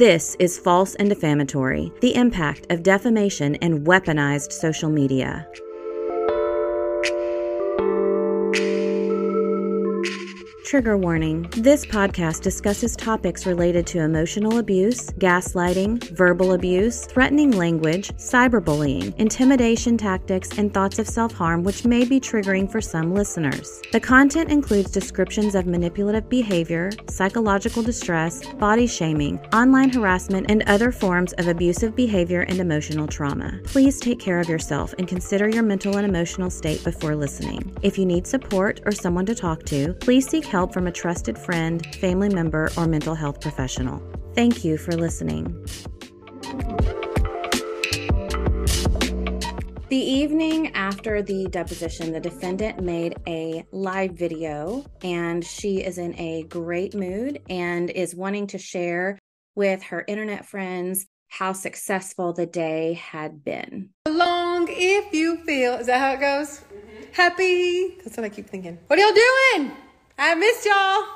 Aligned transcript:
This 0.00 0.34
is 0.38 0.58
False 0.58 0.94
and 0.94 1.10
Defamatory 1.10 1.92
The 2.00 2.14
Impact 2.14 2.72
of 2.72 2.82
Defamation 2.82 3.56
and 3.56 3.86
Weaponized 3.86 4.50
Social 4.50 4.88
Media. 4.88 5.46
Trigger 10.70 10.96
warning. 10.96 11.48
This 11.56 11.84
podcast 11.84 12.42
discusses 12.42 12.94
topics 12.94 13.44
related 13.44 13.88
to 13.88 14.02
emotional 14.02 14.58
abuse, 14.58 15.10
gaslighting, 15.18 16.16
verbal 16.16 16.52
abuse, 16.52 17.06
threatening 17.06 17.50
language, 17.50 18.10
cyberbullying, 18.10 19.12
intimidation 19.18 19.98
tactics, 19.98 20.56
and 20.58 20.72
thoughts 20.72 21.00
of 21.00 21.08
self 21.08 21.32
harm, 21.32 21.64
which 21.64 21.84
may 21.84 22.04
be 22.04 22.20
triggering 22.20 22.70
for 22.70 22.80
some 22.80 23.12
listeners. 23.12 23.82
The 23.90 23.98
content 23.98 24.52
includes 24.52 24.92
descriptions 24.92 25.56
of 25.56 25.66
manipulative 25.66 26.28
behavior, 26.28 26.92
psychological 27.08 27.82
distress, 27.82 28.46
body 28.54 28.86
shaming, 28.86 29.40
online 29.52 29.90
harassment, 29.90 30.52
and 30.52 30.62
other 30.68 30.92
forms 30.92 31.32
of 31.32 31.48
abusive 31.48 31.96
behavior 31.96 32.42
and 32.42 32.60
emotional 32.60 33.08
trauma. 33.08 33.58
Please 33.64 33.98
take 33.98 34.20
care 34.20 34.38
of 34.38 34.48
yourself 34.48 34.94
and 34.98 35.08
consider 35.08 35.48
your 35.48 35.64
mental 35.64 35.96
and 35.96 36.06
emotional 36.06 36.48
state 36.48 36.84
before 36.84 37.16
listening. 37.16 37.76
If 37.82 37.98
you 37.98 38.06
need 38.06 38.24
support 38.24 38.78
or 38.86 38.92
someone 38.92 39.26
to 39.26 39.34
talk 39.34 39.64
to, 39.64 39.94
please 39.94 40.28
seek 40.28 40.44
help 40.44 40.59
help 40.60 40.74
from 40.74 40.86
a 40.86 40.92
trusted 40.92 41.38
friend, 41.38 41.86
family 41.96 42.28
member, 42.28 42.68
or 42.76 42.86
mental 42.86 43.14
health 43.14 43.40
professional. 43.40 43.98
Thank 44.34 44.62
you 44.62 44.76
for 44.76 44.92
listening. 44.92 45.46
The 49.88 49.96
evening 49.96 50.74
after 50.74 51.22
the 51.22 51.48
deposition, 51.48 52.12
the 52.12 52.20
defendant 52.20 52.82
made 52.82 53.16
a 53.26 53.64
live 53.72 54.12
video 54.12 54.84
and 55.02 55.42
she 55.42 55.78
is 55.78 55.96
in 55.96 56.14
a 56.20 56.42
great 56.42 56.94
mood 56.94 57.40
and 57.48 57.88
is 57.88 58.14
wanting 58.14 58.46
to 58.48 58.58
share 58.58 59.18
with 59.54 59.82
her 59.84 60.04
internet 60.06 60.44
friends 60.44 61.06
how 61.28 61.54
successful 61.54 62.34
the 62.34 62.44
day 62.44 62.92
had 62.92 63.42
been. 63.42 63.88
Long 64.06 64.66
if 64.68 65.14
you 65.14 65.38
feel. 65.38 65.72
Is 65.76 65.86
that 65.86 66.00
how 66.00 66.12
it 66.12 66.20
goes? 66.20 66.58
Mm-hmm. 66.58 67.12
Happy. 67.14 67.96
That's 68.04 68.18
what 68.18 68.24
I 68.24 68.28
keep 68.28 68.46
thinking. 68.50 68.78
What 68.88 68.98
are 68.98 69.02
y'all 69.02 69.14
doing? 69.56 69.72
I 70.22 70.34
missed 70.34 70.66
y'all. 70.66 71.06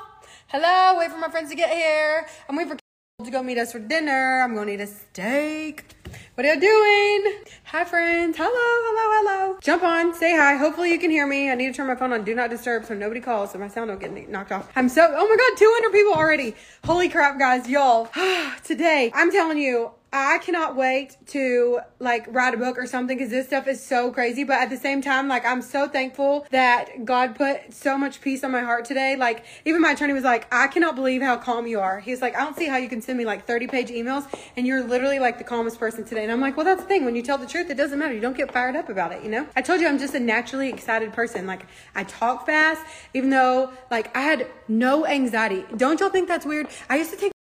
Hello, 0.47 0.97
wait 0.97 1.11
for 1.11 1.19
my 1.19 1.29
friends 1.29 1.51
to 1.51 1.55
get 1.55 1.69
here. 1.69 2.25
I'm 2.49 2.55
waiting 2.55 2.71
for 2.71 2.79
to 3.23 3.29
go 3.29 3.43
meet 3.43 3.59
us 3.59 3.71
for 3.71 3.77
dinner. 3.77 4.41
I'm 4.43 4.55
gonna 4.55 4.71
eat 4.71 4.81
a 4.81 4.87
steak. 4.87 5.95
What 6.33 6.43
are 6.43 6.55
you 6.55 6.59
doing? 6.59 7.43
Hi, 7.65 7.85
friends. 7.85 8.35
Hello, 8.35 8.49
hello, 8.51 9.37
hello. 9.37 9.59
Jump 9.61 9.83
on, 9.83 10.15
say 10.15 10.35
hi. 10.35 10.55
Hopefully, 10.55 10.91
you 10.91 10.97
can 10.97 11.11
hear 11.11 11.27
me. 11.27 11.51
I 11.51 11.55
need 11.55 11.67
to 11.67 11.73
turn 11.73 11.85
my 11.85 11.93
phone 11.93 12.13
on 12.13 12.23
Do 12.23 12.33
Not 12.33 12.49
Disturb 12.49 12.85
so 12.85 12.95
nobody 12.95 13.21
calls 13.21 13.51
so 13.51 13.59
my 13.59 13.67
sound 13.67 13.89
don't 13.89 13.99
get 13.99 14.27
knocked 14.27 14.51
off. 14.51 14.71
I'm 14.75 14.89
so, 14.89 15.03
oh 15.07 15.27
my 15.29 15.35
God, 15.35 15.57
200 15.59 15.91
people 15.91 16.13
already. 16.15 16.55
Holy 16.83 17.07
crap, 17.07 17.37
guys, 17.37 17.69
y'all. 17.69 18.09
Today, 18.63 19.11
I'm 19.13 19.31
telling 19.31 19.59
you, 19.59 19.91
I 20.13 20.37
cannot 20.37 20.75
wait 20.77 21.17
to 21.27 21.81
like 21.99 22.25
write 22.29 22.53
a 22.53 22.57
book 22.57 22.77
or 22.77 22.85
something 22.85 23.17
because 23.17 23.31
this 23.31 23.47
stuff 23.47 23.67
is 23.67 23.83
so 23.83 24.11
crazy. 24.11 24.45
But 24.45 24.61
at 24.61 24.69
the 24.69 24.77
same 24.77 25.01
time, 25.01 25.27
like 25.27 25.45
I'm 25.45 25.61
so 25.61 25.89
thankful 25.89 26.47
that 26.51 27.03
God 27.03 27.35
put 27.35 27.73
so 27.73 27.97
much 27.97 28.21
peace 28.21 28.43
on 28.43 28.51
my 28.51 28.61
heart 28.61 28.85
today. 28.85 29.17
Like 29.17 29.43
even 29.65 29.81
my 29.81 29.91
attorney 29.91 30.13
was 30.13 30.23
like, 30.23 30.47
I 30.53 30.67
cannot 30.67 30.95
believe 30.95 31.21
how 31.21 31.35
calm 31.37 31.67
you 31.67 31.81
are. 31.81 31.99
He's 31.99 32.21
like, 32.21 32.35
I 32.35 32.45
don't 32.45 32.55
see 32.55 32.67
how 32.67 32.77
you 32.77 32.87
can 32.87 33.01
send 33.01 33.17
me 33.17 33.25
like 33.25 33.45
30 33.45 33.67
page 33.67 33.89
emails 33.89 34.25
and 34.55 34.65
you're 34.65 34.83
literally 34.83 35.19
like 35.19 35.37
the 35.37 35.43
calmest 35.43 35.79
person 35.79 36.05
today. 36.05 36.23
And 36.23 36.31
I'm 36.31 36.39
like, 36.39 36.55
well, 36.55 36.65
that's 36.65 36.81
the 36.81 36.87
thing. 36.87 37.03
When 37.03 37.15
you 37.15 37.21
tell 37.21 37.37
the 37.37 37.47
truth, 37.47 37.69
it 37.69 37.75
doesn't 37.75 37.99
matter. 37.99 38.13
You 38.13 38.21
don't 38.21 38.37
get 38.37 38.53
fired 38.53 38.77
up 38.77 38.87
about 38.87 39.11
it, 39.11 39.21
you 39.21 39.29
know? 39.29 39.45
I 39.55 39.61
told 39.61 39.81
you 39.81 39.87
I'm 39.87 39.99
just 39.99 40.15
a 40.15 40.19
naturally 40.19 40.69
excited 40.69 41.11
person. 41.11 41.45
Like 41.45 41.65
I 41.93 42.05
talk 42.05 42.45
fast, 42.45 42.81
even 43.13 43.29
though 43.29 43.71
like 43.91 44.15
I 44.15 44.21
had 44.21 44.47
no 44.69 45.05
anxiety. 45.05 45.65
Don't 45.75 45.99
y'all 45.99 46.09
think 46.09 46.27
that's 46.29 46.45
weird? 46.45 46.67
I 46.89 46.97
used 46.97 47.11
to 47.11 47.17
take 47.17 47.34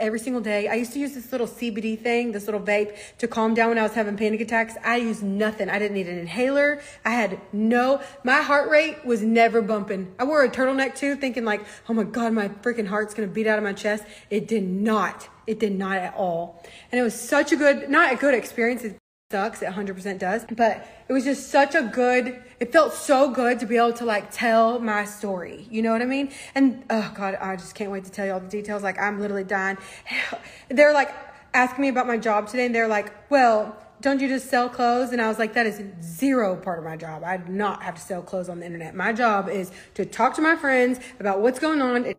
every 0.00 0.18
single 0.18 0.42
day. 0.42 0.68
I 0.68 0.74
used 0.74 0.92
to 0.94 0.98
use 0.98 1.14
this 1.14 1.30
little 1.30 1.46
CBD 1.46 1.98
thing, 1.98 2.32
this 2.32 2.46
little 2.46 2.60
vape 2.60 2.96
to 3.18 3.28
calm 3.28 3.54
down 3.54 3.68
when 3.68 3.78
I 3.78 3.82
was 3.82 3.92
having 3.92 4.16
panic 4.16 4.40
attacks. 4.40 4.74
I 4.84 4.96
used 4.96 5.22
nothing. 5.22 5.68
I 5.68 5.78
didn't 5.78 5.94
need 5.94 6.08
an 6.08 6.18
inhaler. 6.18 6.82
I 7.04 7.10
had 7.10 7.40
no, 7.52 8.00
my 8.24 8.42
heart 8.42 8.70
rate 8.70 9.04
was 9.04 9.22
never 9.22 9.62
bumping. 9.62 10.12
I 10.18 10.24
wore 10.24 10.42
a 10.42 10.48
turtleneck 10.48 10.96
too, 10.96 11.16
thinking 11.16 11.44
like, 11.44 11.64
oh 11.88 11.94
my 11.94 12.04
God, 12.04 12.32
my 12.32 12.48
freaking 12.48 12.86
heart's 12.86 13.14
going 13.14 13.28
to 13.28 13.34
beat 13.34 13.46
out 13.46 13.58
of 13.58 13.64
my 13.64 13.72
chest. 13.72 14.04
It 14.30 14.48
did 14.48 14.64
not. 14.64 15.28
It 15.46 15.58
did 15.58 15.76
not 15.76 15.98
at 15.98 16.14
all. 16.14 16.62
And 16.90 17.00
it 17.00 17.02
was 17.02 17.18
such 17.18 17.52
a 17.52 17.56
good, 17.56 17.90
not 17.90 18.12
a 18.12 18.16
good 18.16 18.34
experience 18.34 18.84
sucks. 19.30 19.62
It 19.62 19.68
100% 19.68 20.18
does. 20.18 20.44
But 20.56 20.88
it 21.08 21.12
was 21.12 21.24
just 21.24 21.50
such 21.50 21.76
a 21.76 21.82
good, 21.82 22.42
it 22.58 22.72
felt 22.72 22.92
so 22.92 23.30
good 23.30 23.60
to 23.60 23.66
be 23.66 23.76
able 23.76 23.92
to 23.94 24.04
like 24.04 24.32
tell 24.32 24.80
my 24.80 25.04
story. 25.04 25.68
You 25.70 25.82
know 25.82 25.92
what 25.92 26.02
I 26.02 26.06
mean? 26.06 26.32
And 26.56 26.84
oh 26.90 27.12
God, 27.14 27.36
I 27.40 27.54
just 27.54 27.76
can't 27.76 27.92
wait 27.92 28.04
to 28.04 28.10
tell 28.10 28.26
you 28.26 28.32
all 28.32 28.40
the 28.40 28.48
details. 28.48 28.82
Like 28.82 28.98
I'm 28.98 29.20
literally 29.20 29.44
dying. 29.44 29.78
They're 30.68 30.92
like 30.92 31.14
asking 31.54 31.82
me 31.82 31.88
about 31.88 32.08
my 32.08 32.16
job 32.16 32.48
today 32.48 32.66
and 32.66 32.74
they're 32.74 32.88
like, 32.88 33.12
well, 33.30 33.76
don't 34.00 34.20
you 34.20 34.28
just 34.28 34.48
sell 34.48 34.68
clothes? 34.68 35.12
And 35.12 35.20
I 35.20 35.28
was 35.28 35.38
like, 35.38 35.54
that 35.54 35.66
is 35.66 35.82
zero 36.02 36.56
part 36.56 36.78
of 36.78 36.84
my 36.84 36.96
job. 36.96 37.22
I 37.22 37.36
do 37.36 37.52
not 37.52 37.82
have 37.82 37.96
to 37.96 38.00
sell 38.00 38.22
clothes 38.22 38.48
on 38.48 38.60
the 38.60 38.66
internet. 38.66 38.94
My 38.94 39.12
job 39.12 39.48
is 39.48 39.70
to 39.94 40.04
talk 40.04 40.34
to 40.36 40.42
my 40.42 40.56
friends 40.56 40.98
about 41.18 41.40
what's 41.40 41.58
going 41.58 41.82
on. 41.82 42.14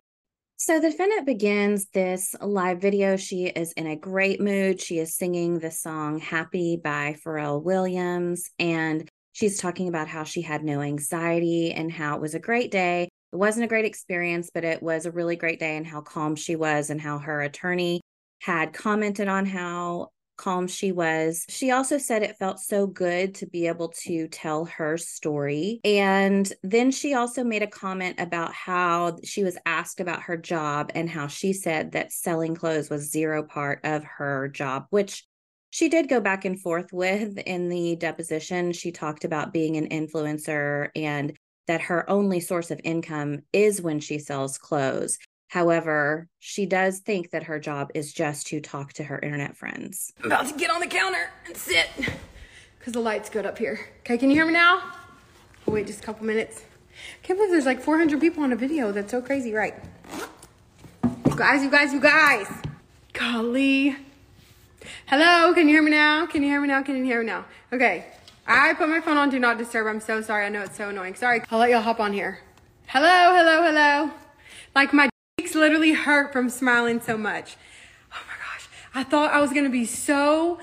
So 0.64 0.78
the 0.78 0.90
defendant 0.90 1.26
begins 1.26 1.86
this 1.86 2.36
live 2.40 2.80
video. 2.80 3.16
She 3.16 3.46
is 3.46 3.72
in 3.72 3.88
a 3.88 3.96
great 3.96 4.40
mood. 4.40 4.80
She 4.80 5.00
is 5.00 5.16
singing 5.16 5.58
the 5.58 5.72
song 5.72 6.20
Happy 6.20 6.76
by 6.76 7.16
Pharrell 7.26 7.60
Williams. 7.60 8.48
And 8.60 9.08
she's 9.32 9.58
talking 9.58 9.88
about 9.88 10.06
how 10.06 10.22
she 10.22 10.40
had 10.40 10.62
no 10.62 10.80
anxiety 10.80 11.72
and 11.72 11.90
how 11.90 12.14
it 12.14 12.20
was 12.20 12.36
a 12.36 12.38
great 12.38 12.70
day. 12.70 13.08
It 13.32 13.36
wasn't 13.36 13.64
a 13.64 13.68
great 13.68 13.86
experience, 13.86 14.50
but 14.54 14.62
it 14.62 14.80
was 14.80 15.04
a 15.04 15.10
really 15.10 15.34
great 15.34 15.58
day 15.58 15.76
and 15.76 15.84
how 15.84 16.00
calm 16.00 16.36
she 16.36 16.54
was 16.54 16.90
and 16.90 17.00
how 17.00 17.18
her 17.18 17.42
attorney 17.42 18.00
had 18.40 18.72
commented 18.72 19.26
on 19.26 19.46
how 19.46 20.10
calm 20.36 20.66
she 20.66 20.92
was. 20.92 21.44
She 21.48 21.70
also 21.70 21.98
said 21.98 22.22
it 22.22 22.38
felt 22.38 22.58
so 22.58 22.86
good 22.86 23.34
to 23.36 23.46
be 23.46 23.66
able 23.66 23.88
to 24.04 24.28
tell 24.28 24.64
her 24.66 24.98
story. 24.98 25.80
And 25.84 26.50
then 26.62 26.90
she 26.90 27.14
also 27.14 27.44
made 27.44 27.62
a 27.62 27.66
comment 27.66 28.16
about 28.18 28.52
how 28.52 29.18
she 29.24 29.44
was 29.44 29.58
asked 29.66 30.00
about 30.00 30.22
her 30.22 30.36
job 30.36 30.90
and 30.94 31.08
how 31.08 31.26
she 31.26 31.52
said 31.52 31.92
that 31.92 32.12
selling 32.12 32.54
clothes 32.54 32.90
was 32.90 33.10
zero 33.10 33.42
part 33.42 33.80
of 33.84 34.04
her 34.04 34.48
job, 34.48 34.86
which 34.90 35.26
she 35.70 35.88
did 35.88 36.08
go 36.08 36.20
back 36.20 36.44
and 36.44 36.60
forth 36.60 36.92
with 36.92 37.38
in 37.38 37.68
the 37.68 37.96
deposition. 37.96 38.72
She 38.72 38.92
talked 38.92 39.24
about 39.24 39.52
being 39.54 39.76
an 39.76 39.88
influencer 39.88 40.90
and 40.94 41.32
that 41.66 41.80
her 41.82 42.08
only 42.10 42.40
source 42.40 42.70
of 42.70 42.80
income 42.84 43.40
is 43.52 43.80
when 43.80 44.00
she 44.00 44.18
sells 44.18 44.58
clothes. 44.58 45.18
However, 45.52 46.28
she 46.38 46.64
does 46.64 47.00
think 47.00 47.32
that 47.32 47.42
her 47.42 47.58
job 47.58 47.90
is 47.94 48.10
just 48.14 48.46
to 48.46 48.58
talk 48.58 48.94
to 48.94 49.04
her 49.04 49.18
internet 49.18 49.54
friends. 49.54 50.10
I'm 50.20 50.32
about 50.32 50.48
to 50.48 50.54
get 50.54 50.70
on 50.70 50.80
the 50.80 50.86
counter 50.86 51.28
and 51.44 51.54
sit 51.54 51.90
because 52.78 52.94
the 52.94 53.00
light's 53.00 53.28
good 53.28 53.44
up 53.44 53.58
here. 53.58 53.78
Okay, 53.98 54.16
can 54.16 54.30
you 54.30 54.36
hear 54.36 54.46
me 54.46 54.54
now? 54.54 54.80
I'll 55.68 55.74
wait 55.74 55.86
just 55.86 56.00
a 56.00 56.02
couple 56.04 56.24
minutes. 56.24 56.62
I 56.62 57.26
can't 57.26 57.38
believe 57.38 57.50
there's 57.50 57.66
like 57.66 57.82
400 57.82 58.18
people 58.18 58.42
on 58.42 58.54
a 58.54 58.56
video. 58.56 58.92
That's 58.92 59.10
so 59.10 59.20
crazy, 59.20 59.52
right? 59.52 59.74
You 61.04 61.36
guys, 61.36 61.62
you 61.62 61.70
guys, 61.70 61.92
you 61.92 62.00
guys. 62.00 62.46
Golly. 63.12 63.94
Hello, 65.04 65.52
can 65.52 65.68
you 65.68 65.74
hear 65.74 65.82
me 65.82 65.90
now? 65.90 66.24
Can 66.24 66.42
you 66.42 66.48
hear 66.48 66.62
me 66.62 66.68
now? 66.68 66.80
Can 66.80 66.96
you 66.96 67.04
hear 67.04 67.20
me 67.20 67.26
now? 67.26 67.44
Okay, 67.70 68.06
I 68.46 68.72
put 68.72 68.88
my 68.88 69.02
phone 69.02 69.18
on 69.18 69.28
Do 69.28 69.38
Not 69.38 69.58
Disturb. 69.58 69.86
I'm 69.86 70.00
so 70.00 70.22
sorry. 70.22 70.46
I 70.46 70.48
know 70.48 70.62
it's 70.62 70.78
so 70.78 70.88
annoying. 70.88 71.14
Sorry. 71.14 71.42
I'll 71.50 71.58
let 71.58 71.68
y'all 71.68 71.82
hop 71.82 72.00
on 72.00 72.14
here. 72.14 72.38
Hello, 72.86 73.34
hello, 73.36 73.62
hello. 73.64 74.10
Like 74.74 74.94
my 74.94 75.11
cheeks 75.52 75.60
literally 75.60 75.92
hurt 75.92 76.32
from 76.32 76.48
smiling 76.48 77.00
so 77.00 77.16
much. 77.16 77.56
Oh 78.12 78.20
my 78.26 78.34
gosh. 78.34 78.68
I 78.94 79.04
thought 79.04 79.32
I 79.32 79.40
was 79.40 79.50
going 79.50 79.64
to 79.64 79.70
be 79.70 79.86
so 79.86 80.58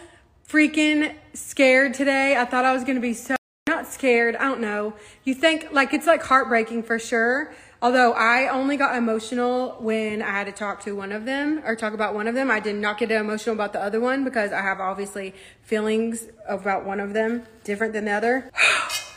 freaking 0.47 1.15
scared 1.33 1.94
today. 1.94 2.36
I 2.36 2.45
thought 2.45 2.65
I 2.65 2.74
was 2.74 2.83
going 2.83 2.95
to 2.95 3.01
be 3.01 3.13
so 3.13 3.36
not 3.68 3.86
scared. 3.86 4.36
I 4.36 4.45
don't 4.45 4.62
know. 4.62 4.94
You 5.24 5.36
think 5.36 5.71
like 5.71 5.94
it's 5.94 6.07
like 6.07 6.24
heartbreaking 6.24 6.83
for 6.83 6.97
sure. 6.97 7.53
Although 7.81 8.12
I 8.13 8.50
only 8.50 8.75
got 8.75 8.97
emotional 8.97 9.77
when 9.80 10.21
I 10.21 10.31
had 10.31 10.47
to 10.47 10.51
talk 10.51 10.81
to 10.83 10.95
one 10.95 11.13
of 11.13 11.24
them 11.25 11.62
or 11.65 11.75
talk 11.75 11.94
about 11.94 12.13
one 12.13 12.27
of 12.27 12.36
them. 12.36 12.51
I 12.51 12.59
did 12.59 12.75
not 12.75 12.97
get 12.97 13.09
emotional 13.12 13.56
about 13.56 13.71
the 13.71 13.81
other 13.81 14.01
one 14.01 14.24
because 14.25 14.51
I 14.51 14.62
have 14.62 14.81
obviously 14.81 15.33
feelings 15.62 16.27
about 16.47 16.83
one 16.86 17.00
of 17.00 17.13
them 17.13 17.45
different 17.63 17.94
than 17.94 18.06
the 18.06 18.12
other. 18.12 18.51
Oh 18.62 19.08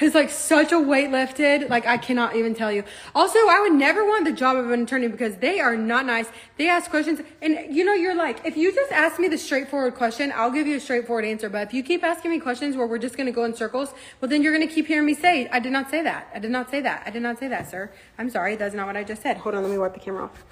It's 0.00 0.14
like 0.14 0.30
such 0.30 0.70
a 0.70 0.78
weight 0.78 1.10
lifted. 1.10 1.68
Like 1.68 1.86
I 1.86 1.96
cannot 1.96 2.36
even 2.36 2.54
tell 2.54 2.70
you. 2.70 2.84
Also, 3.14 3.38
I 3.48 3.60
would 3.60 3.72
never 3.72 4.04
want 4.04 4.24
the 4.24 4.32
job 4.32 4.56
of 4.56 4.70
an 4.70 4.82
attorney 4.82 5.08
because 5.08 5.36
they 5.36 5.58
are 5.58 5.76
not 5.76 6.06
nice. 6.06 6.28
They 6.56 6.68
ask 6.68 6.88
questions 6.88 7.20
and 7.42 7.74
you 7.74 7.84
know, 7.84 7.94
you're 7.94 8.14
like, 8.14 8.44
if 8.44 8.56
you 8.56 8.72
just 8.72 8.92
ask 8.92 9.18
me 9.18 9.26
the 9.26 9.38
straightforward 9.38 9.96
question, 9.96 10.32
I'll 10.34 10.52
give 10.52 10.66
you 10.66 10.76
a 10.76 10.80
straightforward 10.80 11.24
answer. 11.24 11.48
But 11.48 11.66
if 11.66 11.74
you 11.74 11.82
keep 11.82 12.04
asking 12.04 12.30
me 12.30 12.38
questions 12.38 12.76
where 12.76 12.86
we're 12.86 12.98
just 12.98 13.16
going 13.16 13.26
to 13.26 13.32
go 13.32 13.44
in 13.44 13.54
circles, 13.54 13.92
well, 14.20 14.28
then 14.28 14.42
you're 14.42 14.54
going 14.54 14.66
to 14.66 14.72
keep 14.72 14.86
hearing 14.86 15.06
me 15.06 15.14
say, 15.14 15.48
I 15.48 15.58
did 15.58 15.72
not 15.72 15.90
say 15.90 16.02
that. 16.02 16.28
I 16.32 16.38
did 16.38 16.52
not 16.52 16.70
say 16.70 16.80
that. 16.80 17.02
I 17.04 17.10
did 17.10 17.22
not 17.22 17.38
say 17.38 17.48
that, 17.48 17.68
sir. 17.68 17.90
I'm 18.18 18.30
sorry. 18.30 18.54
That's 18.54 18.74
not 18.74 18.86
what 18.86 18.96
I 18.96 19.02
just 19.02 19.22
said. 19.22 19.38
Hold 19.38 19.56
on. 19.56 19.62
Let 19.62 19.72
me 19.72 19.78
wipe 19.78 19.94
the 19.94 20.00
camera 20.00 20.24
off. 20.24 20.44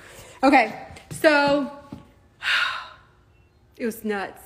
Okay. 0.42 0.86
So 1.12 1.70
it 3.76 3.86
was 3.86 4.04
nuts. 4.04 4.45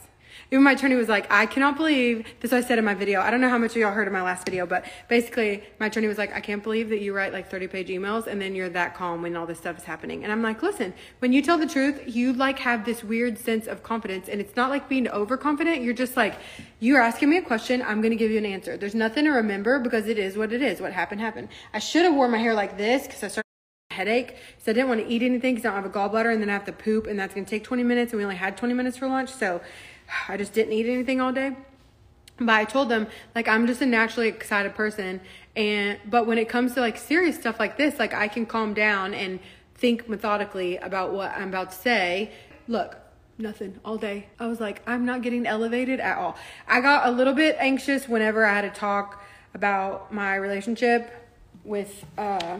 Even 0.52 0.64
my 0.64 0.72
attorney 0.72 0.96
was 0.96 1.08
like, 1.08 1.30
I 1.30 1.46
cannot 1.46 1.76
believe 1.76 2.26
this. 2.40 2.52
I 2.52 2.60
said 2.60 2.78
in 2.78 2.84
my 2.84 2.94
video. 2.94 3.20
I 3.20 3.30
don't 3.30 3.40
know 3.40 3.48
how 3.48 3.58
much 3.58 3.70
of 3.70 3.76
y'all 3.76 3.92
heard 3.92 4.08
in 4.08 4.12
my 4.12 4.22
last 4.22 4.44
video, 4.44 4.66
but 4.66 4.84
basically, 5.08 5.62
my 5.78 5.86
attorney 5.86 6.08
was 6.08 6.18
like, 6.18 6.34
I 6.34 6.40
can't 6.40 6.62
believe 6.62 6.88
that 6.88 7.00
you 7.00 7.14
write 7.14 7.32
like 7.32 7.48
30 7.48 7.68
page 7.68 7.88
emails 7.88 8.26
and 8.26 8.42
then 8.42 8.56
you're 8.56 8.68
that 8.70 8.96
calm 8.96 9.22
when 9.22 9.36
all 9.36 9.46
this 9.46 9.58
stuff 9.58 9.78
is 9.78 9.84
happening. 9.84 10.24
And 10.24 10.32
I'm 10.32 10.42
like, 10.42 10.60
listen, 10.60 10.92
when 11.20 11.32
you 11.32 11.40
tell 11.40 11.56
the 11.56 11.68
truth, 11.68 12.02
you 12.06 12.32
like 12.32 12.58
have 12.58 12.84
this 12.84 13.04
weird 13.04 13.38
sense 13.38 13.68
of 13.68 13.84
confidence, 13.84 14.28
and 14.28 14.40
it's 14.40 14.56
not 14.56 14.70
like 14.70 14.88
being 14.88 15.08
overconfident. 15.08 15.82
You're 15.82 15.94
just 15.94 16.16
like, 16.16 16.34
you're 16.80 17.00
asking 17.00 17.30
me 17.30 17.36
a 17.36 17.42
question, 17.42 17.80
I'm 17.82 18.00
gonna 18.02 18.16
give 18.16 18.32
you 18.32 18.38
an 18.38 18.46
answer. 18.46 18.76
There's 18.76 18.94
nothing 18.94 19.26
to 19.26 19.30
remember 19.30 19.78
because 19.78 20.08
it 20.08 20.18
is 20.18 20.36
what 20.36 20.52
it 20.52 20.62
is. 20.62 20.80
What 20.80 20.92
happened 20.92 21.20
happened. 21.20 21.48
I 21.72 21.78
should 21.78 22.04
have 22.04 22.14
worn 22.14 22.32
my 22.32 22.38
hair 22.38 22.54
like 22.54 22.76
this 22.76 23.06
because 23.06 23.22
I 23.22 23.28
started 23.28 23.46
a 23.90 23.94
headache. 23.94 24.36
So 24.58 24.72
I 24.72 24.74
didn't 24.74 24.88
want 24.88 25.00
to 25.00 25.06
eat 25.06 25.22
anything 25.22 25.54
because 25.54 25.64
I 25.64 25.72
don't 25.72 25.82
have 25.82 25.90
a 25.90 25.96
gallbladder 25.96 26.32
and 26.32 26.42
then 26.42 26.50
I 26.50 26.54
have 26.54 26.64
to 26.64 26.72
poop 26.72 27.06
and 27.06 27.18
that's 27.18 27.34
going 27.34 27.44
to 27.44 27.50
take 27.50 27.62
20 27.62 27.84
minutes 27.84 28.12
and 28.12 28.18
we 28.18 28.24
only 28.24 28.36
had 28.36 28.56
20 28.56 28.74
minutes 28.74 28.96
for 28.96 29.06
lunch. 29.06 29.30
So 29.30 29.60
I 30.28 30.36
just 30.36 30.52
didn't 30.52 30.72
eat 30.72 30.86
anything 30.86 31.20
all 31.20 31.32
day. 31.32 31.56
But 32.38 32.50
I 32.50 32.64
told 32.64 32.88
them 32.88 33.06
like 33.34 33.48
I'm 33.48 33.66
just 33.66 33.82
a 33.82 33.86
naturally 33.86 34.28
excited 34.28 34.74
person 34.74 35.20
and 35.56 35.98
but 36.06 36.26
when 36.26 36.38
it 36.38 36.48
comes 36.48 36.74
to 36.74 36.80
like 36.80 36.96
serious 36.96 37.36
stuff 37.36 37.58
like 37.58 37.76
this, 37.76 37.98
like 37.98 38.14
I 38.14 38.28
can 38.28 38.46
calm 38.46 38.72
down 38.72 39.14
and 39.14 39.40
think 39.74 40.08
methodically 40.08 40.76
about 40.76 41.12
what 41.12 41.32
I'm 41.32 41.48
about 41.48 41.70
to 41.70 41.76
say. 41.76 42.32
Look, 42.68 42.96
nothing 43.38 43.80
all 43.84 43.96
day. 43.96 44.28
I 44.38 44.46
was 44.46 44.60
like, 44.60 44.82
I'm 44.86 45.04
not 45.04 45.22
getting 45.22 45.46
elevated 45.46 46.00
at 46.00 46.18
all. 46.18 46.36
I 46.68 46.80
got 46.80 47.08
a 47.08 47.10
little 47.10 47.34
bit 47.34 47.56
anxious 47.58 48.08
whenever 48.08 48.44
I 48.44 48.54
had 48.54 48.72
to 48.74 48.80
talk 48.80 49.22
about 49.54 50.12
my 50.12 50.36
relationship 50.36 51.10
with 51.64 52.04
uh, 52.16 52.58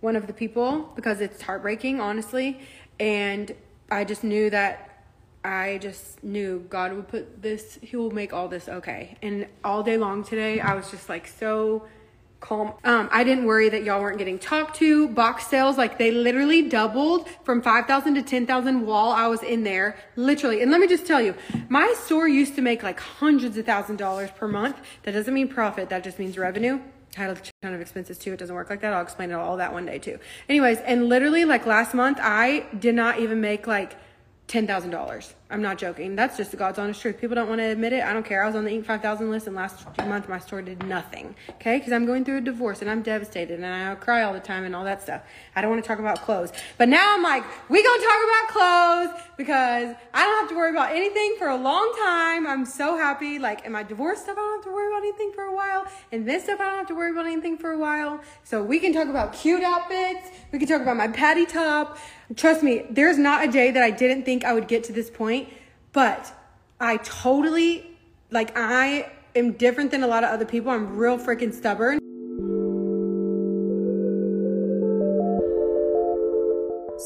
one 0.00 0.16
of 0.16 0.26
the 0.26 0.32
people 0.32 0.90
because 0.96 1.20
it's 1.20 1.42
heartbreaking, 1.42 2.00
honestly. 2.00 2.60
And 2.98 3.54
I 3.90 4.04
just 4.04 4.24
knew 4.24 4.50
that 4.50 4.85
I 5.46 5.78
just 5.78 6.22
knew 6.24 6.66
God 6.68 6.92
would 6.92 7.08
put 7.08 7.40
this, 7.40 7.78
He 7.80 7.96
will 7.96 8.10
make 8.10 8.32
all 8.32 8.48
this 8.48 8.68
okay. 8.68 9.16
And 9.22 9.46
all 9.62 9.82
day 9.82 9.96
long 9.96 10.24
today, 10.24 10.60
I 10.60 10.74
was 10.74 10.90
just 10.90 11.08
like 11.08 11.26
so 11.26 11.86
calm. 12.40 12.74
Um, 12.84 13.08
I 13.12 13.24
didn't 13.24 13.44
worry 13.44 13.68
that 13.68 13.82
y'all 13.84 14.00
weren't 14.00 14.18
getting 14.18 14.38
talked 14.38 14.76
to. 14.76 15.08
Box 15.08 15.46
sales, 15.46 15.78
like 15.78 15.98
they 15.98 16.10
literally 16.10 16.68
doubled 16.68 17.28
from 17.44 17.62
5,000 17.62 18.14
to 18.14 18.22
10,000 18.22 18.86
while 18.86 19.10
I 19.10 19.26
was 19.28 19.42
in 19.42 19.64
there. 19.64 19.96
Literally. 20.16 20.62
And 20.62 20.70
let 20.70 20.80
me 20.80 20.86
just 20.86 21.06
tell 21.06 21.20
you, 21.20 21.34
my 21.68 21.94
store 22.04 22.28
used 22.28 22.54
to 22.56 22.62
make 22.62 22.82
like 22.82 23.00
hundreds 23.00 23.56
of 23.56 23.66
thousand 23.66 23.96
dollars 23.96 24.30
per 24.32 24.48
month. 24.48 24.76
That 25.04 25.12
doesn't 25.12 25.32
mean 25.32 25.48
profit, 25.48 25.88
that 25.90 26.04
just 26.04 26.18
means 26.18 26.36
revenue. 26.36 26.80
I 27.16 27.20
had 27.20 27.30
a 27.30 27.40
ton 27.62 27.72
of 27.72 27.80
expenses 27.80 28.18
too. 28.18 28.32
It 28.34 28.38
doesn't 28.38 28.54
work 28.54 28.68
like 28.68 28.80
that. 28.82 28.92
I'll 28.92 29.02
explain 29.02 29.30
it 29.30 29.34
all 29.34 29.56
that 29.56 29.72
one 29.72 29.86
day 29.86 29.98
too. 29.98 30.18
Anyways, 30.48 30.78
and 30.80 31.08
literally 31.08 31.44
like 31.46 31.64
last 31.64 31.94
month, 31.94 32.18
I 32.20 32.66
did 32.78 32.94
not 32.94 33.20
even 33.20 33.40
make 33.40 33.66
like 33.66 33.96
$10,000. 34.48 35.34
I'm 35.48 35.62
not 35.62 35.78
joking. 35.78 36.16
That's 36.16 36.36
just 36.36 36.50
the 36.50 36.56
God's 36.56 36.76
honest 36.76 37.00
truth. 37.00 37.20
People 37.20 37.36
don't 37.36 37.48
want 37.48 37.60
to 37.60 37.66
admit 37.66 37.92
it. 37.92 38.02
I 38.02 38.12
don't 38.12 38.26
care. 38.26 38.42
I 38.42 38.46
was 38.46 38.56
on 38.56 38.64
the 38.64 38.70
Inc. 38.72 38.84
5000 38.84 39.30
list, 39.30 39.46
and 39.46 39.54
last 39.54 39.86
month 39.98 40.28
my 40.28 40.40
store 40.40 40.60
did 40.60 40.82
nothing. 40.84 41.36
Okay? 41.50 41.78
Because 41.78 41.92
I'm 41.92 42.04
going 42.04 42.24
through 42.24 42.38
a 42.38 42.40
divorce 42.40 42.80
and 42.80 42.90
I'm 42.90 43.00
devastated 43.00 43.60
and 43.60 43.64
I 43.64 43.94
cry 43.94 44.22
all 44.22 44.32
the 44.32 44.40
time 44.40 44.64
and 44.64 44.74
all 44.74 44.82
that 44.84 45.02
stuff. 45.02 45.22
I 45.54 45.60
don't 45.60 45.70
want 45.70 45.84
to 45.84 45.86
talk 45.86 46.00
about 46.00 46.20
clothes. 46.22 46.50
But 46.78 46.88
now 46.88 47.14
I'm 47.14 47.22
like, 47.22 47.44
we 47.70 47.80
going 47.80 48.00
to 48.00 48.06
talk 48.06 48.18
about 48.24 48.48
clothes 48.48 49.22
because 49.36 49.94
I 50.12 50.24
don't 50.24 50.40
have 50.40 50.48
to 50.48 50.56
worry 50.56 50.70
about 50.70 50.90
anything 50.90 51.36
for 51.38 51.46
a 51.46 51.56
long 51.56 51.94
time. 52.02 52.46
I'm 52.48 52.66
so 52.66 52.96
happy. 52.96 53.38
Like, 53.38 53.64
in 53.64 53.70
my 53.70 53.84
divorce 53.84 54.22
stuff, 54.22 54.36
I 54.36 54.40
don't 54.40 54.56
have 54.56 54.64
to 54.64 54.72
worry 54.72 54.88
about 54.88 55.04
anything 55.04 55.30
for 55.32 55.44
a 55.44 55.54
while. 55.54 55.86
And 56.10 56.28
this 56.28 56.44
stuff, 56.44 56.60
I 56.60 56.64
don't 56.64 56.78
have 56.78 56.88
to 56.88 56.96
worry 56.96 57.12
about 57.12 57.26
anything 57.26 57.56
for 57.56 57.70
a 57.70 57.78
while. 57.78 58.20
So 58.42 58.64
we 58.64 58.80
can 58.80 58.92
talk 58.92 59.06
about 59.06 59.32
cute 59.32 59.62
outfits. 59.62 60.28
We 60.50 60.58
can 60.58 60.66
talk 60.66 60.82
about 60.82 60.96
my 60.96 61.08
patty 61.08 61.46
top. 61.46 61.98
Trust 62.34 62.64
me, 62.64 62.84
there's 62.90 63.18
not 63.18 63.48
a 63.48 63.52
day 63.52 63.70
that 63.70 63.82
I 63.84 63.90
didn't 63.90 64.24
think 64.24 64.44
I 64.44 64.52
would 64.52 64.66
get 64.66 64.82
to 64.84 64.92
this 64.92 65.08
point, 65.08 65.45
but 65.96 66.30
I 66.78 66.98
totally, 66.98 67.96
like, 68.30 68.52
I 68.54 69.10
am 69.34 69.52
different 69.52 69.90
than 69.90 70.02
a 70.02 70.06
lot 70.06 70.24
of 70.24 70.30
other 70.30 70.44
people. 70.44 70.70
I'm 70.70 70.94
real 70.94 71.18
freaking 71.18 71.54
stubborn. 71.54 71.98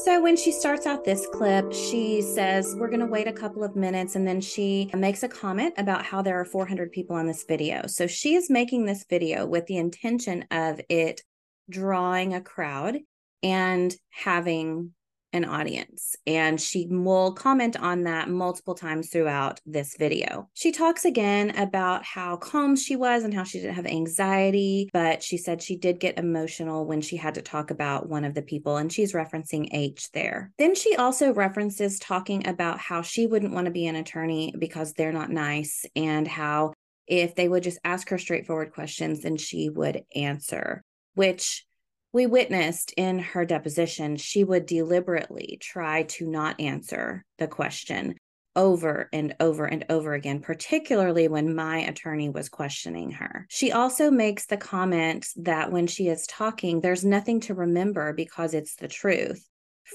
So, 0.03 0.21
when 0.21 0.35
she 0.35 0.51
starts 0.51 0.85
out 0.85 1.05
this 1.05 1.25
clip, 1.31 1.71
she 1.71 2.21
says, 2.21 2.75
We're 2.77 2.89
going 2.89 2.99
to 2.99 3.05
wait 3.05 3.27
a 3.29 3.31
couple 3.31 3.63
of 3.63 3.77
minutes. 3.77 4.17
And 4.17 4.27
then 4.27 4.41
she 4.41 4.91
makes 4.93 5.23
a 5.23 5.29
comment 5.29 5.73
about 5.77 6.03
how 6.03 6.21
there 6.21 6.37
are 6.37 6.43
400 6.43 6.91
people 6.91 7.15
on 7.15 7.27
this 7.27 7.45
video. 7.47 7.87
So, 7.87 8.07
she 8.07 8.35
is 8.35 8.49
making 8.49 8.87
this 8.87 9.05
video 9.09 9.45
with 9.45 9.67
the 9.67 9.77
intention 9.77 10.43
of 10.51 10.81
it 10.89 11.21
drawing 11.69 12.33
a 12.33 12.41
crowd 12.41 12.97
and 13.41 13.95
having 14.09 14.91
an 15.33 15.45
audience. 15.45 16.15
And 16.27 16.59
she 16.59 16.87
will 16.89 17.33
comment 17.33 17.77
on 17.77 18.03
that 18.03 18.29
multiple 18.29 18.75
times 18.75 19.09
throughout 19.09 19.59
this 19.65 19.95
video. 19.97 20.49
She 20.53 20.71
talks 20.71 21.05
again 21.05 21.57
about 21.57 22.03
how 22.03 22.37
calm 22.37 22.75
she 22.75 22.95
was 22.95 23.23
and 23.23 23.33
how 23.33 23.43
she 23.43 23.59
didn't 23.59 23.75
have 23.75 23.85
anxiety, 23.85 24.89
but 24.93 25.23
she 25.23 25.37
said 25.37 25.61
she 25.61 25.77
did 25.77 25.99
get 25.99 26.17
emotional 26.17 26.85
when 26.85 27.01
she 27.01 27.17
had 27.17 27.35
to 27.35 27.41
talk 27.41 27.71
about 27.71 28.09
one 28.09 28.25
of 28.25 28.33
the 28.33 28.41
people, 28.41 28.77
and 28.77 28.91
she's 28.91 29.13
referencing 29.13 29.69
H 29.71 30.11
there. 30.11 30.51
Then 30.57 30.75
she 30.75 30.95
also 30.95 31.33
references 31.33 31.99
talking 31.99 32.47
about 32.47 32.79
how 32.79 33.01
she 33.01 33.27
wouldn't 33.27 33.53
want 33.53 33.65
to 33.65 33.71
be 33.71 33.87
an 33.87 33.95
attorney 33.95 34.53
because 34.57 34.93
they're 34.93 35.13
not 35.13 35.29
nice, 35.29 35.85
and 35.95 36.27
how 36.27 36.73
if 37.07 37.35
they 37.35 37.47
would 37.49 37.63
just 37.63 37.79
ask 37.83 38.09
her 38.09 38.17
straightforward 38.17 38.73
questions, 38.73 39.21
then 39.21 39.37
she 39.37 39.69
would 39.69 40.03
answer, 40.15 40.81
which 41.13 41.65
we 42.13 42.25
witnessed 42.25 42.93
in 42.97 43.19
her 43.19 43.45
deposition, 43.45 44.17
she 44.17 44.43
would 44.43 44.65
deliberately 44.65 45.57
try 45.61 46.03
to 46.03 46.29
not 46.29 46.59
answer 46.59 47.23
the 47.37 47.47
question 47.47 48.15
over 48.55 49.07
and 49.13 49.33
over 49.39 49.65
and 49.65 49.85
over 49.89 50.13
again, 50.13 50.41
particularly 50.41 51.27
when 51.27 51.55
my 51.55 51.79
attorney 51.79 52.29
was 52.29 52.49
questioning 52.49 53.11
her. 53.11 53.45
She 53.49 53.71
also 53.71 54.11
makes 54.11 54.45
the 54.45 54.57
comment 54.57 55.27
that 55.37 55.71
when 55.71 55.87
she 55.87 56.09
is 56.09 56.27
talking, 56.27 56.81
there's 56.81 57.05
nothing 57.05 57.39
to 57.41 57.53
remember 57.53 58.11
because 58.11 58.53
it's 58.53 58.75
the 58.75 58.89
truth. 58.89 59.47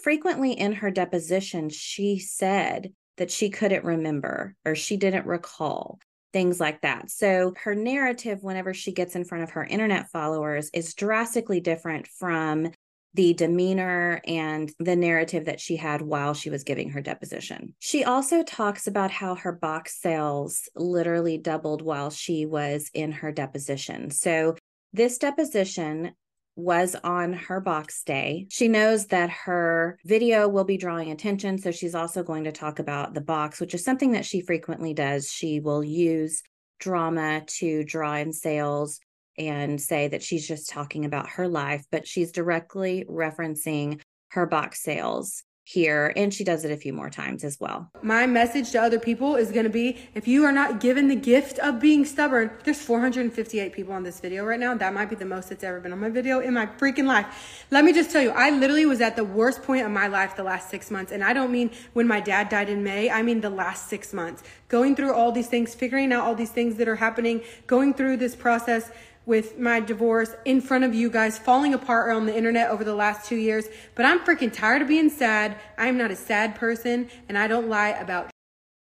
Frequently 0.02 0.52
in 0.52 0.72
her 0.72 0.90
deposition, 0.90 1.68
she 1.68 2.18
said 2.18 2.92
that 3.18 3.30
she 3.30 3.50
couldn't 3.50 3.84
remember 3.84 4.54
or 4.64 4.74
she 4.74 4.96
didn't 4.96 5.26
recall 5.26 5.98
things 6.32 6.60
like 6.60 6.82
that. 6.82 7.10
So 7.10 7.54
her 7.62 7.74
narrative, 7.74 8.42
whenever 8.42 8.74
she 8.74 8.92
gets 8.92 9.16
in 9.16 9.24
front 9.24 9.44
of 9.44 9.50
her 9.50 9.64
internet 9.64 10.10
followers, 10.10 10.70
is 10.72 10.94
drastically 10.94 11.60
different 11.60 12.08
from 12.08 12.70
the 13.14 13.32
demeanor 13.32 14.20
and 14.26 14.70
the 14.78 14.94
narrative 14.94 15.46
that 15.46 15.58
she 15.58 15.76
had 15.76 16.02
while 16.02 16.34
she 16.34 16.50
was 16.50 16.64
giving 16.64 16.90
her 16.90 17.00
deposition. 17.00 17.74
She 17.78 18.04
also 18.04 18.42
talks 18.42 18.86
about 18.86 19.10
how 19.10 19.34
her 19.36 19.52
box 19.52 19.98
sales 20.00 20.68
literally 20.76 21.38
doubled 21.38 21.80
while 21.80 22.10
she 22.10 22.44
was 22.44 22.90
in 22.92 23.12
her 23.12 23.32
deposition. 23.32 24.10
So, 24.10 24.56
this 24.92 25.18
deposition 25.18 26.12
was 26.56 26.96
on 27.04 27.34
her 27.34 27.60
box 27.60 28.02
day. 28.02 28.46
She 28.48 28.66
knows 28.66 29.06
that 29.06 29.30
her 29.30 29.98
video 30.04 30.48
will 30.48 30.64
be 30.64 30.78
drawing 30.78 31.10
attention. 31.10 31.58
So 31.58 31.70
she's 31.70 31.94
also 31.94 32.22
going 32.22 32.44
to 32.44 32.52
talk 32.52 32.78
about 32.78 33.12
the 33.12 33.20
box, 33.20 33.60
which 33.60 33.74
is 33.74 33.84
something 33.84 34.12
that 34.12 34.24
she 34.24 34.40
frequently 34.40 34.94
does. 34.94 35.30
She 35.30 35.60
will 35.60 35.84
use 35.84 36.42
drama 36.80 37.42
to 37.46 37.84
draw 37.84 38.16
in 38.16 38.32
sales 38.32 38.98
and 39.38 39.80
say 39.80 40.08
that 40.08 40.22
she's 40.22 40.48
just 40.48 40.70
talking 40.70 41.04
about 41.04 41.28
her 41.28 41.46
life, 41.46 41.84
but 41.92 42.08
she's 42.08 42.32
directly 42.32 43.04
referencing 43.08 44.00
her 44.30 44.46
box 44.46 44.82
sales 44.82 45.44
here 45.68 46.12
and 46.14 46.32
she 46.32 46.44
does 46.44 46.64
it 46.64 46.70
a 46.70 46.76
few 46.76 46.92
more 46.92 47.10
times 47.10 47.42
as 47.42 47.58
well. 47.58 47.90
My 48.00 48.24
message 48.24 48.70
to 48.70 48.80
other 48.80 49.00
people 49.00 49.34
is 49.34 49.50
going 49.50 49.64
to 49.64 49.70
be 49.70 49.98
if 50.14 50.28
you 50.28 50.44
are 50.44 50.52
not 50.52 50.78
given 50.78 51.08
the 51.08 51.16
gift 51.16 51.58
of 51.58 51.80
being 51.80 52.04
stubborn, 52.04 52.52
there's 52.62 52.80
458 52.80 53.72
people 53.72 53.92
on 53.92 54.04
this 54.04 54.20
video 54.20 54.44
right 54.44 54.60
now. 54.60 54.76
That 54.76 54.94
might 54.94 55.10
be 55.10 55.16
the 55.16 55.24
most 55.24 55.48
that's 55.48 55.64
ever 55.64 55.80
been 55.80 55.92
on 55.92 55.98
my 55.98 56.08
video 56.08 56.38
in 56.38 56.54
my 56.54 56.66
freaking 56.66 57.06
life. 57.06 57.66
Let 57.72 57.84
me 57.84 57.92
just 57.92 58.12
tell 58.12 58.22
you, 58.22 58.30
I 58.30 58.50
literally 58.50 58.86
was 58.86 59.00
at 59.00 59.16
the 59.16 59.24
worst 59.24 59.64
point 59.64 59.84
of 59.84 59.90
my 59.90 60.06
life 60.06 60.36
the 60.36 60.44
last 60.44 60.70
6 60.70 60.88
months 60.92 61.10
and 61.10 61.24
I 61.24 61.32
don't 61.32 61.50
mean 61.50 61.72
when 61.94 62.06
my 62.06 62.20
dad 62.20 62.48
died 62.48 62.68
in 62.68 62.84
May, 62.84 63.10
I 63.10 63.22
mean 63.22 63.40
the 63.40 63.50
last 63.50 63.88
6 63.88 64.12
months. 64.12 64.44
Going 64.68 64.94
through 64.94 65.14
all 65.14 65.32
these 65.32 65.48
things, 65.48 65.74
figuring 65.74 66.12
out 66.12 66.24
all 66.24 66.36
these 66.36 66.50
things 66.50 66.76
that 66.76 66.86
are 66.86 66.96
happening, 66.96 67.42
going 67.66 67.92
through 67.92 68.18
this 68.18 68.36
process 68.36 68.92
with 69.26 69.58
my 69.58 69.80
divorce 69.80 70.34
in 70.44 70.60
front 70.60 70.84
of 70.84 70.94
you 70.94 71.10
guys 71.10 71.36
falling 71.36 71.74
apart 71.74 72.14
on 72.14 72.26
the 72.26 72.34
internet 72.34 72.70
over 72.70 72.84
the 72.84 72.94
last 72.94 73.28
two 73.28 73.36
years. 73.36 73.66
But 73.96 74.06
I'm 74.06 74.20
freaking 74.20 74.52
tired 74.52 74.82
of 74.82 74.88
being 74.88 75.10
sad. 75.10 75.58
I'm 75.76 75.98
not 75.98 76.10
a 76.12 76.16
sad 76.16 76.54
person 76.54 77.10
and 77.28 77.36
I 77.36 77.48
don't 77.48 77.68
lie 77.68 77.90
about. 77.90 78.30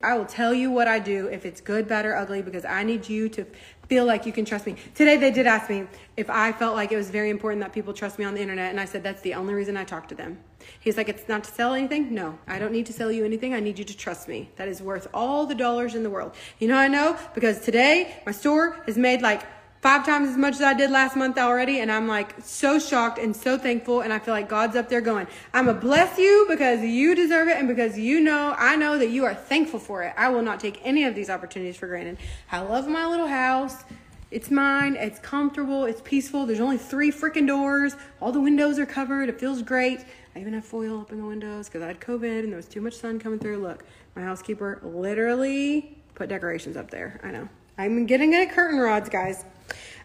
I 0.03 0.15
will 0.15 0.25
tell 0.25 0.55
you 0.55 0.71
what 0.71 0.89
I 0.89 0.99
do 0.99 1.27
if 1.27 1.45
it's 1.45 1.61
good, 1.61 1.87
bad, 1.87 2.07
or 2.07 2.17
ugly 2.17 2.41
because 2.41 2.65
I 2.65 2.85
need 2.85 3.07
you 3.07 3.29
to 3.29 3.45
feel 3.87 4.07
like 4.07 4.25
you 4.25 4.33
can 4.33 4.47
trust 4.47 4.65
me. 4.65 4.77
Today 4.95 5.19
they 5.19 5.31
did 5.31 5.47
ask 5.47 5.69
me 5.69 5.87
if 6.17 6.31
I 6.31 6.53
felt 6.53 6.75
like 6.75 6.91
it 6.91 6.97
was 6.97 7.11
very 7.11 7.29
important 7.29 7.61
that 7.61 7.75
people 7.75 7.93
trust 7.93 8.19
me 8.19 8.25
on 8.25 8.33
the 8.33 8.41
internet, 8.41 8.71
and 8.71 8.81
I 8.81 8.87
said 8.87 9.03
that's 9.03 9.21
the 9.21 9.35
only 9.35 9.53
reason 9.53 9.77
I 9.77 9.85
talk 9.85 10.09
to 10.09 10.15
them. 10.15 10.39
He's 10.81 10.97
like, 10.97 11.11
it's 11.11 11.29
not 11.29 11.45
to 11.45 11.53
sell 11.53 11.75
anything. 11.75 12.15
No, 12.15 12.39
I 12.47 12.59
don't 12.59 12.73
need 12.73 12.87
to 12.87 12.95
sell 12.95 13.13
you 13.13 13.27
anything. 13.27 13.53
I 13.53 13.61
need 13.61 13.79
you 13.79 13.85
to 13.85 13.95
trust 13.95 14.27
me. 14.27 14.49
That 14.57 14.69
is 14.69 14.81
worth 14.81 15.07
all 15.13 15.45
the 15.45 15.55
dollars 15.55 15.95
in 15.95 16.03
the 16.03 16.09
world. 16.09 16.35
You 16.61 16.69
know 16.69 16.79
I 16.79 16.89
know 16.89 17.19
because 17.35 17.61
today 17.61 18.23
my 18.25 18.33
store 18.33 18.81
has 18.87 18.97
made 18.97 19.21
like 19.21 19.43
five 19.81 20.05
times 20.05 20.29
as 20.29 20.37
much 20.37 20.55
as 20.55 20.63
I 20.63 20.75
did 20.75 20.91
last 20.91 21.17
month 21.17 21.39
already. 21.39 21.81
And 21.81 21.91
I'm 21.91 22.07
like 22.07 22.35
so 22.43 22.79
shocked 22.79 23.19
and 23.19 23.35
so 23.35 23.57
thankful. 23.59 24.01
And 24.01 24.13
I 24.13 24.19
feel 24.19 24.35
like 24.35 24.49
God's 24.49 24.77
up 24.77 24.89
there 24.89 25.01
going, 25.01 25.27
I'm 25.53 25.65
going 25.65 25.77
to 25.77 25.81
bless 25.81 26.19
you 26.19 26.47
because 26.49 26.81
you 26.83 27.15
deserve 27.15 27.49
it. 27.49 27.57
And 27.57 27.67
because 27.67 27.99
you 27.99 28.21
know, 28.21 28.55
I 28.57 28.77
know 28.77 28.99
that 28.99 29.11
you 29.11 29.25
are 29.25 29.35
thankful 29.35 29.81
for 29.81 30.03
it. 30.03 30.15
I 30.17 30.29
will 30.29 30.43
not 30.43 30.61
take 30.61 30.81
any 30.85 31.05
of 31.05 31.15
these 31.15 31.31
opportunities 31.31 31.77
for 31.77 31.87
granted. 31.87 32.19
I 32.53 32.61
love 32.61 32.87
my 32.89 33.07
little 33.07 33.29
house. 33.29 33.85
It's 34.31 34.51
mine. 34.51 34.97
It's 34.97 35.19
comfortable. 35.19 35.87
It's 35.87 36.01
peaceful. 36.03 36.47
There's 36.47 36.61
only 36.61 36.79
three 36.79 37.11
freaking 37.11 37.49
doors. 37.49 37.97
All 38.21 38.31
the 38.31 38.41
windows 38.41 38.79
are 38.79 38.87
covered. 38.87 39.29
It 39.29 39.41
feels 39.41 39.63
great. 39.63 40.05
I 40.37 40.39
even 40.39 40.53
have 40.53 40.65
foil 40.65 41.01
up 41.01 41.11
in 41.11 41.19
the 41.19 41.27
windows 41.27 41.67
because 41.67 41.83
I 41.83 41.89
had 41.89 42.01
COVID 42.01 42.41
and 42.41 42.51
there 42.51 42.57
was 42.57 42.69
too 42.69 42.81
much 42.81 42.95
sun 42.95 43.19
coming 43.19 43.41
through. 43.41 43.59
Look, 43.59 43.85
my 44.15 44.23
housekeeper 44.23 44.81
literally 44.85 45.97
put 46.15 46.29
decorations 46.29 46.77
up 46.77 46.91
there. 46.91 47.19
I 47.25 47.33
know. 47.33 47.49
I'm 47.77 48.07
getting 48.07 48.35
at 48.35 48.51
curtain 48.53 48.79
rods, 48.79 49.09
guys. 49.09 49.45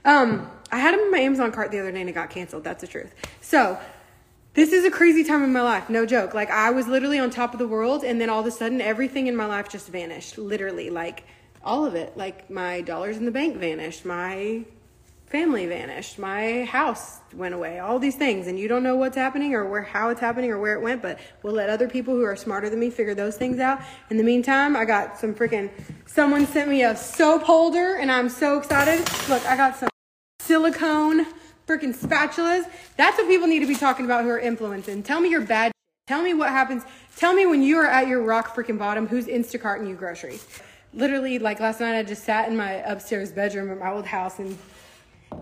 Um, 0.04 0.50
I 0.72 0.80
had 0.80 0.94
them 0.94 1.02
in 1.02 1.12
my 1.12 1.20
Amazon 1.20 1.52
cart 1.52 1.72
the 1.72 1.80
other 1.80 1.92
day 1.92 2.02
and 2.02 2.10
it 2.10 2.14
got 2.14 2.30
canceled. 2.30 2.64
That's 2.64 2.82
the 2.82 2.88
truth. 2.88 3.14
So, 3.42 3.80
this 4.54 4.72
is 4.72 4.86
a 4.86 4.92
crazy 4.92 5.24
time 5.24 5.44
in 5.44 5.52
my 5.52 5.62
life. 5.62 5.90
No 5.90 6.06
joke. 6.06 6.34
Like, 6.34 6.50
I 6.50 6.72
was 6.72 6.88
literally 6.88 7.20
on 7.20 7.30
top 7.30 7.54
of 7.54 7.60
the 7.60 7.68
world 7.68 8.04
and 8.04 8.22
then 8.22 8.30
all 8.30 8.40
of 8.40 8.46
a 8.46 8.52
sudden 8.52 8.80
everything 8.80 9.28
in 9.28 9.36
my 9.36 9.46
life 9.46 9.68
just 9.70 9.90
vanished. 9.90 10.38
Literally. 10.38 10.90
Like, 10.90 11.26
all 11.64 11.86
of 11.86 11.96
it. 11.96 12.16
Like, 12.16 12.50
my 12.50 12.82
dollars 12.82 13.18
in 13.18 13.26
the 13.26 13.32
bank 13.32 13.58
vanished. 13.58 14.06
My 14.06 14.64
family 15.36 15.66
vanished. 15.66 16.18
My 16.18 16.64
house 16.64 17.20
went 17.34 17.54
away. 17.54 17.80
All 17.80 18.00
these 18.00 18.16
things. 18.16 18.48
And 18.48 18.58
you 18.58 18.70
don't 18.70 18.84
know 18.84 18.96
what's 18.96 19.18
happening 19.18 19.54
or 19.54 19.66
where, 19.66 19.82
how 19.82 20.08
it's 20.08 20.22
happening 20.22 20.50
or 20.50 20.58
where 20.58 20.76
it 20.76 20.82
went, 20.82 21.02
but 21.02 21.20
we'll 21.44 21.52
let 21.52 21.70
other 21.70 21.90
people 21.90 22.14
who 22.14 22.24
are 22.24 22.38
smarter 22.38 22.70
than 22.70 22.80
me 22.80 22.90
figure 22.90 23.14
those 23.14 23.36
things 23.36 23.60
out. 23.60 23.82
In 24.10 24.16
the 24.16 24.24
meantime, 24.24 24.78
I 24.78 24.86
got 24.86 25.20
some 25.20 25.36
freaking, 25.36 25.70
someone 26.06 26.48
sent 26.48 26.70
me 26.70 26.84
a 26.84 26.96
soap 26.96 27.44
holder 27.44 27.96
and 27.96 28.10
I'm 28.10 28.30
so 28.30 28.58
excited. 28.58 29.00
Look, 29.28 29.46
I 29.46 29.58
got 29.58 29.76
some 29.76 29.90
silicone 30.40 31.26
freaking 31.68 31.94
spatulas. 31.94 32.64
That's 32.96 33.18
what 33.18 33.28
people 33.28 33.50
need 33.50 33.60
to 33.60 33.68
be 33.68 33.76
talking 33.76 34.06
about 34.06 34.24
who 34.24 34.30
are 34.30 34.40
influencing. 34.40 35.04
Tell 35.04 35.20
me 35.20 35.30
your 35.30 35.42
bad. 35.42 35.74
Tell 36.08 36.22
me 36.22 36.34
what 36.34 36.48
happens. 36.48 36.84
Tell 37.18 37.34
me 37.34 37.46
when 37.46 37.62
you 37.62 37.76
are 37.80 37.88
at 37.88 38.08
your 38.08 38.24
rock 38.24 38.56
freaking 38.56 38.80
bottom, 38.80 39.06
who's 39.06 39.26
Instacarting 39.26 39.90
you 39.90 39.96
groceries. 39.96 40.48
Literally, 40.94 41.40
like 41.40 41.60
last 41.60 41.82
night, 41.82 41.98
I 42.00 42.04
just 42.04 42.24
sat 42.24 42.48
in 42.48 42.56
my 42.56 42.76
upstairs 42.90 43.34
bedroom 43.34 43.70
at 43.70 43.78
my 43.78 43.92
old 43.92 44.06
house 44.06 44.40
and 44.40 44.58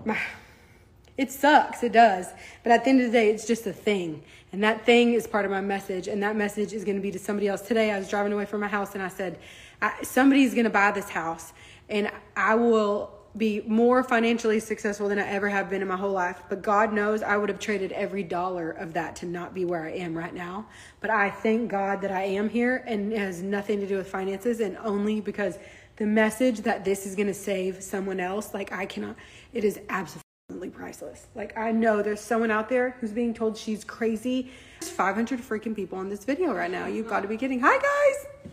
it 1.17 1.31
sucks. 1.31 1.83
It 1.83 1.91
does. 1.91 2.27
But 2.63 2.71
at 2.71 2.83
the 2.83 2.89
end 2.89 3.01
of 3.01 3.07
the 3.07 3.11
day, 3.11 3.29
it's 3.29 3.45
just 3.45 3.67
a 3.67 3.73
thing. 3.73 4.23
And 4.51 4.63
that 4.63 4.85
thing 4.85 5.13
is 5.13 5.25
part 5.27 5.45
of 5.45 5.51
my 5.51 5.61
message. 5.61 6.07
And 6.07 6.21
that 6.23 6.35
message 6.35 6.73
is 6.73 6.83
going 6.83 6.97
to 6.97 7.01
be 7.01 7.11
to 7.11 7.19
somebody 7.19 7.47
else. 7.47 7.61
Today, 7.61 7.91
I 7.91 7.97
was 7.97 8.09
driving 8.09 8.33
away 8.33 8.45
from 8.45 8.61
my 8.61 8.67
house 8.67 8.93
and 8.93 9.03
I 9.03 9.07
said, 9.07 9.39
I, 9.81 10.03
somebody's 10.03 10.53
going 10.53 10.65
to 10.65 10.69
buy 10.69 10.91
this 10.91 11.09
house 11.09 11.53
and 11.89 12.09
I 12.35 12.55
will 12.55 13.11
be 13.35 13.61
more 13.65 14.03
financially 14.03 14.59
successful 14.59 15.09
than 15.09 15.17
I 15.17 15.27
ever 15.27 15.49
have 15.49 15.69
been 15.69 15.81
in 15.81 15.87
my 15.87 15.97
whole 15.97 16.11
life. 16.11 16.41
But 16.49 16.61
God 16.61 16.93
knows 16.93 17.23
I 17.23 17.35
would 17.35 17.49
have 17.49 17.59
traded 17.59 17.91
every 17.91 18.23
dollar 18.23 18.71
of 18.71 18.93
that 18.93 19.15
to 19.17 19.25
not 19.25 19.55
be 19.55 19.65
where 19.65 19.83
I 19.83 19.91
am 19.91 20.15
right 20.15 20.33
now. 20.33 20.67
But 21.01 21.09
I 21.09 21.31
thank 21.31 21.71
God 21.71 22.01
that 22.01 22.11
I 22.11 22.23
am 22.23 22.49
here 22.49 22.83
and 22.85 23.11
it 23.11 23.17
has 23.17 23.41
nothing 23.41 23.79
to 23.79 23.87
do 23.87 23.97
with 23.97 24.07
finances 24.07 24.59
and 24.59 24.77
only 24.77 25.19
because 25.19 25.57
the 25.95 26.05
message 26.05 26.61
that 26.61 26.85
this 26.85 27.05
is 27.05 27.15
going 27.15 27.27
to 27.27 27.33
save 27.33 27.81
someone 27.81 28.19
else, 28.19 28.53
like 28.53 28.71
I 28.71 28.85
cannot, 28.85 29.15
it 29.53 29.63
is 29.63 29.79
absolutely 29.89 30.69
priceless. 30.69 31.27
Like 31.35 31.57
I 31.57 31.71
know 31.71 32.01
there's 32.01 32.21
someone 32.21 32.51
out 32.51 32.69
there 32.69 32.95
who's 32.99 33.11
being 33.11 33.33
told 33.33 33.57
she's 33.57 33.83
crazy. 33.83 34.51
There's 34.79 34.91
500 34.91 35.39
freaking 35.39 35.75
people 35.75 35.97
on 35.97 36.09
this 36.09 36.25
video 36.25 36.53
right 36.53 36.71
now. 36.71 36.87
You've 36.87 37.07
got 37.07 37.21
to 37.21 37.27
be 37.27 37.37
kidding. 37.37 37.59
Hi 37.61 37.77
guys. 37.77 38.51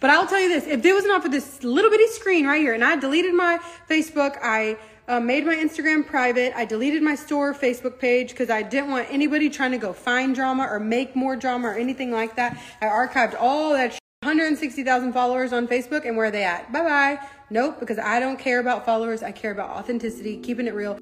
But 0.00 0.10
I'll 0.10 0.26
tell 0.26 0.40
you 0.40 0.48
this: 0.48 0.66
if 0.66 0.84
it 0.84 0.92
was 0.92 1.04
not 1.04 1.22
for 1.22 1.28
this 1.28 1.62
little 1.64 1.90
bitty 1.90 2.06
screen 2.08 2.46
right 2.46 2.60
here, 2.60 2.74
and 2.74 2.84
I 2.84 2.96
deleted 2.96 3.34
my 3.34 3.58
Facebook, 3.90 4.38
I 4.42 4.78
uh, 5.08 5.20
made 5.20 5.44
my 5.44 5.54
Instagram 5.54 6.06
private. 6.06 6.56
I 6.56 6.64
deleted 6.64 7.02
my 7.02 7.14
store 7.14 7.52
Facebook 7.52 7.98
page 7.98 8.30
because 8.30 8.50
I 8.50 8.62
didn't 8.62 8.90
want 8.90 9.08
anybody 9.10 9.50
trying 9.50 9.72
to 9.72 9.78
go 9.78 9.92
find 9.92 10.34
drama 10.34 10.66
or 10.70 10.78
make 10.78 11.16
more 11.16 11.36
drama 11.36 11.68
or 11.68 11.74
anything 11.74 12.12
like 12.12 12.36
that. 12.36 12.60
I 12.80 12.86
archived 12.86 13.34
all 13.38 13.72
that. 13.72 13.98
160,000 14.22 15.12
followers 15.12 15.52
on 15.52 15.68
Facebook, 15.68 16.04
and 16.04 16.16
where 16.16 16.26
are 16.26 16.30
they 16.30 16.42
at? 16.42 16.72
Bye 16.72 16.82
bye. 16.82 17.28
Nope, 17.48 17.78
because 17.78 17.98
I 17.98 18.18
don't 18.18 18.38
care 18.38 18.58
about 18.58 18.84
followers. 18.84 19.22
I 19.22 19.32
care 19.32 19.52
about 19.52 19.70
authenticity, 19.70 20.38
keeping 20.38 20.66
it 20.66 20.74
real. 20.74 20.98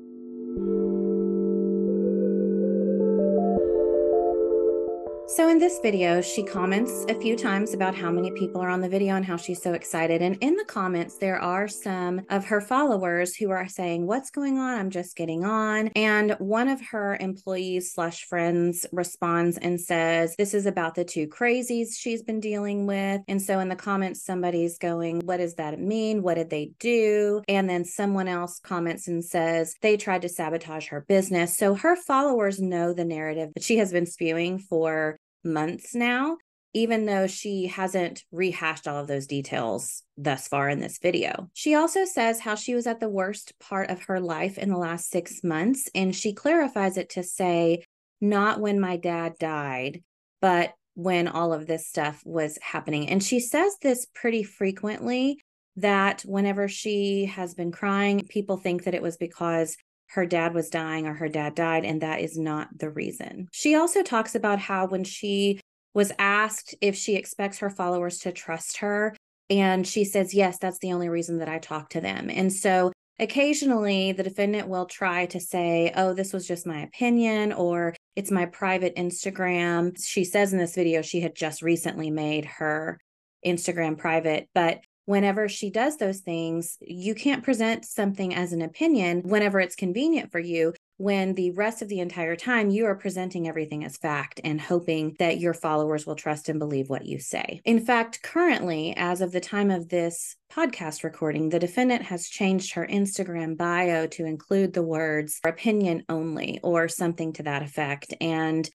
So, 5.26 5.48
in 5.48 5.58
this 5.58 5.78
video, 5.80 6.20
she 6.20 6.42
comments 6.42 7.06
a 7.08 7.14
few 7.14 7.34
times 7.34 7.72
about 7.72 7.94
how 7.94 8.10
many 8.10 8.30
people 8.32 8.60
are 8.60 8.68
on 8.68 8.82
the 8.82 8.90
video 8.90 9.16
and 9.16 9.24
how 9.24 9.38
she's 9.38 9.62
so 9.62 9.72
excited. 9.72 10.20
And 10.20 10.36
in 10.42 10.54
the 10.54 10.66
comments, 10.66 11.16
there 11.16 11.40
are 11.40 11.66
some 11.66 12.20
of 12.28 12.44
her 12.44 12.60
followers 12.60 13.34
who 13.34 13.50
are 13.50 13.66
saying, 13.66 14.06
What's 14.06 14.30
going 14.30 14.58
on? 14.58 14.78
I'm 14.78 14.90
just 14.90 15.16
getting 15.16 15.46
on. 15.46 15.88
And 15.96 16.32
one 16.32 16.68
of 16.68 16.78
her 16.88 17.16
employees 17.18 17.90
slash 17.90 18.24
friends 18.24 18.84
responds 18.92 19.56
and 19.56 19.80
says, 19.80 20.36
This 20.36 20.52
is 20.52 20.66
about 20.66 20.94
the 20.94 21.06
two 21.06 21.26
crazies 21.26 21.96
she's 21.98 22.22
been 22.22 22.40
dealing 22.40 22.86
with. 22.86 23.22
And 23.26 23.40
so, 23.40 23.60
in 23.60 23.70
the 23.70 23.76
comments, 23.76 24.22
somebody's 24.22 24.76
going, 24.76 25.20
What 25.20 25.38
does 25.38 25.54
that 25.54 25.80
mean? 25.80 26.22
What 26.22 26.34
did 26.34 26.50
they 26.50 26.72
do? 26.78 27.42
And 27.48 27.68
then 27.68 27.86
someone 27.86 28.28
else 28.28 28.60
comments 28.62 29.08
and 29.08 29.24
says, 29.24 29.74
They 29.80 29.96
tried 29.96 30.20
to 30.22 30.28
sabotage 30.28 30.88
her 30.88 31.00
business. 31.08 31.56
So, 31.56 31.74
her 31.74 31.96
followers 31.96 32.60
know 32.60 32.92
the 32.92 33.06
narrative 33.06 33.52
that 33.54 33.64
she 33.64 33.78
has 33.78 33.90
been 33.90 34.06
spewing 34.06 34.58
for 34.58 35.14
months 35.44 35.94
now, 35.94 36.36
even 36.72 37.06
though 37.06 37.26
she 37.26 37.66
hasn't 37.66 38.24
rehashed 38.32 38.88
all 38.88 38.98
of 38.98 39.06
those 39.06 39.26
details 39.26 40.02
thus 40.16 40.48
far 40.48 40.68
in 40.68 40.80
this 40.80 40.98
video. 40.98 41.48
She 41.54 41.74
also 41.74 42.04
says 42.04 42.40
how 42.40 42.54
she 42.56 42.74
was 42.74 42.86
at 42.86 43.00
the 43.00 43.08
worst 43.08 43.52
part 43.60 43.90
of 43.90 44.04
her 44.04 44.20
life 44.20 44.58
in 44.58 44.70
the 44.70 44.78
last 44.78 45.10
six 45.10 45.44
months, 45.44 45.88
and 45.94 46.14
she 46.14 46.32
clarifies 46.32 46.96
it 46.96 47.10
to 47.10 47.22
say, 47.22 47.84
not 48.20 48.60
when 48.60 48.80
my 48.80 48.96
dad 48.96 49.34
died, 49.38 50.02
but 50.40 50.72
when 50.94 51.28
all 51.28 51.52
of 51.52 51.66
this 51.66 51.88
stuff 51.88 52.22
was 52.24 52.58
happening. 52.62 53.08
And 53.08 53.22
she 53.22 53.40
says 53.40 53.76
this 53.82 54.06
pretty 54.14 54.42
frequently 54.42 55.38
that 55.76 56.22
whenever 56.22 56.68
she 56.68 57.26
has 57.26 57.54
been 57.54 57.72
crying, 57.72 58.26
people 58.28 58.56
think 58.56 58.84
that 58.84 58.94
it 58.94 59.02
was 59.02 59.16
because 59.16 59.76
her 60.14 60.26
dad 60.26 60.54
was 60.54 60.70
dying 60.70 61.06
or 61.06 61.14
her 61.14 61.28
dad 61.28 61.54
died, 61.54 61.84
and 61.84 62.02
that 62.02 62.20
is 62.20 62.38
not 62.38 62.68
the 62.78 62.90
reason. 62.90 63.48
She 63.52 63.74
also 63.74 64.02
talks 64.02 64.34
about 64.34 64.60
how 64.60 64.86
when 64.86 65.04
she 65.04 65.60
was 65.92 66.12
asked 66.18 66.74
if 66.80 66.96
she 66.96 67.16
expects 67.16 67.58
her 67.58 67.70
followers 67.70 68.18
to 68.18 68.32
trust 68.32 68.78
her, 68.78 69.16
and 69.50 69.86
she 69.86 70.04
says, 70.04 70.32
Yes, 70.34 70.58
that's 70.58 70.78
the 70.78 70.92
only 70.92 71.08
reason 71.08 71.38
that 71.38 71.48
I 71.48 71.58
talk 71.58 71.90
to 71.90 72.00
them. 72.00 72.30
And 72.30 72.52
so 72.52 72.92
occasionally 73.18 74.12
the 74.12 74.22
defendant 74.22 74.68
will 74.68 74.86
try 74.86 75.26
to 75.26 75.40
say, 75.40 75.92
Oh, 75.94 76.14
this 76.14 76.32
was 76.32 76.46
just 76.46 76.66
my 76.66 76.82
opinion, 76.82 77.52
or 77.52 77.94
it's 78.16 78.30
my 78.30 78.46
private 78.46 78.96
Instagram. 78.96 79.96
She 80.02 80.24
says 80.24 80.52
in 80.52 80.58
this 80.58 80.74
video 80.74 81.02
she 81.02 81.20
had 81.20 81.34
just 81.34 81.62
recently 81.62 82.10
made 82.10 82.44
her 82.44 83.00
Instagram 83.44 83.98
private, 83.98 84.48
but 84.54 84.80
whenever 85.06 85.48
she 85.48 85.70
does 85.70 85.96
those 85.96 86.20
things, 86.20 86.78
you 86.80 87.14
can't 87.14 87.44
present 87.44 87.84
something 87.84 88.34
as 88.34 88.52
an 88.52 88.62
opinion 88.62 89.22
whenever 89.22 89.60
it's 89.60 89.76
convenient 89.76 90.32
for 90.32 90.38
you. 90.38 90.72
When 90.96 91.34
the 91.34 91.50
rest 91.50 91.82
of 91.82 91.88
the 91.88 91.98
entire 91.98 92.36
time 92.36 92.70
you 92.70 92.86
are 92.86 92.94
presenting 92.94 93.48
everything 93.48 93.84
as 93.84 93.96
fact 93.96 94.40
and 94.44 94.60
hoping 94.60 95.16
that 95.18 95.38
your 95.38 95.52
followers 95.52 96.06
will 96.06 96.14
trust 96.14 96.48
and 96.48 96.60
believe 96.60 96.88
what 96.88 97.04
you 97.04 97.18
say. 97.18 97.60
In 97.64 97.84
fact, 97.84 98.22
currently, 98.22 98.94
as 98.96 99.20
of 99.20 99.32
the 99.32 99.40
time 99.40 99.72
of 99.72 99.88
this 99.88 100.36
podcast 100.52 101.02
recording, 101.02 101.48
the 101.48 101.58
defendant 101.58 102.02
has 102.02 102.28
changed 102.28 102.74
her 102.74 102.86
Instagram 102.86 103.56
bio 103.56 104.06
to 104.06 104.24
include 104.24 104.72
the 104.72 104.84
words 104.84 105.40
opinion 105.44 106.04
only 106.08 106.60
or 106.62 106.86
something 106.86 107.32
to 107.32 107.42
that 107.42 107.62
effect. 107.62 108.14
And 108.20 108.70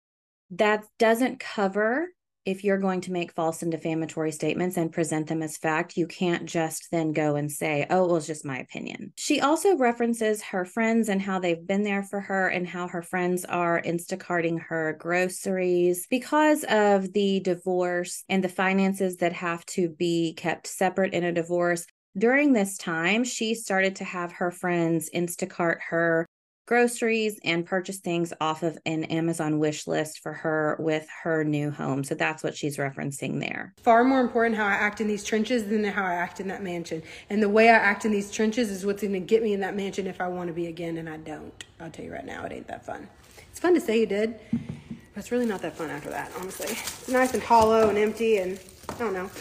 that 0.51 0.83
doesn't 0.97 1.39
cover 1.39 2.09
if 2.45 2.63
you're 2.63 2.77
going 2.77 3.01
to 3.01 3.11
make 3.11 3.33
false 3.33 3.61
and 3.61 3.71
defamatory 3.71 4.31
statements 4.31 4.77
and 4.77 4.91
present 4.91 5.27
them 5.27 5.41
as 5.41 5.57
fact, 5.57 5.97
you 5.97 6.07
can't 6.07 6.45
just 6.45 6.87
then 6.91 7.11
go 7.11 7.35
and 7.35 7.51
say, 7.51 7.85
oh, 7.89 8.05
it 8.05 8.11
was 8.11 8.27
just 8.27 8.45
my 8.45 8.57
opinion. 8.59 9.13
She 9.17 9.41
also 9.41 9.75
references 9.77 10.41
her 10.43 10.65
friends 10.65 11.09
and 11.09 11.21
how 11.21 11.39
they've 11.39 11.65
been 11.65 11.83
there 11.83 12.03
for 12.03 12.21
her 12.21 12.47
and 12.47 12.67
how 12.67 12.87
her 12.87 13.01
friends 13.01 13.45
are 13.45 13.81
Instacarting 13.81 14.61
her 14.61 14.95
groceries 14.99 16.07
because 16.09 16.63
of 16.69 17.13
the 17.13 17.39
divorce 17.41 18.23
and 18.29 18.43
the 18.43 18.49
finances 18.49 19.17
that 19.17 19.33
have 19.33 19.65
to 19.67 19.89
be 19.89 20.33
kept 20.33 20.67
separate 20.67 21.13
in 21.13 21.23
a 21.23 21.31
divorce. 21.31 21.85
During 22.17 22.53
this 22.53 22.77
time, 22.77 23.23
she 23.23 23.53
started 23.53 23.97
to 23.97 24.03
have 24.03 24.31
her 24.33 24.51
friends 24.51 25.09
Instacart 25.13 25.77
her 25.89 26.25
groceries 26.69 27.39
and 27.43 27.65
purchase 27.65 27.97
things 27.97 28.31
off 28.39 28.61
of 28.61 28.77
an 28.85 29.03
Amazon 29.05 29.57
wish 29.57 29.87
list 29.87 30.19
for 30.19 30.33
her 30.33 30.75
with 30.77 31.07
her 31.23 31.43
new 31.43 31.71
home. 31.71 32.03
So 32.03 32.13
that's 32.13 32.43
what 32.43 32.55
she's 32.55 32.77
referencing 32.77 33.39
there. 33.39 33.73
Far 33.81 34.03
more 34.03 34.21
important 34.21 34.55
how 34.55 34.67
I 34.67 34.73
act 34.73 35.01
in 35.01 35.07
these 35.07 35.23
trenches 35.23 35.65
than 35.65 35.83
how 35.83 36.05
I 36.05 36.13
act 36.13 36.39
in 36.39 36.47
that 36.49 36.61
mansion. 36.61 37.01
And 37.27 37.41
the 37.41 37.49
way 37.49 37.69
I 37.69 37.73
act 37.73 38.05
in 38.05 38.11
these 38.11 38.29
trenches 38.29 38.69
is 38.69 38.85
what's 38.85 39.01
going 39.01 39.13
to 39.13 39.19
get 39.19 39.41
me 39.41 39.53
in 39.53 39.61
that 39.61 39.75
mansion 39.75 40.05
if 40.05 40.21
I 40.21 40.27
want 40.27 40.49
to 40.49 40.53
be 40.53 40.67
again, 40.67 40.97
and 40.97 41.09
I 41.09 41.17
don't. 41.17 41.65
I'll 41.79 41.89
tell 41.89 42.05
you 42.05 42.13
right 42.13 42.23
now, 42.25 42.45
it 42.45 42.51
ain't 42.51 42.67
that 42.67 42.85
fun. 42.85 43.07
It's 43.49 43.59
fun 43.59 43.73
to 43.73 43.81
say 43.81 44.01
you 44.01 44.05
did, 44.05 44.39
but 44.51 45.17
it's 45.17 45.31
really 45.31 45.47
not 45.47 45.63
that 45.63 45.75
fun 45.75 45.89
after 45.89 46.11
that, 46.11 46.31
honestly. 46.39 46.67
It's 46.69 47.09
nice 47.09 47.33
and 47.33 47.41
hollow 47.41 47.89
and 47.89 47.97
empty, 47.97 48.37
and 48.37 48.59
I 48.89 48.93
don't 48.99 49.13
know. 49.13 49.31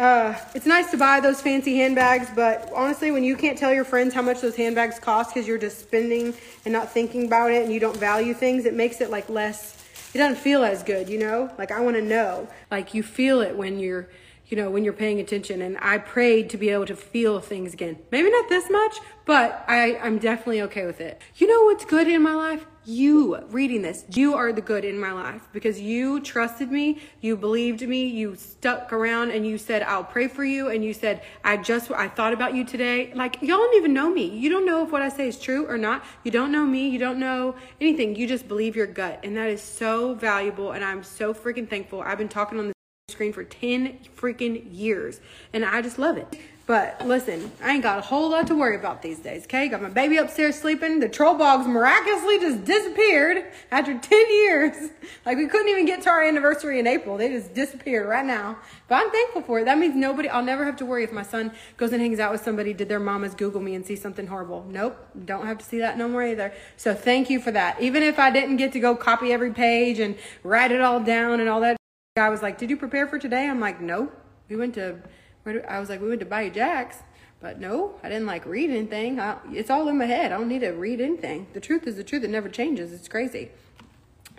Uh, 0.00 0.34
it's 0.54 0.64
nice 0.64 0.90
to 0.90 0.96
buy 0.96 1.20
those 1.20 1.42
fancy 1.42 1.76
handbags, 1.76 2.30
but 2.34 2.72
honestly, 2.74 3.10
when 3.10 3.22
you 3.22 3.36
can't 3.36 3.58
tell 3.58 3.70
your 3.70 3.84
friends 3.84 4.14
how 4.14 4.22
much 4.22 4.40
those 4.40 4.56
handbags 4.56 4.98
cost 4.98 5.34
because 5.34 5.46
you're 5.46 5.58
just 5.58 5.78
spending 5.78 6.32
and 6.64 6.72
not 6.72 6.90
thinking 6.90 7.26
about 7.26 7.50
it 7.50 7.62
and 7.62 7.70
you 7.70 7.78
don't 7.78 7.98
value 7.98 8.32
things, 8.32 8.64
it 8.64 8.72
makes 8.72 9.02
it 9.02 9.10
like 9.10 9.28
less, 9.28 9.76
it 10.14 10.16
doesn't 10.16 10.38
feel 10.38 10.64
as 10.64 10.82
good, 10.82 11.06
you 11.06 11.18
know? 11.18 11.52
Like, 11.58 11.70
I 11.70 11.80
want 11.82 11.96
to 11.96 12.02
know. 12.02 12.48
Like, 12.70 12.94
you 12.94 13.02
feel 13.02 13.42
it 13.42 13.54
when 13.54 13.78
you're, 13.78 14.08
you 14.50 14.56
know, 14.56 14.70
when 14.70 14.84
you're 14.84 14.92
paying 14.92 15.20
attention. 15.20 15.62
And 15.62 15.78
I 15.80 15.98
prayed 15.98 16.50
to 16.50 16.58
be 16.58 16.68
able 16.68 16.86
to 16.86 16.96
feel 16.96 17.40
things 17.40 17.72
again. 17.72 17.98
Maybe 18.10 18.30
not 18.30 18.48
this 18.48 18.68
much, 18.68 18.98
but 19.24 19.64
I, 19.66 19.96
I'm 19.98 20.18
definitely 20.18 20.62
okay 20.62 20.84
with 20.86 21.00
it. 21.00 21.22
You 21.36 21.46
know 21.46 21.64
what's 21.64 21.84
good 21.84 22.08
in 22.08 22.22
my 22.22 22.34
life? 22.34 22.66
you 22.84 23.36
reading 23.50 23.82
this. 23.82 24.04
You 24.14 24.34
are 24.34 24.52
the 24.52 24.60
good 24.60 24.84
in 24.84 24.98
my 24.98 25.12
life 25.12 25.48
because 25.52 25.80
you 25.80 26.20
trusted 26.20 26.70
me, 26.70 26.98
you 27.20 27.36
believed 27.36 27.86
me, 27.86 28.06
you 28.06 28.36
stuck 28.36 28.92
around 28.92 29.30
and 29.30 29.46
you 29.46 29.58
said, 29.58 29.82
I'll 29.82 30.04
pray 30.04 30.28
for 30.28 30.44
you. 30.44 30.68
And 30.68 30.84
you 30.84 30.94
said, 30.94 31.22
I 31.44 31.58
just, 31.58 31.90
I 31.90 32.08
thought 32.08 32.32
about 32.32 32.54
you 32.54 32.64
today. 32.64 33.12
Like, 33.14 33.42
y'all 33.42 33.58
don't 33.58 33.76
even 33.76 33.92
know 33.92 34.10
me. 34.10 34.26
You 34.26 34.48
don't 34.48 34.64
know 34.64 34.84
if 34.84 34.90
what 34.90 35.02
I 35.02 35.08
say 35.08 35.28
is 35.28 35.38
true 35.38 35.66
or 35.66 35.76
not. 35.76 36.04
You 36.24 36.30
don't 36.30 36.50
know 36.50 36.64
me. 36.64 36.88
You 36.88 36.98
don't 36.98 37.18
know 37.18 37.54
anything. 37.80 38.16
You 38.16 38.26
just 38.26 38.48
believe 38.48 38.76
your 38.76 38.86
gut. 38.86 39.20
And 39.22 39.36
that 39.36 39.50
is 39.50 39.62
so 39.62 40.14
valuable. 40.14 40.72
And 40.72 40.84
I'm 40.84 41.02
so 41.02 41.34
freaking 41.34 41.68
thankful. 41.68 42.00
I've 42.00 42.18
been 42.18 42.28
talking 42.28 42.58
on 42.58 42.68
the 42.68 42.79
screen 43.10 43.32
for 43.32 43.44
10 43.44 43.98
freaking 44.16 44.66
years 44.72 45.20
and 45.52 45.64
I 45.64 45.82
just 45.82 45.98
love 45.98 46.16
it. 46.16 46.38
But 46.70 47.04
listen, 47.04 47.50
I 47.60 47.72
ain't 47.72 47.82
got 47.82 47.98
a 47.98 48.00
whole 48.00 48.30
lot 48.30 48.46
to 48.46 48.54
worry 48.54 48.76
about 48.76 49.02
these 49.02 49.18
days, 49.18 49.42
okay? 49.42 49.66
Got 49.66 49.82
my 49.82 49.88
baby 49.88 50.18
upstairs 50.18 50.54
sleeping. 50.54 51.00
The 51.00 51.08
troll 51.08 51.34
bogs 51.34 51.66
miraculously 51.66 52.38
just 52.38 52.64
disappeared 52.64 53.44
after 53.72 53.98
10 53.98 54.30
years. 54.30 54.90
Like 55.26 55.36
we 55.36 55.48
couldn't 55.48 55.68
even 55.68 55.84
get 55.84 56.02
to 56.02 56.08
our 56.10 56.22
anniversary 56.22 56.78
in 56.78 56.86
April. 56.86 57.16
They 57.16 57.28
just 57.28 57.52
disappeared 57.52 58.08
right 58.08 58.24
now. 58.24 58.56
But 58.88 59.02
I'm 59.02 59.10
thankful 59.10 59.42
for 59.42 59.58
it. 59.58 59.64
That 59.64 59.76
means 59.76 59.94
nobody, 59.94 60.28
I'll 60.28 60.44
never 60.44 60.64
have 60.64 60.76
to 60.76 60.86
worry 60.86 61.04
if 61.04 61.12
my 61.12 61.24
son 61.24 61.52
goes 61.76 61.92
and 61.92 62.00
hangs 62.00 62.20
out 62.20 62.32
with 62.32 62.42
somebody, 62.42 62.72
did 62.72 62.88
their 62.88 63.00
mamas 63.00 63.34
Google 63.34 63.60
me 63.60 63.74
and 63.74 63.84
see 63.84 63.96
something 63.96 64.28
horrible. 64.28 64.64
Nope, 64.68 64.96
don't 65.26 65.46
have 65.46 65.58
to 65.58 65.64
see 65.64 65.78
that 65.80 65.98
no 65.98 66.08
more 66.08 66.22
either. 66.22 66.52
So 66.76 66.94
thank 66.94 67.28
you 67.28 67.40
for 67.40 67.50
that. 67.50 67.80
Even 67.82 68.02
if 68.02 68.18
I 68.18 68.30
didn't 68.30 68.56
get 68.56 68.72
to 68.72 68.80
go 68.80 68.94
copy 68.94 69.32
every 69.32 69.52
page 69.52 69.98
and 69.98 70.16
write 70.42 70.72
it 70.72 70.80
all 70.80 71.00
down 71.00 71.40
and 71.40 71.48
all 71.48 71.60
that, 71.60 71.79
I 72.16 72.28
was 72.28 72.42
like, 72.42 72.58
did 72.58 72.70
you 72.70 72.76
prepare 72.76 73.06
for 73.06 73.20
today? 73.20 73.48
I'm 73.48 73.60
like, 73.60 73.80
no. 73.80 74.10
We 74.48 74.56
went 74.56 74.74
to 74.74 75.00
I 75.46 75.78
was 75.78 75.88
like, 75.88 76.00
we 76.00 76.08
went 76.08 76.20
to 76.20 76.26
Bayou 76.26 76.50
Jacks, 76.50 76.98
but 77.40 77.60
no, 77.60 77.94
I 78.02 78.08
didn't 78.08 78.26
like 78.26 78.44
read 78.46 78.68
anything. 78.68 79.20
I, 79.20 79.36
it's 79.52 79.70
all 79.70 79.88
in 79.88 79.96
my 79.96 80.06
head. 80.06 80.32
I 80.32 80.36
don't 80.36 80.48
need 80.48 80.60
to 80.60 80.70
read 80.70 81.00
anything. 81.00 81.46
The 81.52 81.60
truth 81.60 81.86
is 81.86 81.96
the 81.96 82.04
truth. 82.04 82.24
It 82.24 82.30
never 82.30 82.48
changes. 82.48 82.92
It's 82.92 83.06
crazy. 83.06 83.50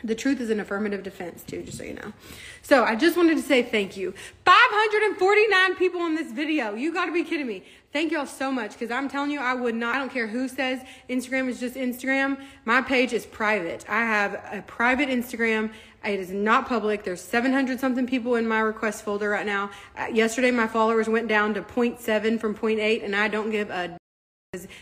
The 0.04 0.16
truth 0.16 0.42
is 0.42 0.50
an 0.50 0.60
affirmative 0.60 1.02
defense, 1.02 1.44
too, 1.44 1.64
just 1.64 1.78
so 1.78 1.84
you 1.86 1.94
know. 1.94 2.14
So 2.62 2.84
I 2.84 2.96
just 2.96 3.16
wanted 3.16 3.38
to 3.38 3.42
say 3.42 3.64
thank 3.64 3.96
you. 3.96 4.14
549 4.46 5.76
people 5.76 6.06
in 6.06 6.16
this 6.16 6.32
video. 6.32 6.76
You 6.76 6.94
got 6.94 7.06
to 7.06 7.14
be 7.14 7.24
kidding 7.24 7.48
me. 7.48 7.64
Thank 7.94 8.14
y'all 8.14 8.26
so 8.26 8.54
much 8.54 8.72
because 8.72 8.90
I'm 8.90 9.10
telling 9.10 9.32
you, 9.32 9.42
I 9.42 9.54
would 9.54 9.76
not, 9.76 9.96
I 9.96 10.00
don't 10.00 10.12
care 10.12 10.26
who 10.26 10.48
says 10.48 10.80
Instagram 11.10 11.50
is 11.50 11.60
just 11.60 11.76
Instagram. 11.76 12.42
My 12.64 12.82
page 12.82 13.12
is 13.12 13.26
private. 13.26 13.84
I 13.90 14.00
have 14.00 14.34
a 14.50 14.62
private 14.66 15.10
Instagram. 15.10 15.74
It 16.06 16.18
is 16.18 16.32
not 16.32 16.70
public. 16.70 17.04
There's 17.04 17.20
700 17.20 17.82
something 17.82 18.08
people 18.08 18.36
in 18.36 18.48
my 18.48 18.62
request 18.62 19.04
folder 19.04 19.30
right 19.30 19.46
now. 19.46 19.72
Uh, 19.98 20.06
yesterday, 20.06 20.52
my 20.52 20.68
followers 20.68 21.10
went 21.10 21.28
down 21.28 21.54
to 21.56 21.62
0.7 21.62 22.40
from 22.40 22.56
0.8, 22.56 23.04
and 23.04 23.14
I 23.14 23.28
don't 23.28 23.52
give 23.52 23.70
a 23.70 23.98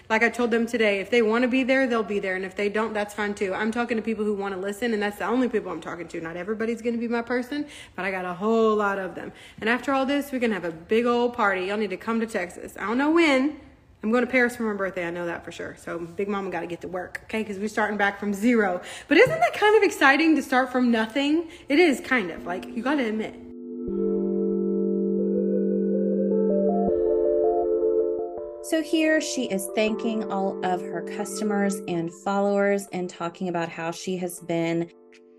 like 0.09 0.23
I 0.23 0.29
told 0.29 0.49
them 0.49 0.65
today, 0.65 0.99
if 0.99 1.11
they 1.11 1.21
want 1.21 1.43
to 1.43 1.47
be 1.47 1.61
there, 1.61 1.85
they'll 1.85 2.01
be 2.01 2.17
there. 2.17 2.35
And 2.35 2.43
if 2.43 2.55
they 2.55 2.69
don't, 2.69 2.91
that's 2.91 3.13
fine 3.13 3.35
too. 3.35 3.53
I'm 3.53 3.71
talking 3.71 3.97
to 3.97 4.01
people 4.01 4.25
who 4.25 4.33
want 4.33 4.55
to 4.55 4.59
listen, 4.59 4.95
and 4.95 5.03
that's 5.03 5.19
the 5.19 5.27
only 5.27 5.47
people 5.47 5.71
I'm 5.71 5.79
talking 5.79 6.07
to. 6.07 6.19
Not 6.19 6.35
everybody's 6.35 6.81
going 6.81 6.95
to 6.95 6.99
be 6.99 7.07
my 7.07 7.21
person, 7.21 7.67
but 7.95 8.03
I 8.03 8.09
got 8.09 8.25
a 8.25 8.33
whole 8.33 8.75
lot 8.75 8.97
of 8.97 9.13
them. 9.13 9.31
And 9.61 9.69
after 9.69 9.93
all 9.93 10.07
this, 10.07 10.31
we're 10.31 10.39
going 10.39 10.49
to 10.49 10.55
have 10.55 10.65
a 10.65 10.71
big 10.71 11.05
old 11.05 11.35
party. 11.35 11.65
Y'all 11.65 11.77
need 11.77 11.91
to 11.91 11.97
come 11.97 12.19
to 12.19 12.25
Texas. 12.25 12.75
I 12.79 12.87
don't 12.87 12.97
know 12.97 13.11
when. 13.11 13.59
I'm 14.01 14.09
going 14.09 14.25
to 14.25 14.31
Paris 14.31 14.55
for 14.55 14.63
my 14.63 14.73
birthday. 14.73 15.05
I 15.05 15.11
know 15.11 15.27
that 15.27 15.45
for 15.45 15.51
sure. 15.51 15.75
So 15.77 15.99
Big 15.99 16.27
Mama 16.27 16.49
got 16.49 16.61
to 16.61 16.67
get 16.67 16.81
to 16.81 16.87
work, 16.87 17.21
okay? 17.25 17.43
Because 17.43 17.59
we're 17.59 17.67
starting 17.67 17.97
back 17.97 18.19
from 18.19 18.33
zero. 18.33 18.81
But 19.07 19.17
isn't 19.17 19.39
that 19.39 19.53
kind 19.53 19.77
of 19.77 19.83
exciting 19.83 20.35
to 20.35 20.41
start 20.41 20.71
from 20.71 20.89
nothing? 20.89 21.47
It 21.67 21.77
is 21.77 21.99
kind 21.99 22.31
of. 22.31 22.43
Like, 22.43 22.65
you 22.65 22.81
got 22.81 22.95
to 22.95 23.05
admit. 23.05 23.35
So 28.69 28.83
here 28.83 29.19
she 29.19 29.45
is 29.45 29.67
thanking 29.73 30.31
all 30.31 30.63
of 30.63 30.79
her 30.79 31.01
customers 31.01 31.81
and 31.87 32.13
followers 32.23 32.85
and 32.93 33.09
talking 33.09 33.49
about 33.49 33.67
how 33.67 33.89
she 33.89 34.15
has 34.17 34.41
been 34.41 34.91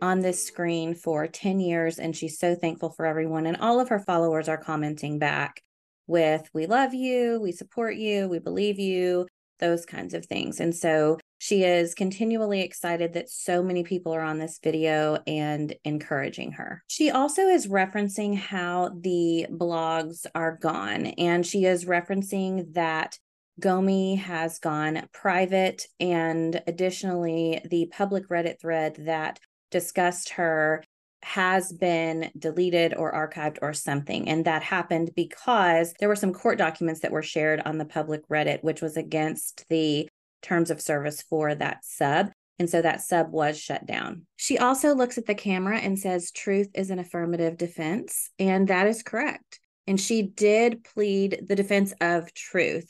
on 0.02 0.18
this 0.18 0.44
screen 0.44 0.96
for 0.96 1.28
10 1.28 1.60
years 1.60 2.00
and 2.00 2.16
she's 2.16 2.40
so 2.40 2.56
thankful 2.56 2.90
for 2.90 3.06
everyone. 3.06 3.46
And 3.46 3.56
all 3.58 3.78
of 3.78 3.88
her 3.88 4.00
followers 4.00 4.48
are 4.48 4.58
commenting 4.58 5.20
back 5.20 5.62
with, 6.08 6.50
We 6.52 6.66
love 6.66 6.92
you, 6.92 7.38
we 7.40 7.52
support 7.52 7.94
you, 7.94 8.26
we 8.28 8.40
believe 8.40 8.80
you, 8.80 9.28
those 9.60 9.86
kinds 9.86 10.12
of 10.12 10.26
things. 10.26 10.58
And 10.58 10.74
so 10.74 11.20
she 11.42 11.64
is 11.64 11.94
continually 11.94 12.60
excited 12.60 13.14
that 13.14 13.30
so 13.30 13.62
many 13.62 13.82
people 13.82 14.14
are 14.14 14.20
on 14.20 14.38
this 14.38 14.60
video 14.62 15.22
and 15.26 15.74
encouraging 15.86 16.52
her. 16.52 16.84
She 16.86 17.10
also 17.10 17.48
is 17.48 17.66
referencing 17.66 18.36
how 18.36 18.90
the 19.00 19.46
blogs 19.50 20.26
are 20.34 20.58
gone, 20.60 21.06
and 21.06 21.46
she 21.46 21.64
is 21.64 21.86
referencing 21.86 22.74
that 22.74 23.18
Gomi 23.58 24.18
has 24.18 24.58
gone 24.58 25.08
private, 25.14 25.86
and 25.98 26.62
additionally, 26.66 27.62
the 27.64 27.86
public 27.86 28.28
Reddit 28.28 28.60
thread 28.60 28.96
that 29.06 29.40
discussed 29.70 30.30
her 30.30 30.84
has 31.22 31.72
been 31.72 32.30
deleted 32.38 32.94
or 32.94 33.12
archived 33.12 33.58
or 33.62 33.72
something. 33.72 34.28
And 34.28 34.44
that 34.44 34.62
happened 34.62 35.12
because 35.16 35.94
there 36.00 36.08
were 36.08 36.16
some 36.16 36.34
court 36.34 36.58
documents 36.58 37.00
that 37.00 37.12
were 37.12 37.22
shared 37.22 37.62
on 37.64 37.78
the 37.78 37.86
public 37.86 38.28
Reddit, 38.28 38.62
which 38.62 38.82
was 38.82 38.98
against 38.98 39.64
the 39.70 40.09
terms 40.42 40.70
of 40.70 40.80
service 40.80 41.22
for 41.22 41.54
that 41.54 41.84
sub. 41.84 42.30
And 42.58 42.68
so 42.68 42.82
that 42.82 43.00
sub 43.00 43.32
was 43.32 43.58
shut 43.58 43.86
down. 43.86 44.26
She 44.36 44.58
also 44.58 44.94
looks 44.94 45.16
at 45.16 45.26
the 45.26 45.34
camera 45.34 45.78
and 45.78 45.98
says, 45.98 46.30
Truth 46.30 46.68
is 46.74 46.90
an 46.90 46.98
affirmative 46.98 47.56
defense. 47.56 48.30
And 48.38 48.68
that 48.68 48.86
is 48.86 49.02
correct. 49.02 49.60
And 49.86 49.98
she 49.98 50.22
did 50.22 50.84
plead 50.84 51.46
the 51.48 51.56
defense 51.56 51.94
of 52.00 52.32
truth. 52.34 52.86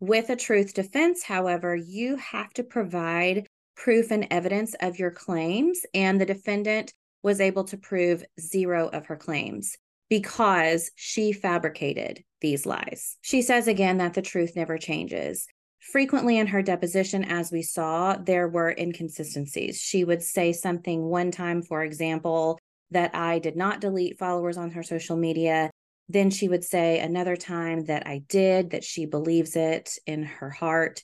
With 0.00 0.28
a 0.30 0.36
truth 0.36 0.74
defense, 0.74 1.22
however, 1.22 1.76
you 1.76 2.16
have 2.16 2.50
to 2.54 2.64
provide 2.64 3.46
proof 3.76 4.10
and 4.10 4.26
evidence 4.30 4.74
of 4.80 4.98
your 4.98 5.12
claims. 5.12 5.82
And 5.94 6.20
the 6.20 6.26
defendant 6.26 6.92
was 7.22 7.40
able 7.40 7.64
to 7.64 7.76
prove 7.76 8.24
zero 8.40 8.88
of 8.88 9.06
her 9.06 9.16
claims 9.16 9.76
because 10.10 10.90
she 10.96 11.32
fabricated 11.32 12.22
these 12.40 12.66
lies. 12.66 13.16
She 13.22 13.40
says 13.40 13.68
again 13.68 13.98
that 13.98 14.14
the 14.14 14.20
truth 14.20 14.56
never 14.56 14.76
changes. 14.76 15.46
Frequently 15.90 16.38
in 16.38 16.46
her 16.46 16.62
deposition, 16.62 17.24
as 17.24 17.50
we 17.50 17.60
saw, 17.60 18.16
there 18.16 18.48
were 18.48 18.70
inconsistencies. 18.78 19.80
She 19.80 20.04
would 20.04 20.22
say 20.22 20.52
something 20.52 21.02
one 21.02 21.32
time, 21.32 21.60
for 21.60 21.82
example, 21.82 22.58
that 22.92 23.14
I 23.16 23.40
did 23.40 23.56
not 23.56 23.80
delete 23.80 24.16
followers 24.16 24.56
on 24.56 24.70
her 24.70 24.84
social 24.84 25.16
media. 25.16 25.70
Then 26.08 26.30
she 26.30 26.48
would 26.48 26.62
say 26.62 27.00
another 27.00 27.34
time 27.34 27.86
that 27.86 28.06
I 28.06 28.22
did, 28.28 28.70
that 28.70 28.84
she 28.84 29.06
believes 29.06 29.56
it 29.56 29.90
in 30.06 30.22
her 30.22 30.50
heart. 30.50 31.02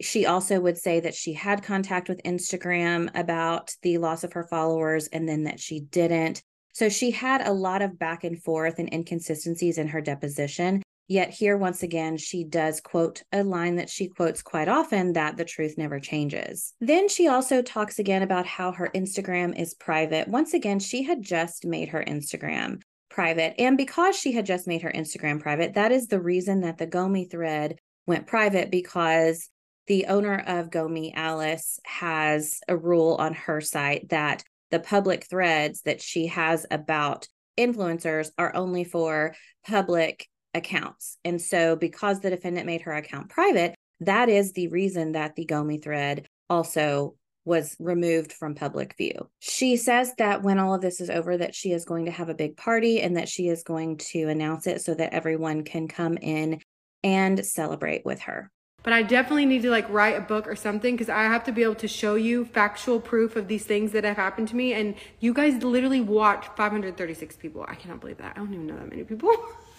She 0.00 0.26
also 0.26 0.60
would 0.60 0.78
say 0.78 1.00
that 1.00 1.14
she 1.14 1.32
had 1.32 1.64
contact 1.64 2.08
with 2.08 2.22
Instagram 2.22 3.10
about 3.18 3.74
the 3.82 3.98
loss 3.98 4.22
of 4.22 4.34
her 4.34 4.46
followers 4.46 5.08
and 5.08 5.28
then 5.28 5.42
that 5.44 5.58
she 5.58 5.80
didn't. 5.80 6.40
So 6.72 6.88
she 6.88 7.10
had 7.10 7.46
a 7.46 7.52
lot 7.52 7.82
of 7.82 7.98
back 7.98 8.22
and 8.22 8.40
forth 8.40 8.78
and 8.78 8.92
inconsistencies 8.92 9.76
in 9.76 9.88
her 9.88 10.00
deposition. 10.00 10.82
Yet 11.10 11.30
here, 11.30 11.56
once 11.56 11.82
again, 11.82 12.18
she 12.18 12.44
does 12.44 12.80
quote 12.80 13.24
a 13.32 13.42
line 13.42 13.74
that 13.76 13.90
she 13.90 14.06
quotes 14.06 14.42
quite 14.42 14.68
often 14.68 15.14
that 15.14 15.36
the 15.36 15.44
truth 15.44 15.74
never 15.76 15.98
changes. 15.98 16.72
Then 16.80 17.08
she 17.08 17.26
also 17.26 17.62
talks 17.62 17.98
again 17.98 18.22
about 18.22 18.46
how 18.46 18.70
her 18.70 18.88
Instagram 18.94 19.58
is 19.58 19.74
private. 19.74 20.28
Once 20.28 20.54
again, 20.54 20.78
she 20.78 21.02
had 21.02 21.20
just 21.20 21.66
made 21.66 21.88
her 21.88 22.04
Instagram 22.04 22.82
private. 23.08 23.56
And 23.58 23.76
because 23.76 24.16
she 24.16 24.30
had 24.30 24.46
just 24.46 24.68
made 24.68 24.82
her 24.82 24.92
Instagram 24.92 25.40
private, 25.40 25.74
that 25.74 25.90
is 25.90 26.06
the 26.06 26.20
reason 26.20 26.60
that 26.60 26.78
the 26.78 26.86
Gomi 26.86 27.28
thread 27.28 27.80
went 28.06 28.28
private 28.28 28.70
because 28.70 29.48
the 29.88 30.06
owner 30.06 30.38
of 30.46 30.70
Gomi, 30.70 31.10
Alice, 31.16 31.80
has 31.86 32.60
a 32.68 32.76
rule 32.76 33.16
on 33.18 33.34
her 33.34 33.60
site 33.60 34.10
that 34.10 34.44
the 34.70 34.78
public 34.78 35.24
threads 35.24 35.82
that 35.82 36.00
she 36.00 36.28
has 36.28 36.66
about 36.70 37.26
influencers 37.58 38.30
are 38.38 38.54
only 38.54 38.84
for 38.84 39.34
public 39.66 40.28
accounts. 40.54 41.16
And 41.24 41.40
so, 41.40 41.76
because 41.76 42.20
the 42.20 42.30
defendant 42.30 42.66
made 42.66 42.82
her 42.82 42.92
account 42.92 43.28
private, 43.28 43.74
that 44.00 44.28
is 44.28 44.52
the 44.52 44.68
reason 44.68 45.12
that 45.12 45.36
the 45.36 45.46
Gomi 45.46 45.82
thread 45.82 46.26
also 46.48 47.14
was 47.44 47.74
removed 47.78 48.32
from 48.32 48.54
public 48.54 48.96
view. 48.96 49.28
She 49.38 49.76
says 49.76 50.14
that 50.18 50.42
when 50.42 50.58
all 50.58 50.74
of 50.74 50.82
this 50.82 51.00
is 51.00 51.10
over 51.10 51.36
that 51.38 51.54
she 51.54 51.72
is 51.72 51.84
going 51.84 52.04
to 52.04 52.10
have 52.10 52.28
a 52.28 52.34
big 52.34 52.56
party 52.56 53.00
and 53.00 53.16
that 53.16 53.28
she 53.28 53.48
is 53.48 53.62
going 53.62 53.96
to 53.98 54.28
announce 54.28 54.66
it 54.66 54.82
so 54.82 54.94
that 54.94 55.14
everyone 55.14 55.64
can 55.64 55.88
come 55.88 56.16
in 56.18 56.60
and 57.02 57.44
celebrate 57.44 58.04
with 58.04 58.20
her. 58.20 58.50
But 58.82 58.92
I 58.94 59.02
definitely 59.02 59.46
need 59.46 59.62
to 59.62 59.70
like 59.70 59.88
write 59.90 60.16
a 60.16 60.20
book 60.20 60.46
or 60.46 60.56
something 60.56 60.94
because 60.94 61.10
I 61.10 61.24
have 61.24 61.44
to 61.44 61.52
be 61.52 61.62
able 61.62 61.74
to 61.76 61.88
show 61.88 62.14
you 62.14 62.46
factual 62.46 62.98
proof 62.98 63.36
of 63.36 63.48
these 63.48 63.64
things 63.64 63.92
that 63.92 64.04
have 64.04 64.16
happened 64.16 64.48
to 64.48 64.56
me. 64.56 64.72
And 64.72 64.94
you 65.18 65.34
guys 65.34 65.62
literally 65.62 66.00
watched 66.00 66.56
536 66.56 67.36
people. 67.36 67.64
I 67.68 67.74
cannot 67.74 68.00
believe 68.00 68.18
that. 68.18 68.32
I 68.36 68.38
don't 68.38 68.52
even 68.54 68.66
know 68.66 68.76
that 68.76 68.88
many 68.88 69.04
people. 69.04 69.30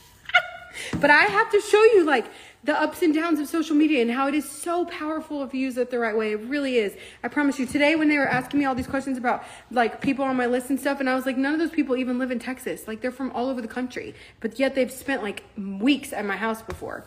But 1.00 1.10
I 1.10 1.24
have 1.24 1.52
to 1.52 1.62
show 1.62 1.84
you 1.84 2.04
like 2.04 2.26
the 2.64 2.80
ups 2.80 3.02
and 3.02 3.14
downs 3.14 3.40
of 3.40 3.48
social 3.48 3.76
media 3.76 4.02
and 4.02 4.12
how 4.12 4.28
it 4.28 4.36
is 4.36 4.48
so 4.50 4.86
powerful 4.86 5.44
if 5.44 5.54
you 5.54 5.62
use 5.62 5.78
it 5.78 5.90
the 5.90 5.98
right 5.98 6.16
way. 6.16 6.34
It 6.34 6.42
really 6.42 6.78
is. 6.78 6.96
I 7.24 7.28
promise 7.28 7.58
you. 7.58 7.66
Today, 7.66 7.96
when 7.96 8.08
they 8.08 8.18
were 8.18 8.28
asking 8.28 8.60
me 8.60 8.66
all 8.66 8.76
these 8.76 8.88
questions 8.88 9.18
about 9.18 9.44
like 9.72 10.02
people 10.02 10.26
on 10.26 10.36
my 10.36 10.46
list 10.46 10.70
and 10.70 10.80
stuff, 10.80 11.00
and 11.00 11.10
I 11.10 11.16
was 11.16 11.26
like, 11.26 11.38
none 11.38 11.54
of 11.54 11.60
those 11.60 11.72
people 11.72 11.98
even 11.98 12.20
live 12.20 12.32
in 12.32 12.40
Texas. 12.40 12.88
Like 12.88 13.02
they're 13.02 13.12
from 13.12 13.32
all 13.32 13.50
over 13.50 13.62
the 13.62 13.68
country, 13.68 14.14
but 14.40 14.60
yet 14.60 14.76
they've 14.76 14.92
spent 14.92 15.24
like 15.24 15.44
weeks 15.58 16.14
at 16.14 16.26
my 16.26 16.38
house 16.38 16.62
before. 16.62 17.06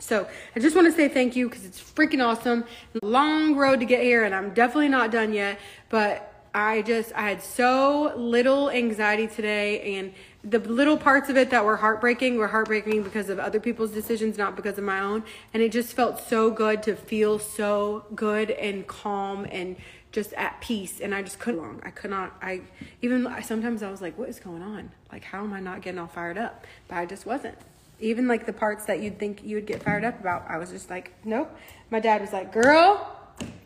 So 0.00 0.26
I 0.56 0.60
just 0.60 0.74
want 0.74 0.86
to 0.86 0.92
say 0.92 1.08
thank 1.08 1.36
you 1.36 1.48
because 1.48 1.64
it's 1.64 1.80
freaking 1.80 2.24
awesome. 2.24 2.64
Long 3.02 3.54
road 3.54 3.80
to 3.80 3.86
get 3.86 4.02
here, 4.02 4.24
and 4.24 4.34
I'm 4.34 4.54
definitely 4.54 4.88
not 4.88 5.10
done 5.10 5.32
yet. 5.32 5.60
But 5.90 6.28
I 6.54 6.82
just 6.82 7.12
I 7.14 7.28
had 7.28 7.42
so 7.42 8.12
little 8.16 8.70
anxiety 8.70 9.26
today, 9.26 9.96
and 9.98 10.12
the 10.44 10.58
little 10.58 10.96
parts 10.96 11.28
of 11.28 11.36
it 11.36 11.50
that 11.50 11.64
were 11.64 11.76
heartbreaking 11.76 12.36
were 12.36 12.48
heartbreaking 12.48 13.02
because 13.02 13.28
of 13.28 13.38
other 13.38 13.60
people's 13.60 13.90
decisions, 13.90 14.36
not 14.36 14.56
because 14.56 14.76
of 14.78 14.84
my 14.84 15.00
own. 15.00 15.22
And 15.54 15.62
it 15.62 15.70
just 15.70 15.94
felt 15.94 16.20
so 16.28 16.50
good 16.50 16.82
to 16.84 16.96
feel 16.96 17.38
so 17.38 18.04
good 18.14 18.50
and 18.50 18.86
calm 18.86 19.46
and 19.50 19.76
just 20.10 20.32
at 20.34 20.60
peace. 20.60 21.00
And 21.00 21.14
I 21.14 21.22
just 21.22 21.38
couldn't. 21.38 21.80
I 21.84 21.90
could 21.90 22.10
not. 22.10 22.36
I 22.42 22.62
even 23.00 23.28
sometimes 23.42 23.82
I 23.82 23.90
was 23.90 24.02
like, 24.02 24.18
"What 24.18 24.28
is 24.28 24.40
going 24.40 24.62
on? 24.62 24.90
Like, 25.10 25.24
how 25.24 25.44
am 25.44 25.52
I 25.52 25.60
not 25.60 25.82
getting 25.82 26.00
all 26.00 26.08
fired 26.08 26.38
up?" 26.38 26.66
But 26.88 26.96
I 26.96 27.06
just 27.06 27.24
wasn't 27.24 27.56
even 28.02 28.26
like 28.26 28.46
the 28.46 28.52
parts 28.52 28.86
that 28.86 29.00
you'd 29.00 29.18
think 29.18 29.42
you 29.44 29.56
would 29.56 29.66
get 29.66 29.82
fired 29.82 30.04
up 30.04 30.18
about, 30.20 30.44
I 30.48 30.58
was 30.58 30.70
just 30.70 30.90
like, 30.90 31.12
nope. 31.24 31.56
My 31.90 32.00
dad 32.00 32.20
was 32.20 32.32
like, 32.32 32.52
girl, 32.52 33.16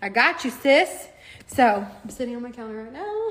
I 0.02 0.10
got 0.10 0.44
you, 0.44 0.50
sis. 0.50 1.08
So 1.46 1.86
I'm 2.02 2.10
sitting 2.10 2.36
on 2.36 2.42
my 2.42 2.50
counter 2.50 2.84
right 2.84 2.92
now. 2.92 3.28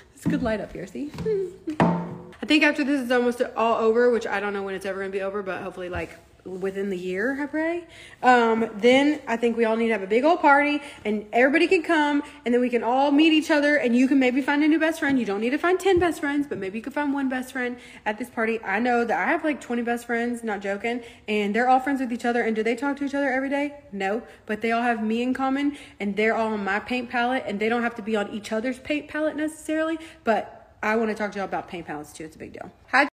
it's 0.14 0.24
good 0.24 0.42
light 0.42 0.60
up 0.60 0.72
here, 0.72 0.86
see? 0.86 1.10
I 2.44 2.46
think 2.46 2.62
after 2.62 2.84
this 2.84 3.00
is 3.00 3.10
almost 3.10 3.40
all 3.56 3.76
over, 3.78 4.10
which 4.10 4.26
I 4.26 4.38
don't 4.38 4.52
know 4.52 4.62
when 4.62 4.74
it's 4.74 4.84
ever 4.84 5.00
gonna 5.00 5.10
be 5.10 5.22
over, 5.22 5.42
but 5.42 5.62
hopefully 5.62 5.88
like 5.88 6.10
within 6.44 6.90
the 6.90 6.98
year, 6.98 7.42
I 7.42 7.46
pray. 7.46 7.84
Um, 8.22 8.68
then 8.74 9.22
I 9.26 9.38
think 9.38 9.56
we 9.56 9.64
all 9.64 9.76
need 9.76 9.86
to 9.86 9.94
have 9.94 10.02
a 10.02 10.06
big 10.06 10.24
old 10.24 10.42
party 10.42 10.82
and 11.06 11.24
everybody 11.32 11.66
can 11.66 11.82
come 11.82 12.22
and 12.44 12.52
then 12.52 12.60
we 12.60 12.68
can 12.68 12.84
all 12.84 13.12
meet 13.12 13.32
each 13.32 13.50
other 13.50 13.76
and 13.76 13.96
you 13.96 14.06
can 14.06 14.18
maybe 14.18 14.42
find 14.42 14.62
a 14.62 14.68
new 14.68 14.78
best 14.78 15.00
friend. 15.00 15.18
You 15.18 15.24
don't 15.24 15.40
need 15.40 15.52
to 15.52 15.58
find 15.58 15.80
10 15.80 15.98
best 15.98 16.20
friends, 16.20 16.46
but 16.46 16.58
maybe 16.58 16.76
you 16.76 16.84
could 16.84 16.92
find 16.92 17.14
one 17.14 17.30
best 17.30 17.50
friend 17.50 17.78
at 18.04 18.18
this 18.18 18.28
party. 18.28 18.62
I 18.62 18.78
know 18.78 19.06
that 19.06 19.18
I 19.18 19.30
have 19.30 19.42
like 19.42 19.62
20 19.62 19.80
best 19.80 20.04
friends, 20.04 20.44
not 20.44 20.60
joking, 20.60 21.00
and 21.26 21.56
they're 21.56 21.70
all 21.70 21.80
friends 21.80 22.02
with 22.02 22.12
each 22.12 22.26
other. 22.26 22.42
And 22.42 22.54
do 22.54 22.62
they 22.62 22.76
talk 22.76 22.98
to 22.98 23.06
each 23.06 23.14
other 23.14 23.32
every 23.32 23.48
day? 23.48 23.72
No, 23.90 24.22
but 24.44 24.60
they 24.60 24.70
all 24.70 24.82
have 24.82 25.02
me 25.02 25.22
in 25.22 25.32
common 25.32 25.78
and 25.98 26.14
they're 26.14 26.36
all 26.36 26.52
on 26.52 26.62
my 26.62 26.78
paint 26.78 27.08
palette 27.08 27.44
and 27.46 27.58
they 27.58 27.70
don't 27.70 27.84
have 27.84 27.94
to 27.94 28.02
be 28.02 28.16
on 28.16 28.28
each 28.34 28.52
other's 28.52 28.78
paint 28.78 29.08
palette 29.08 29.34
necessarily, 29.34 29.98
but 30.24 30.60
I 30.84 30.96
want 30.96 31.08
to 31.08 31.14
talk 31.14 31.32
to 31.32 31.38
y'all 31.38 31.46
about 31.46 31.66
paint 31.66 31.86
palettes 31.86 32.12
too. 32.12 32.24
It's 32.24 32.36
a 32.36 32.38
big 32.38 32.52
deal. 32.52 32.70
Hi, 32.92 33.08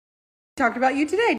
talked 0.58 0.76
about 0.76 0.96
you 0.96 1.08
today. 1.08 1.38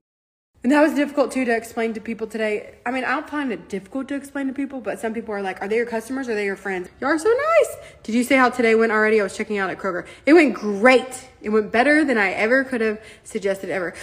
And 0.62 0.70
that 0.70 0.80
was 0.80 0.94
difficult 0.94 1.32
too 1.32 1.44
to 1.44 1.56
explain 1.56 1.92
to 1.94 2.00
people 2.00 2.28
today. 2.28 2.76
I 2.86 2.92
mean, 2.92 3.02
I 3.02 3.12
don't 3.12 3.28
find 3.28 3.50
it 3.50 3.68
difficult 3.68 4.06
to 4.08 4.14
explain 4.14 4.46
to 4.46 4.52
people, 4.52 4.80
but 4.80 5.00
some 5.00 5.12
people 5.12 5.34
are 5.34 5.42
like, 5.42 5.60
are 5.60 5.66
they 5.66 5.76
your 5.76 5.86
customers 5.86 6.28
or 6.28 6.32
are 6.32 6.34
they 6.36 6.44
your 6.44 6.54
friends? 6.54 6.88
You 7.00 7.08
are 7.08 7.18
so 7.18 7.30
nice. 7.30 7.76
Did 8.04 8.14
you 8.14 8.22
say 8.22 8.36
how 8.36 8.50
today 8.50 8.76
went 8.76 8.92
already? 8.92 9.20
I 9.20 9.24
was 9.24 9.36
checking 9.36 9.58
out 9.58 9.70
at 9.70 9.78
Kroger. 9.78 10.06
It 10.24 10.34
went 10.34 10.54
great. 10.54 11.28
It 11.42 11.48
went 11.48 11.72
better 11.72 12.04
than 12.04 12.16
I 12.16 12.30
ever 12.30 12.62
could 12.62 12.80
have 12.80 13.02
suggested 13.24 13.70
ever. 13.70 13.94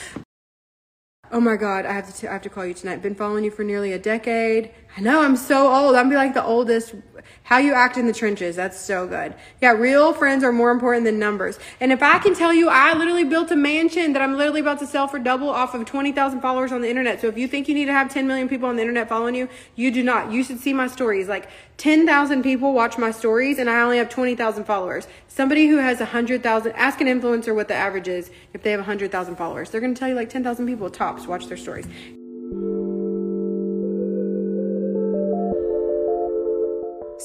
Oh 1.31 1.39
my 1.39 1.55
God, 1.55 1.85
I 1.85 1.93
have 1.93 2.07
to, 2.07 2.13
t- 2.13 2.27
I 2.27 2.33
have 2.33 2.41
to 2.41 2.49
call 2.49 2.65
you 2.65 2.73
tonight. 2.73 3.01
Been 3.01 3.15
following 3.15 3.43
you 3.43 3.51
for 3.51 3.63
nearly 3.63 3.93
a 3.93 3.99
decade. 3.99 4.71
I 4.97 4.99
know, 5.01 5.21
I'm 5.21 5.35
so 5.35 5.71
old. 5.71 5.95
I'm 5.95 6.09
be 6.09 6.15
like 6.15 6.33
the 6.33 6.43
oldest 6.43 6.95
how 7.43 7.59
you 7.59 7.73
act 7.73 7.97
in 7.97 8.07
the 8.07 8.13
trenches. 8.13 8.55
That's 8.55 8.79
so 8.79 9.07
good. 9.07 9.33
Yeah, 9.61 9.71
real 9.71 10.11
friends 10.11 10.43
are 10.43 10.51
more 10.51 10.71
important 10.71 11.05
than 11.05 11.19
numbers. 11.19 11.59
And 11.79 11.91
if 11.91 12.03
I 12.03 12.17
can 12.17 12.33
tell 12.33 12.51
you, 12.51 12.67
I 12.67 12.93
literally 12.93 13.23
built 13.23 13.51
a 13.51 13.55
mansion 13.55 14.13
that 14.13 14.21
I'm 14.21 14.35
literally 14.35 14.59
about 14.59 14.79
to 14.79 14.87
sell 14.87 15.07
for 15.07 15.19
double 15.19 15.49
off 15.49 15.73
of 15.73 15.85
20,000 15.85 16.41
followers 16.41 16.71
on 16.71 16.81
the 16.81 16.89
internet. 16.89 17.21
So 17.21 17.27
if 17.27 17.37
you 17.37 17.47
think 17.47 17.69
you 17.69 17.75
need 17.75 17.85
to 17.85 17.93
have 17.93 18.11
10 18.11 18.27
million 18.27 18.49
people 18.49 18.67
on 18.67 18.75
the 18.75 18.81
internet 18.81 19.07
following 19.07 19.35
you, 19.35 19.47
you 19.75 19.91
do 19.91 20.03
not. 20.03 20.31
You 20.31 20.43
should 20.43 20.59
see 20.59 20.73
my 20.73 20.87
stories. 20.87 21.27
Like 21.27 21.47
10,000 21.77 22.43
people 22.43 22.73
watch 22.73 22.97
my 22.97 23.11
stories 23.11 23.59
and 23.59 23.69
I 23.69 23.81
only 23.81 23.99
have 23.99 24.09
20,000 24.09 24.65
followers. 24.65 25.07
Somebody 25.27 25.67
who 25.67 25.77
has 25.77 25.99
100,000, 25.99 26.71
ask 26.73 26.99
an 26.99 27.07
influencer 27.07 27.55
what 27.55 27.67
the 27.67 27.75
average 27.75 28.07
is 28.07 28.29
if 28.53 28.63
they 28.63 28.71
have 28.71 28.79
100,000 28.79 29.35
followers. 29.35 29.69
They're 29.69 29.79
going 29.79 29.93
to 29.93 29.99
tell 29.99 30.09
you 30.09 30.15
like 30.15 30.29
10,000 30.29 30.65
people 30.65 30.89
tops 30.89 31.27
watch 31.27 31.47
their 31.47 31.55
stories. 31.55 31.87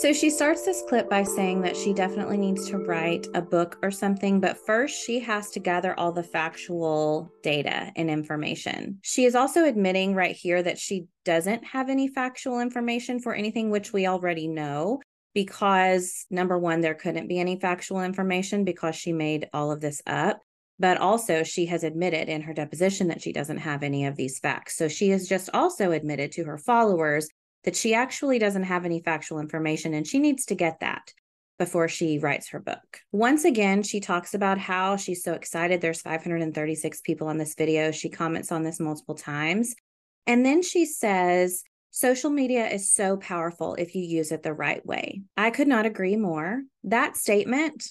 So 0.03 0.13
she 0.13 0.31
starts 0.31 0.65
this 0.65 0.83
clip 0.89 1.09
by 1.09 1.23
saying 1.23 1.63
that 1.63 1.77
she 1.77 1.93
definitely 1.93 2.37
needs 2.37 2.69
to 2.71 2.79
write 2.79 3.29
a 3.35 3.41
book 3.41 3.79
or 3.85 3.93
something, 3.93 4.41
but 4.41 4.59
first 4.67 5.01
she 5.01 5.21
has 5.21 5.51
to 5.51 5.61
gather 5.61 5.97
all 5.97 6.11
the 6.11 6.25
factual 6.25 7.33
data 7.45 7.93
and 7.95 8.11
information. 8.11 8.99
She 9.03 9.27
is 9.27 9.37
also 9.37 9.65
admitting 9.65 10.17
right 10.17 10.35
here 10.35 10.61
that 10.61 10.77
she 10.77 11.07
doesn't 11.25 11.63
have 11.65 11.89
any 11.89 12.09
factual 12.09 12.59
information 12.59 13.21
for 13.21 13.33
anything 13.33 13.71
which 13.71 13.93
we 13.93 14.09
already 14.09 14.49
know 14.49 15.01
because 15.35 16.27
number 16.31 16.59
one, 16.59 16.81
there 16.81 16.95
couldn't 16.95 17.29
be 17.29 17.39
any 17.39 17.61
factual 17.61 18.03
information 18.03 18.65
because 18.65 18.97
she 18.97 19.13
made 19.13 19.49
all 19.53 19.71
of 19.71 19.81
this 19.81 20.03
up. 20.09 20.41
But 20.81 20.99
also, 20.99 21.45
she 21.45 21.67
has 21.67 21.85
admitted 21.85 22.29
in 22.29 22.43
her 22.43 22.53
deposition 22.53 23.07
that 23.07 23.23
she 23.23 23.33
doesn't 23.33 23.59
have 23.59 23.85
any 23.85 24.07
of 24.07 24.17
these 24.17 24.41
facts. 24.41 24.77
So 24.77 24.89
she 24.89 25.11
has 25.11 25.29
just 25.29 25.49
also 25.55 25.93
admitted 25.93 26.33
to 26.33 26.45
her 26.47 26.59
followers 26.59 27.29
that 27.65 27.77
she 27.77 27.95
actually 27.95 28.39
doesn't 28.39 28.65
have 28.65 28.85
any 28.85 29.01
factual 29.01 29.39
information 29.39 29.95
and 29.95 30.07
she 30.07 30.19
needs 30.19 30.47
to 30.47 30.55
get 30.55 30.81
that 30.81 31.13
before 31.59 31.89
she 31.89 32.19
writes 32.19 32.49
her 32.49 32.59
book. 32.59 33.01
Once 33.13 33.45
again, 33.45 33.83
she 33.83 34.01
talks 34.01 34.35
about 34.35 34.59
how 34.59 34.97
she's 34.97 35.23
so 35.23 35.33
excited. 35.33 35.81
There's 35.81 36.01
536 36.01 37.01
people 37.03 37.29
on 37.29 37.39
this 37.39 37.55
video. 37.55 37.91
She 37.91 38.09
comments 38.09 38.51
on 38.51 38.65
this 38.65 38.81
multiple 38.81 39.15
times. 39.15 39.75
And 40.27 40.45
then 40.45 40.63
she 40.63 40.87
says, 40.87 41.63
Social 41.95 42.31
media 42.31 42.67
is 42.69 42.91
so 42.91 43.19
powerful 43.19 43.75
if 43.75 43.95
you 43.95 44.03
use 44.03 44.33
it 44.33 44.43
the 44.43 44.55
right 44.55 44.85
way. 44.87 45.21
I 45.37 45.51
could 45.51 45.69
not 45.69 45.85
agree 45.85 46.17
more. 46.17 46.63
That 46.85 47.19
statement 47.19 47.85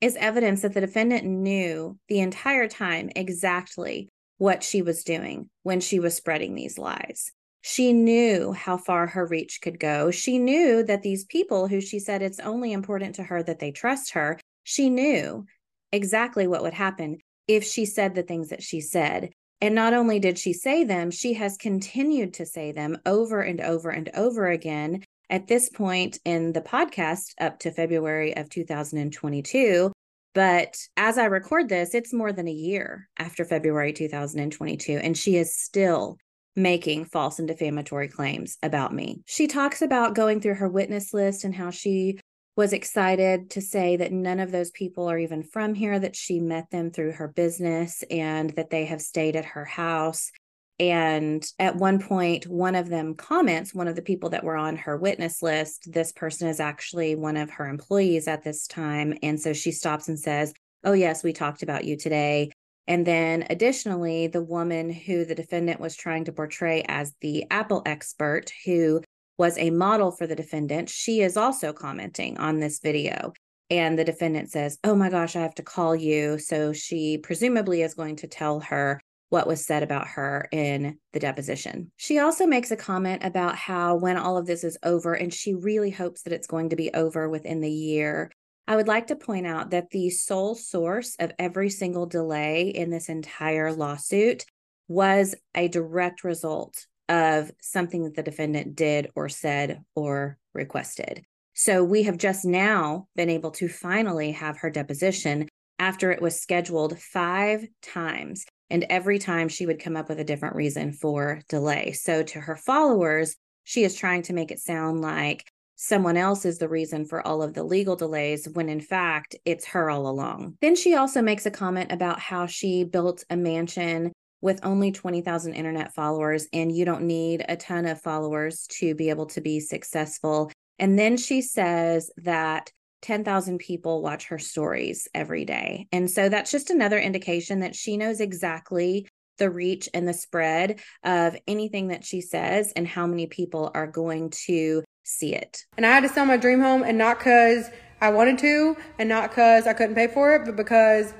is 0.00 0.16
evidence 0.16 0.62
that 0.62 0.74
the 0.74 0.80
defendant 0.80 1.24
knew 1.24 1.96
the 2.08 2.18
entire 2.18 2.66
time 2.66 3.10
exactly 3.14 4.10
what 4.38 4.64
she 4.64 4.82
was 4.82 5.04
doing 5.04 5.48
when 5.62 5.78
she 5.80 6.00
was 6.00 6.16
spreading 6.16 6.56
these 6.56 6.78
lies. 6.78 7.30
She 7.66 7.94
knew 7.94 8.52
how 8.52 8.76
far 8.76 9.06
her 9.06 9.24
reach 9.24 9.60
could 9.62 9.80
go. 9.80 10.10
She 10.10 10.38
knew 10.38 10.82
that 10.82 11.00
these 11.00 11.24
people 11.24 11.66
who 11.66 11.80
she 11.80 11.98
said 11.98 12.20
it's 12.20 12.38
only 12.38 12.72
important 12.74 13.14
to 13.14 13.22
her 13.22 13.42
that 13.42 13.58
they 13.58 13.72
trust 13.72 14.10
her, 14.10 14.38
she 14.64 14.90
knew 14.90 15.46
exactly 15.90 16.46
what 16.46 16.60
would 16.60 16.74
happen 16.74 17.20
if 17.48 17.64
she 17.64 17.86
said 17.86 18.14
the 18.14 18.22
things 18.22 18.50
that 18.50 18.62
she 18.62 18.82
said. 18.82 19.30
And 19.62 19.74
not 19.74 19.94
only 19.94 20.20
did 20.20 20.38
she 20.38 20.52
say 20.52 20.84
them, 20.84 21.10
she 21.10 21.32
has 21.34 21.56
continued 21.56 22.34
to 22.34 22.44
say 22.44 22.72
them 22.72 22.98
over 23.06 23.40
and 23.40 23.62
over 23.62 23.88
and 23.88 24.10
over 24.14 24.46
again 24.46 25.02
at 25.30 25.46
this 25.46 25.70
point 25.70 26.18
in 26.26 26.52
the 26.52 26.60
podcast 26.60 27.32
up 27.40 27.60
to 27.60 27.70
February 27.70 28.36
of 28.36 28.50
2022. 28.50 29.90
But 30.34 30.76
as 30.98 31.16
I 31.16 31.24
record 31.24 31.70
this, 31.70 31.94
it's 31.94 32.12
more 32.12 32.30
than 32.30 32.46
a 32.46 32.52
year 32.52 33.08
after 33.18 33.42
February 33.46 33.94
2022, 33.94 34.98
and 35.02 35.16
she 35.16 35.38
is 35.38 35.56
still 35.56 36.18
making 36.56 37.04
false 37.04 37.38
and 37.38 37.48
defamatory 37.48 38.08
claims 38.08 38.56
about 38.62 38.94
me. 38.94 39.22
She 39.26 39.46
talks 39.46 39.82
about 39.82 40.14
going 40.14 40.40
through 40.40 40.54
her 40.54 40.68
witness 40.68 41.12
list 41.12 41.44
and 41.44 41.54
how 41.54 41.70
she 41.70 42.18
was 42.56 42.72
excited 42.72 43.50
to 43.50 43.60
say 43.60 43.96
that 43.96 44.12
none 44.12 44.38
of 44.38 44.52
those 44.52 44.70
people 44.70 45.10
are 45.10 45.18
even 45.18 45.42
from 45.42 45.74
here, 45.74 45.98
that 45.98 46.14
she 46.14 46.38
met 46.38 46.70
them 46.70 46.90
through 46.90 47.12
her 47.12 47.28
business 47.28 48.04
and 48.10 48.50
that 48.50 48.70
they 48.70 48.84
have 48.84 49.02
stayed 49.02 49.34
at 49.34 49.44
her 49.44 49.64
house. 49.64 50.30
And 50.78 51.44
at 51.58 51.76
one 51.76 52.00
point, 52.00 52.46
one 52.46 52.74
of 52.74 52.88
them 52.88 53.14
comments, 53.14 53.74
one 53.74 53.88
of 53.88 53.96
the 53.96 54.02
people 54.02 54.30
that 54.30 54.44
were 54.44 54.56
on 54.56 54.76
her 54.76 54.96
witness 54.96 55.42
list, 55.42 55.92
this 55.92 56.12
person 56.12 56.48
is 56.48 56.60
actually 56.60 57.14
one 57.14 57.36
of 57.36 57.50
her 57.50 57.66
employees 57.66 58.26
at 58.28 58.42
this 58.42 58.66
time. 58.66 59.16
And 59.22 59.40
so 59.40 59.52
she 59.52 59.70
stops 59.70 60.08
and 60.08 60.18
says, 60.18 60.52
Oh, 60.84 60.92
yes, 60.92 61.24
we 61.24 61.32
talked 61.32 61.62
about 61.62 61.84
you 61.84 61.96
today. 61.96 62.50
And 62.86 63.06
then 63.06 63.46
additionally, 63.48 64.26
the 64.26 64.42
woman 64.42 64.90
who 64.90 65.24
the 65.24 65.34
defendant 65.34 65.80
was 65.80 65.96
trying 65.96 66.24
to 66.26 66.32
portray 66.32 66.84
as 66.86 67.14
the 67.20 67.44
Apple 67.50 67.82
expert, 67.86 68.52
who 68.64 69.02
was 69.38 69.56
a 69.58 69.70
model 69.70 70.10
for 70.10 70.26
the 70.26 70.36
defendant, 70.36 70.88
she 70.88 71.22
is 71.22 71.36
also 71.36 71.72
commenting 71.72 72.38
on 72.38 72.60
this 72.60 72.80
video. 72.80 73.32
And 73.70 73.98
the 73.98 74.04
defendant 74.04 74.50
says, 74.50 74.78
Oh 74.84 74.94
my 74.94 75.08
gosh, 75.08 75.34
I 75.34 75.40
have 75.40 75.54
to 75.56 75.62
call 75.62 75.96
you. 75.96 76.38
So 76.38 76.72
she 76.72 77.18
presumably 77.18 77.82
is 77.82 77.94
going 77.94 78.16
to 78.16 78.28
tell 78.28 78.60
her 78.60 79.00
what 79.30 79.46
was 79.46 79.64
said 79.64 79.82
about 79.82 80.06
her 80.06 80.48
in 80.52 80.98
the 81.12 81.18
deposition. 81.18 81.90
She 81.96 82.18
also 82.18 82.46
makes 82.46 82.70
a 82.70 82.76
comment 82.76 83.24
about 83.24 83.56
how 83.56 83.96
when 83.96 84.16
all 84.16 84.36
of 84.36 84.46
this 84.46 84.62
is 84.62 84.78
over, 84.84 85.14
and 85.14 85.32
she 85.32 85.54
really 85.54 85.90
hopes 85.90 86.22
that 86.22 86.32
it's 86.32 86.46
going 86.46 86.68
to 86.68 86.76
be 86.76 86.92
over 86.92 87.28
within 87.28 87.60
the 87.60 87.70
year, 87.70 88.30
I 88.66 88.76
would 88.76 88.88
like 88.88 89.08
to 89.08 89.16
point 89.16 89.46
out 89.46 89.70
that 89.70 89.90
the 89.90 90.10
sole 90.10 90.54
source 90.54 91.16
of 91.18 91.32
every 91.38 91.68
single 91.68 92.06
delay 92.06 92.68
in 92.68 92.90
this 92.90 93.08
entire 93.08 93.72
lawsuit 93.72 94.44
was 94.88 95.34
a 95.54 95.68
direct 95.68 96.24
result 96.24 96.86
of 97.08 97.50
something 97.60 98.04
that 98.04 98.14
the 98.14 98.22
defendant 98.22 98.74
did 98.74 99.10
or 99.14 99.28
said 99.28 99.82
or 99.94 100.38
requested. 100.54 101.24
So 101.52 101.84
we 101.84 102.04
have 102.04 102.16
just 102.16 102.44
now 102.44 103.06
been 103.14 103.30
able 103.30 103.50
to 103.52 103.68
finally 103.68 104.32
have 104.32 104.58
her 104.58 104.70
deposition 104.70 105.48
after 105.78 106.10
it 106.10 106.22
was 106.22 106.40
scheduled 106.40 106.98
five 106.98 107.66
times. 107.82 108.46
And 108.70 108.86
every 108.88 109.18
time 109.18 109.48
she 109.48 109.66
would 109.66 109.80
come 109.80 109.96
up 109.96 110.08
with 110.08 110.18
a 110.18 110.24
different 110.24 110.56
reason 110.56 110.92
for 110.92 111.40
delay. 111.48 111.92
So 111.92 112.22
to 112.22 112.40
her 112.40 112.56
followers, 112.56 113.36
she 113.62 113.84
is 113.84 113.94
trying 113.94 114.22
to 114.22 114.32
make 114.32 114.50
it 114.50 114.58
sound 114.58 115.00
like 115.00 115.44
someone 115.76 116.16
else 116.16 116.44
is 116.44 116.58
the 116.58 116.68
reason 116.68 117.04
for 117.04 117.26
all 117.26 117.42
of 117.42 117.54
the 117.54 117.64
legal 117.64 117.96
delays 117.96 118.48
when 118.52 118.68
in 118.68 118.80
fact 118.80 119.36
it's 119.44 119.66
her 119.66 119.90
all 119.90 120.08
along. 120.08 120.56
Then 120.60 120.76
she 120.76 120.94
also 120.94 121.22
makes 121.22 121.46
a 121.46 121.50
comment 121.50 121.92
about 121.92 122.20
how 122.20 122.46
she 122.46 122.84
built 122.84 123.24
a 123.30 123.36
mansion 123.36 124.12
with 124.40 124.60
only 124.62 124.92
20,000 124.92 125.54
internet 125.54 125.94
followers 125.94 126.46
and 126.52 126.70
you 126.70 126.84
don't 126.84 127.02
need 127.02 127.44
a 127.48 127.56
ton 127.56 127.86
of 127.86 128.00
followers 128.00 128.66
to 128.68 128.94
be 128.94 129.08
able 129.08 129.26
to 129.26 129.40
be 129.40 129.58
successful. 129.58 130.50
And 130.78 130.98
then 130.98 131.16
she 131.16 131.40
says 131.40 132.10
that 132.18 132.70
10,000 133.02 133.58
people 133.58 134.02
watch 134.02 134.26
her 134.28 134.38
stories 134.38 135.08
every 135.14 135.44
day. 135.44 135.86
And 135.92 136.10
so 136.10 136.28
that's 136.28 136.50
just 136.50 136.70
another 136.70 136.98
indication 136.98 137.60
that 137.60 137.74
she 137.74 137.96
knows 137.96 138.20
exactly 138.20 139.06
the 139.38 139.50
reach 139.50 139.88
and 139.94 140.06
the 140.06 140.14
spread 140.14 140.80
of 141.02 141.36
anything 141.46 141.88
that 141.88 142.04
she 142.04 142.20
says 142.20 142.72
and 142.76 142.86
how 142.86 143.06
many 143.06 143.26
people 143.26 143.70
are 143.74 143.86
going 143.86 144.30
to 144.46 144.84
see 145.04 145.34
it. 145.34 145.66
And 145.76 145.86
I 145.86 145.90
had 145.90 146.00
to 146.00 146.08
sell 146.08 146.26
my 146.26 146.36
dream 146.36 146.60
home, 146.60 146.82
and 146.82 146.98
not 146.98 147.18
because 147.18 147.70
I 148.00 148.10
wanted 148.10 148.38
to, 148.38 148.76
and 148.98 149.08
not 149.08 149.30
because 149.30 149.68
I 149.68 149.72
couldn't 149.72 149.94
pay 149.94 150.08
for 150.08 150.34
it, 150.34 150.44
but 150.44 150.56
because 150.56 151.14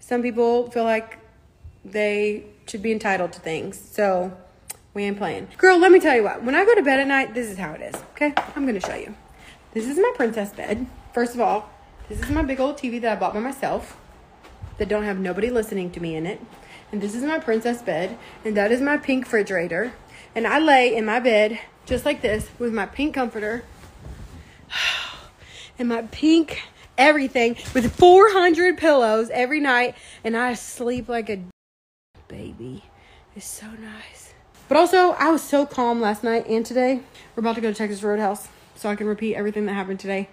some 0.00 0.20
people 0.22 0.70
feel 0.70 0.84
like 0.84 1.18
they 1.84 2.44
should 2.66 2.82
be 2.82 2.92
entitled 2.92 3.32
to 3.32 3.40
things. 3.40 3.80
So 3.80 4.36
we 4.92 5.04
ain't 5.04 5.16
playing. 5.16 5.48
Girl, 5.56 5.78
let 5.78 5.92
me 5.92 6.00
tell 6.00 6.14
you 6.14 6.24
what. 6.24 6.42
When 6.42 6.54
I 6.54 6.64
go 6.64 6.74
to 6.74 6.82
bed 6.82 7.00
at 7.00 7.06
night, 7.06 7.34
this 7.34 7.48
is 7.48 7.56
how 7.56 7.72
it 7.72 7.80
is. 7.80 7.94
Okay? 8.12 8.34
I'm 8.54 8.66
going 8.66 8.78
to 8.78 8.86
show 8.86 8.96
you. 8.96 9.14
This 9.72 9.86
is 9.86 9.96
my 9.96 10.12
princess 10.16 10.52
bed. 10.52 10.86
First 11.12 11.34
of 11.34 11.40
all, 11.40 11.70
this 12.08 12.20
is 12.20 12.30
my 12.30 12.42
big 12.42 12.60
old 12.60 12.76
TV 12.76 13.00
that 13.02 13.16
I 13.16 13.20
bought 13.20 13.34
by 13.34 13.40
myself 13.40 13.98
that 14.78 14.88
don't 14.88 15.04
have 15.04 15.18
nobody 15.18 15.50
listening 15.50 15.90
to 15.92 16.00
me 16.00 16.16
in 16.16 16.26
it. 16.26 16.40
And 16.90 17.00
this 17.00 17.14
is 17.14 17.22
my 17.22 17.38
princess 17.38 17.82
bed. 17.82 18.18
And 18.44 18.56
that 18.56 18.72
is 18.72 18.80
my 18.80 18.96
pink 18.96 19.24
refrigerator. 19.24 19.92
And 20.34 20.46
I 20.46 20.58
lay 20.58 20.94
in 20.94 21.04
my 21.04 21.20
bed 21.20 21.60
just 21.88 22.04
like 22.04 22.20
this 22.20 22.48
with 22.58 22.72
my 22.72 22.84
pink 22.86 23.14
comforter 23.14 23.64
and 25.78 25.88
my 25.88 26.02
pink 26.02 26.62
everything 26.98 27.56
with 27.72 27.94
400 27.96 28.76
pillows 28.76 29.30
every 29.30 29.60
night. 29.60 29.94
And 30.22 30.36
I 30.36 30.54
sleep 30.54 31.08
like 31.08 31.30
a 31.30 31.40
baby. 32.28 32.84
It's 33.34 33.46
so 33.46 33.66
nice. 33.66 34.34
But 34.68 34.76
also, 34.76 35.12
I 35.12 35.30
was 35.30 35.42
so 35.42 35.64
calm 35.64 36.00
last 36.00 36.22
night 36.22 36.46
and 36.46 36.66
today. 36.66 37.00
We're 37.34 37.40
about 37.40 37.54
to 37.54 37.62
go 37.62 37.72
to 37.72 37.74
Texas 37.74 38.02
Roadhouse 38.02 38.48
so 38.74 38.90
I 38.90 38.96
can 38.96 39.06
repeat 39.06 39.34
everything 39.34 39.64
that 39.66 39.72
happened 39.72 40.00
today. 40.00 40.28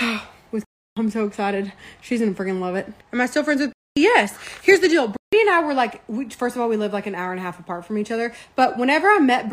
with 0.50 0.64
I'm 0.96 1.10
so 1.10 1.26
excited. 1.26 1.72
She's 2.00 2.18
gonna 2.18 2.32
freaking 2.32 2.58
love 2.58 2.74
it. 2.74 2.92
Am 3.12 3.20
I 3.20 3.26
still 3.26 3.44
friends 3.44 3.60
with? 3.60 3.72
Yes. 3.94 4.38
Here's 4.62 4.78
the 4.78 4.88
deal. 4.88 5.08
Brady 5.08 5.48
and 5.48 5.50
I 5.50 5.60
were 5.60 5.74
like, 5.74 6.02
we, 6.06 6.28
first 6.28 6.54
of 6.54 6.62
all, 6.62 6.68
we 6.68 6.76
live 6.76 6.92
like 6.92 7.08
an 7.08 7.16
hour 7.16 7.32
and 7.32 7.40
a 7.40 7.42
half 7.42 7.58
apart 7.58 7.84
from 7.84 7.98
each 7.98 8.12
other. 8.12 8.32
But 8.54 8.78
whenever 8.78 9.08
I 9.08 9.18
met 9.18 9.50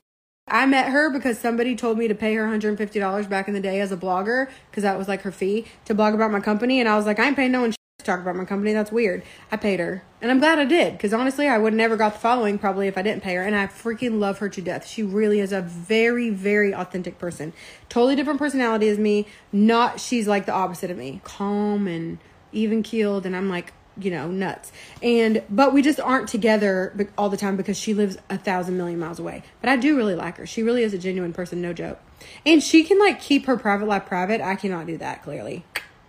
I 0.48 0.68
met 0.68 0.92
her 0.92 1.10
because 1.10 1.40
somebody 1.40 1.76
told 1.76 1.98
me 1.98 2.08
to 2.08 2.14
pay 2.14 2.36
her 2.36 2.46
$150 2.46 3.30
back 3.30 3.48
in 3.48 3.56
the 3.56 3.60
day 3.60 3.80
as 3.80 3.92
a 3.92 3.98
blogger 3.98 4.48
because 4.70 4.84
that 4.84 4.98
was 4.98 5.08
like 5.08 5.24
her 5.24 5.32
fee 5.32 5.66
to 5.86 5.96
blog 5.96 6.14
about 6.14 6.32
my 6.32 6.40
company. 6.40 6.80
And 6.80 6.88
I 6.88 6.96
was 6.96 7.08
like, 7.08 7.18
I 7.18 7.28
ain't 7.28 7.36
paying 7.36 7.52
no 7.52 7.62
one 7.62 7.72
to 7.72 7.78
talk 8.04 8.20
about 8.20 8.36
my 8.36 8.46
company. 8.46 8.72
That's 8.72 8.92
weird. 8.92 9.24
I 9.52 9.58
paid 9.58 9.80
her. 9.80 10.04
And 10.22 10.30
I'm 10.30 10.38
glad 10.38 10.60
I 10.60 10.66
did 10.66 10.94
because 10.94 11.14
honestly, 11.14 11.48
I 11.48 11.58
would 11.58 11.74
never 11.74 11.98
got 11.98 12.14
the 12.14 12.20
following 12.20 12.60
probably 12.60 12.88
if 12.88 12.96
I 12.96 13.02
didn't 13.02 13.24
pay 13.24 13.34
her. 13.34 13.42
And 13.42 13.56
I 13.56 13.66
freaking 13.66 14.20
love 14.20 14.38
her 14.38 14.48
to 14.50 14.62
death. 14.62 14.88
She 14.88 15.02
really 15.02 15.40
is 15.40 15.52
a 15.52 15.64
very, 15.64 16.30
very 16.30 16.76
authentic 16.76 17.18
person. 17.18 17.52
Totally 17.90 18.16
different 18.16 18.38
personality 18.38 18.88
as 18.88 19.00
me. 19.00 19.26
Not, 19.52 20.00
she's 20.00 20.28
like 20.28 20.46
the 20.46 20.54
opposite 20.54 20.92
of 20.92 20.98
me. 20.98 21.22
Calm 21.24 21.88
and 21.88 22.20
even 22.52 22.84
keeled. 22.84 23.26
And 23.26 23.36
I'm 23.36 23.50
like, 23.50 23.74
you 23.98 24.12
know, 24.12 24.28
nuts. 24.28 24.72
And 25.02 25.44
but 25.50 25.74
we 25.74 25.82
just 25.82 26.00
aren't 26.00 26.28
together 26.28 27.10
all 27.18 27.30
the 27.30 27.38
time 27.38 27.56
because 27.56 27.78
she 27.78 27.94
lives 27.94 28.18
a 28.30 28.38
thousand 28.38 28.78
million 28.78 29.00
miles 29.00 29.20
away. 29.20 29.44
But 29.62 29.70
I 29.70 29.78
do 29.78 29.96
really 29.96 30.16
like 30.16 30.38
her. 30.38 30.46
She 30.46 30.64
really 30.64 30.84
is 30.84 30.94
a 30.94 30.98
genuine 30.98 31.34
person, 31.34 31.62
no 31.62 31.74
joke. 31.74 32.00
And 32.46 32.62
she 32.62 32.84
can 32.84 33.00
like 33.00 33.22
keep 33.22 33.46
her 33.46 33.58
private 33.58 33.88
life 33.88 34.06
private. 34.06 34.42
I 34.42 34.56
cannot 34.56 34.88
do 34.88 34.98
that, 34.98 35.24
clearly. 35.24 35.66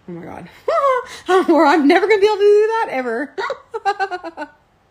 Oh 0.08 0.12
my 0.12 0.22
god. 0.22 0.48
or 1.48 1.66
I'm 1.66 1.86
never 1.86 2.06
gonna 2.06 2.20
be 2.20 2.26
able 2.26 2.36
to 2.36 2.42
do 2.42 2.66
that 2.66 2.86
ever. 2.90 3.36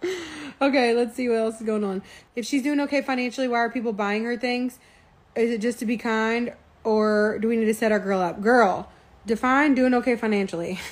okay, 0.62 0.94
let's 0.94 1.16
see 1.16 1.30
what 1.30 1.38
else 1.38 1.56
is 1.56 1.66
going 1.66 1.84
on. 1.84 2.02
If 2.36 2.46
she's 2.46 2.64
doing 2.64 2.80
okay 2.82 3.02
financially, 3.02 3.48
why 3.48 3.60
are 3.60 3.70
people 3.70 3.94
buying 3.94 4.24
her 4.26 4.38
things? 4.38 4.80
Is 5.36 5.52
it 5.52 5.62
just 5.62 5.80
to 5.80 5.86
be 5.86 5.98
kind? 5.98 6.54
Or 6.84 7.40
do 7.42 7.48
we 7.48 7.58
need 7.58 7.66
to 7.66 7.74
set 7.74 7.92
our 7.92 8.00
girl 8.00 8.20
up? 8.22 8.42
Girl, 8.42 8.90
define 9.26 9.74
doing 9.74 9.94
okay 9.96 10.16
financially. 10.16 10.80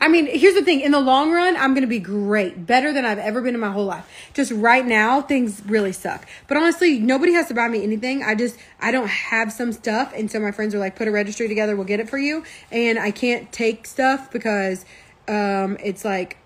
I 0.00 0.08
mean, 0.08 0.26
here's 0.26 0.54
the 0.54 0.62
thing. 0.62 0.80
In 0.80 0.92
the 0.92 1.00
long 1.00 1.32
run, 1.32 1.56
I'm 1.56 1.74
going 1.74 1.82
to 1.82 1.88
be 1.88 1.98
great. 1.98 2.66
Better 2.66 2.92
than 2.92 3.04
I've 3.04 3.18
ever 3.18 3.40
been 3.40 3.54
in 3.54 3.60
my 3.60 3.70
whole 3.70 3.86
life. 3.86 4.06
Just 4.32 4.52
right 4.52 4.84
now, 4.84 5.22
things 5.22 5.62
really 5.66 5.92
suck. 5.92 6.26
But 6.48 6.56
honestly, 6.56 6.98
nobody 6.98 7.32
has 7.32 7.48
to 7.48 7.54
buy 7.54 7.68
me 7.68 7.82
anything. 7.82 8.22
I 8.22 8.34
just, 8.34 8.56
I 8.80 8.90
don't 8.90 9.08
have 9.08 9.52
some 9.52 9.72
stuff. 9.72 10.12
And 10.14 10.30
so 10.30 10.40
my 10.40 10.52
friends 10.52 10.74
are 10.74 10.78
like, 10.78 10.96
put 10.96 11.08
a 11.08 11.10
registry 11.10 11.48
together. 11.48 11.76
We'll 11.76 11.86
get 11.86 12.00
it 12.00 12.08
for 12.08 12.18
you. 12.18 12.44
And 12.70 12.98
I 12.98 13.10
can't 13.10 13.50
take 13.52 13.86
stuff 13.86 14.30
because 14.30 14.84
um, 15.28 15.76
it's 15.82 16.04
like, 16.04 16.38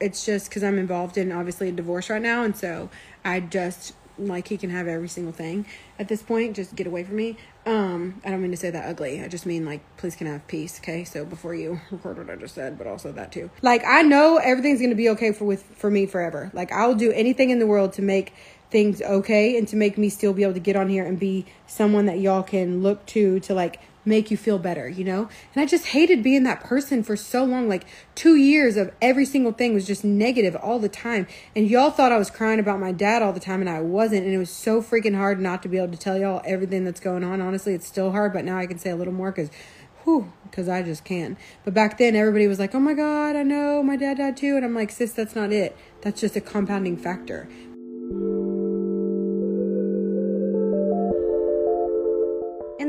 it's 0.00 0.24
just 0.24 0.48
because 0.48 0.64
I'm 0.64 0.78
involved 0.78 1.16
in 1.16 1.32
obviously 1.32 1.68
a 1.68 1.72
divorce 1.72 2.10
right 2.10 2.22
now. 2.22 2.42
And 2.42 2.56
so 2.56 2.90
I 3.24 3.40
just, 3.40 3.94
like, 4.18 4.48
he 4.48 4.56
can 4.56 4.70
have 4.70 4.86
every 4.86 5.08
single 5.08 5.32
thing 5.32 5.66
at 5.98 6.08
this 6.08 6.22
point. 6.22 6.56
Just 6.56 6.74
get 6.74 6.86
away 6.86 7.04
from 7.04 7.16
me. 7.16 7.36
Um, 7.66 8.20
I 8.24 8.30
don't 8.30 8.42
mean 8.42 8.50
to 8.50 8.56
say 8.56 8.70
that 8.70 8.88
ugly. 8.88 9.22
I 9.22 9.28
just 9.28 9.46
mean 9.46 9.64
like, 9.64 9.80
please 9.96 10.16
can 10.16 10.26
I 10.26 10.32
have 10.32 10.46
peace, 10.46 10.78
okay? 10.80 11.04
So 11.04 11.24
before 11.24 11.54
you 11.54 11.80
record 11.90 12.18
what 12.18 12.30
I 12.30 12.36
just 12.36 12.54
said, 12.54 12.76
but 12.76 12.86
also 12.86 13.12
that 13.12 13.32
too. 13.32 13.50
Like 13.62 13.82
I 13.86 14.02
know 14.02 14.36
everything's 14.36 14.80
gonna 14.80 14.94
be 14.94 15.08
okay 15.10 15.32
for 15.32 15.44
with 15.44 15.62
for 15.76 15.90
me 15.90 16.06
forever. 16.06 16.50
Like 16.52 16.72
I'll 16.72 16.94
do 16.94 17.10
anything 17.12 17.50
in 17.50 17.58
the 17.58 17.66
world 17.66 17.94
to 17.94 18.02
make 18.02 18.34
things 18.70 19.00
okay 19.00 19.56
and 19.56 19.68
to 19.68 19.76
make 19.76 19.96
me 19.96 20.08
still 20.08 20.32
be 20.32 20.42
able 20.42 20.54
to 20.54 20.60
get 20.60 20.76
on 20.76 20.88
here 20.88 21.04
and 21.04 21.18
be 21.18 21.46
someone 21.66 22.06
that 22.06 22.18
y'all 22.18 22.42
can 22.42 22.82
look 22.82 23.06
to 23.06 23.40
to 23.40 23.54
like 23.54 23.80
make 24.04 24.30
you 24.30 24.36
feel 24.36 24.58
better, 24.58 24.88
you 24.88 25.04
know? 25.04 25.28
And 25.54 25.62
I 25.62 25.66
just 25.66 25.86
hated 25.86 26.22
being 26.22 26.42
that 26.44 26.62
person 26.62 27.02
for 27.02 27.16
so 27.16 27.44
long. 27.44 27.68
Like 27.68 27.86
two 28.14 28.36
years 28.36 28.76
of 28.76 28.92
every 29.00 29.24
single 29.24 29.52
thing 29.52 29.74
was 29.74 29.86
just 29.86 30.04
negative 30.04 30.56
all 30.56 30.78
the 30.78 30.88
time. 30.88 31.26
And 31.56 31.68
y'all 31.68 31.90
thought 31.90 32.12
I 32.12 32.18
was 32.18 32.30
crying 32.30 32.60
about 32.60 32.80
my 32.80 32.92
dad 32.92 33.22
all 33.22 33.32
the 33.32 33.40
time, 33.40 33.60
and 33.60 33.70
I 33.70 33.80
wasn't. 33.80 34.24
And 34.24 34.34
it 34.34 34.38
was 34.38 34.50
so 34.50 34.82
freaking 34.82 35.16
hard 35.16 35.40
not 35.40 35.62
to 35.62 35.68
be 35.68 35.78
able 35.78 35.92
to 35.92 35.98
tell 35.98 36.18
y'all 36.18 36.42
everything 36.44 36.84
that's 36.84 37.00
going 37.00 37.24
on. 37.24 37.40
Honestly, 37.40 37.74
it's 37.74 37.86
still 37.86 38.12
hard, 38.12 38.32
but 38.32 38.44
now 38.44 38.58
I 38.58 38.66
can 38.66 38.78
say 38.78 38.90
a 38.90 38.96
little 38.96 39.14
more 39.14 39.30
because. 39.30 39.50
Because 40.50 40.68
I 40.68 40.82
just 40.82 41.02
can. 41.06 41.38
But 41.64 41.72
back 41.72 41.96
then, 41.96 42.14
everybody 42.14 42.46
was 42.46 42.58
like, 42.58 42.74
oh 42.74 42.78
my 42.78 42.92
God, 42.92 43.36
I 43.36 43.42
know, 43.42 43.82
my 43.82 43.96
dad 43.96 44.18
died 44.18 44.36
too. 44.36 44.54
And 44.54 44.62
I'm 44.62 44.74
like, 44.74 44.90
sis, 44.90 45.12
that's 45.12 45.34
not 45.34 45.50
it. 45.50 45.74
That's 46.02 46.20
just 46.20 46.36
a 46.36 46.42
compounding 46.42 46.98
factor. 46.98 47.48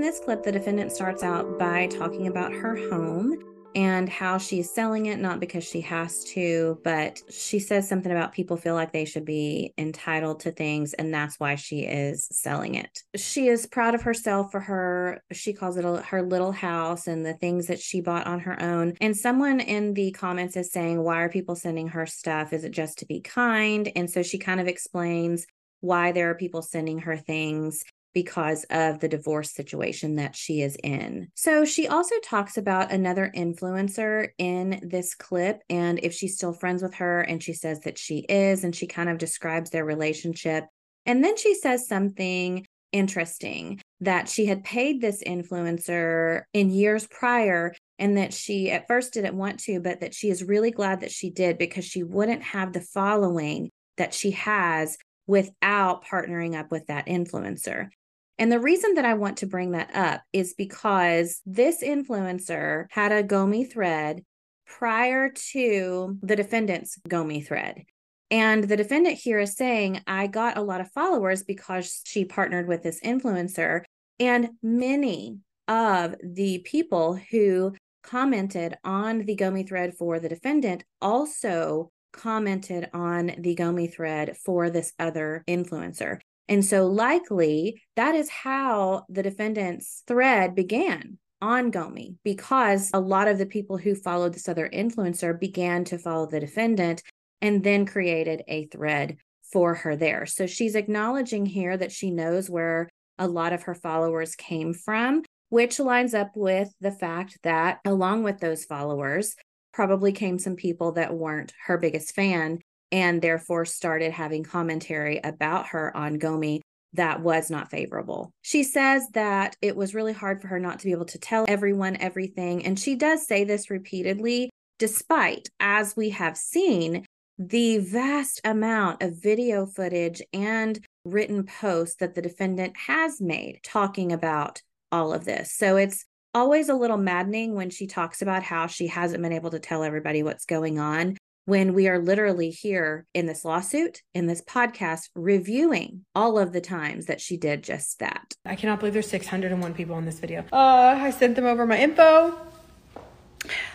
This 0.06 0.20
clip, 0.20 0.44
the 0.44 0.52
defendant 0.52 0.92
starts 0.92 1.24
out 1.24 1.58
by 1.58 1.88
talking 1.88 2.28
about 2.28 2.54
her 2.54 2.76
home 2.92 3.40
and 3.74 4.08
how 4.08 4.38
she's 4.38 4.72
selling 4.72 5.08
it, 5.08 5.18
not 5.18 5.40
because 5.40 5.64
she 5.64 5.82
has 5.82 6.24
to, 6.26 6.80
but 6.84 7.20
she 7.32 7.58
says 7.58 7.90
something 7.90 8.12
about 8.12 8.32
people 8.32 8.56
feel 8.56 8.76
like 8.76 8.94
they 8.94 9.04
should 9.04 9.26
be 9.26 9.74
entitled 9.80 10.42
to 10.42 10.52
things, 10.52 10.94
and 10.94 11.12
that's 11.12 11.40
why 11.40 11.56
she 11.56 11.80
is 11.80 12.28
selling 12.32 12.76
it. 12.76 13.02
She 13.16 13.48
is 13.48 13.66
proud 13.66 13.96
of 13.96 14.04
herself 14.04 14.52
for 14.52 14.60
her, 14.60 15.24
she 15.32 15.54
calls 15.54 15.76
it 15.76 15.84
a, 15.84 16.04
her 16.04 16.22
little 16.22 16.52
house 16.52 17.08
and 17.08 17.26
the 17.26 17.34
things 17.34 17.66
that 17.66 17.80
she 17.80 18.00
bought 18.00 18.28
on 18.28 18.42
her 18.42 18.62
own. 18.62 18.94
And 19.02 19.18
someone 19.18 19.60
in 19.60 19.96
the 19.96 20.12
comments 20.12 20.56
is 20.56 20.72
saying, 20.72 21.02
Why 21.02 21.22
are 21.22 21.30
people 21.30 21.56
sending 21.56 21.88
her 21.90 22.06
stuff? 22.06 22.54
Is 22.54 22.64
it 22.64 22.72
just 22.72 23.00
to 23.00 23.08
be 23.08 23.22
kind? 23.22 23.92
And 23.96 24.08
so 24.08 24.22
she 24.22 24.38
kind 24.38 24.62
of 24.62 24.68
explains 24.68 25.48
why 25.82 26.12
there 26.12 26.30
are 26.30 26.36
people 26.36 26.62
sending 26.62 27.00
her 27.00 27.18
things 27.18 27.84
because 28.16 28.64
of 28.72 29.00
the 29.00 29.08
divorce 29.08 29.54
situation 29.54 30.16
that 30.16 30.36
she 30.36 30.62
is 30.62 30.76
in. 30.78 31.28
So 31.36 31.66
she 31.66 31.88
also 31.88 32.16
talks 32.24 32.58
about 32.58 32.92
another 32.92 33.32
influencer 33.36 34.30
in 34.40 34.80
this 34.82 35.14
clip 35.14 35.62
and 35.70 36.00
if 36.02 36.14
she's 36.14 36.36
still 36.36 36.54
friends 36.54 36.82
with 36.82 36.96
her, 36.96 37.22
and 37.22 37.44
she 37.44 37.54
says 37.54 37.82
that 37.82 38.00
she 38.00 38.20
is, 38.20 38.64
and 38.64 38.76
she 38.76 38.88
kind 38.88 39.10
of 39.10 39.18
describes 39.18 39.70
their 39.70 39.86
relationship. 39.86 40.66
And 41.06 41.24
then 41.24 41.38
she 41.38 41.54
says 41.54 41.88
something 41.88 42.66
interesting 42.92 43.82
that 44.00 44.30
she 44.30 44.46
had 44.46 44.64
paid 44.64 45.02
this 45.02 45.22
influencer 45.22 46.44
in 46.54 46.70
years 46.70 47.08
prior 47.08 47.74
and 48.00 48.18
that 48.18 48.34
she 48.34 48.72
at 48.72 48.88
first 48.88 49.14
didn't 49.14 49.36
want 49.36 49.60
to, 49.60 49.82
but 49.82 50.00
that 50.00 50.14
she 50.14 50.30
is 50.30 50.44
really 50.44 50.72
glad 50.72 51.02
that 51.02 51.12
she 51.12 51.30
did 51.30 51.58
because 51.58 51.84
she 51.84 52.04
wouldn't 52.04 52.42
have 52.42 52.72
the 52.72 52.82
following 52.82 53.70
that 53.98 54.14
she 54.14 54.32
has 54.32 54.98
without 55.28 56.06
partnering 56.06 56.58
up 56.58 56.72
with 56.72 56.88
that 56.88 57.08
influencer. 57.08 57.90
And 58.38 58.52
the 58.52 58.60
reason 58.60 58.96
that 58.96 59.06
I 59.06 59.14
want 59.14 59.38
to 59.38 59.48
bring 59.48 59.72
that 59.72 59.96
up 59.96 60.22
is 60.34 60.54
because 60.54 61.42
this 61.46 61.82
influencer 61.82 62.86
had 62.90 63.12
a 63.12 63.24
Gomi 63.24 63.70
thread 63.72 64.24
prior 64.66 65.30
to 65.52 66.18
the 66.22 66.36
defendant's 66.36 66.98
Gomi 67.08 67.46
thread. 67.46 67.84
And 68.32 68.64
the 68.64 68.78
defendant 68.78 69.18
here 69.18 69.40
is 69.40 69.56
saying, 69.56 70.02
I 70.08 70.28
got 70.28 70.58
a 70.58 70.62
lot 70.62 70.82
of 70.82 70.92
followers 70.92 71.44
because 71.44 72.02
she 72.04 72.26
partnered 72.26 72.68
with 72.68 72.84
this 72.84 73.00
influencer. 73.02 73.84
And 74.20 74.52
many 74.62 75.40
of 75.68 76.16
the 76.24 76.60
people 76.60 77.20
who 77.32 77.74
commented 78.04 78.78
on 78.84 79.20
the 79.26 79.36
Gomi 79.36 79.68
thread 79.68 79.96
for 79.96 80.20
the 80.20 80.30
defendant 80.30 80.84
also 81.02 81.92
commented 82.14 82.90
on 82.94 83.32
the 83.38 83.56
Gomi 83.56 83.92
thread 83.92 84.38
for 84.38 84.70
this 84.70 84.94
other 85.00 85.44
influencer. 85.48 86.20
And 86.48 86.64
so, 86.64 86.88
likely, 86.88 87.82
that 87.96 88.16
is 88.16 88.30
how 88.30 89.06
the 89.10 89.24
defendant's 89.24 90.04
thread 90.08 90.56
began 90.56 91.18
on 91.42 91.72
Gomi 91.72 92.16
because 92.24 92.92
a 92.94 93.00
lot 93.00 93.28
of 93.28 93.38
the 93.38 93.46
people 93.46 93.78
who 93.78 93.96
followed 93.96 94.34
this 94.34 94.48
other 94.48 94.70
influencer 94.72 95.40
began 95.40 95.84
to 95.86 95.98
follow 95.98 96.28
the 96.28 96.40
defendant 96.40 97.04
and 97.42 97.64
then 97.64 97.86
created 97.86 98.44
a 98.48 98.66
thread 98.68 99.18
for 99.52 99.76
her 99.76 99.96
there. 99.96 100.26
So 100.26 100.48
she's 100.48 100.76
acknowledging 100.76 101.46
here 101.46 101.78
that 101.78 101.92
she 101.92 102.12
knows 102.12 102.50
where 102.50 102.90
a 103.18 103.28
lot 103.28 103.54
of 103.54 103.64
her 103.64 103.76
followers 103.76 104.36
came 104.36 104.74
from, 104.74 105.24
which 105.50 105.80
lines 105.80 106.14
up 106.14 106.32
with 106.36 106.74
the 106.82 106.92
fact 106.92 107.38
that 107.44 107.80
along 107.86 108.24
with 108.24 108.40
those 108.40 108.66
followers, 108.66 109.36
probably 109.74 110.12
came 110.12 110.40
some 110.40 110.56
people 110.56 110.94
that 110.94 111.14
weren't 111.14 111.54
her 111.66 111.78
biggest 111.78 112.16
fan 112.16 112.60
and 112.96 113.22
therefore 113.22 113.66
started 113.66 114.14
having 114.14 114.42
commentary 114.42 115.20
about 115.22 115.68
her 115.68 115.96
on 115.98 116.18
Gomi 116.18 116.62
that 116.94 117.22
was 117.22 117.52
not 117.52 117.70
favorable. 117.70 118.32
She 118.42 118.64
says 118.64 119.06
that 119.10 119.54
it 119.62 119.76
was 119.76 119.94
really 119.94 120.14
hard 120.14 120.42
for 120.42 120.48
her 120.48 120.62
not 120.62 120.80
to 120.80 120.86
be 120.86 120.94
able 120.94 121.06
to 121.08 121.20
tell 121.20 121.44
everyone 121.46 121.98
everything. 121.98 122.66
And 122.66 122.80
she 122.80 122.96
does 122.96 123.28
say 123.28 123.44
this 123.44 123.70
repeatedly, 123.70 124.50
despite, 124.80 125.50
as 125.60 125.98
we 125.98 126.12
have 126.12 126.38
seen, 126.38 127.04
the 127.38 127.80
vast 127.80 128.40
amount 128.46 129.04
of 129.04 129.22
video 129.22 129.66
footage 129.66 130.22
and 130.32 130.80
written 131.04 131.44
posts 131.44 131.98
that 131.98 132.16
the 132.16 132.22
defendant 132.22 132.78
has 132.78 133.20
made 133.20 133.60
talking 133.62 134.14
about 134.14 134.62
all 134.90 135.12
of 135.12 135.26
this. 135.26 135.52
So 135.52 135.76
it's 135.76 136.06
always 136.34 136.70
a 136.70 136.76
little 136.76 136.96
maddening 136.96 137.56
when 137.56 137.72
she 137.72 137.88
talks 137.88 138.22
about 138.22 138.44
how 138.44 138.68
she 138.68 138.88
hasn't 138.88 139.22
been 139.22 139.34
able 139.34 139.52
to 139.52 139.60
tell 139.60 139.84
everybody 139.84 140.24
what's 140.24 140.46
going 140.46 140.80
on 140.80 141.18
when 141.46 141.74
we 141.74 141.88
are 141.88 142.00
literally 142.00 142.50
here 142.50 143.06
in 143.14 143.28
this 143.28 143.46
lawsuit, 143.46 144.02
in 144.14 144.26
this 144.26 144.42
podcast, 144.42 145.10
reviewing 145.16 146.06
all 146.16 146.38
of 146.38 146.52
the 146.52 146.62
times 146.62 147.06
that 147.06 147.22
she 147.22 147.38
did 147.38 147.64
just 147.64 148.00
that. 148.00 148.34
I 148.46 148.56
cannot 148.56 148.80
believe 148.80 148.94
there's 148.94 149.10
601 149.10 149.74
people 149.74 149.96
on 149.96 150.06
this 150.06 150.20
video. 150.20 150.44
Uh, 150.52 150.98
I 151.00 151.12
sent 151.12 151.36
them 151.36 151.46
over 151.46 151.66
my 151.66 151.80
info, 151.80 152.36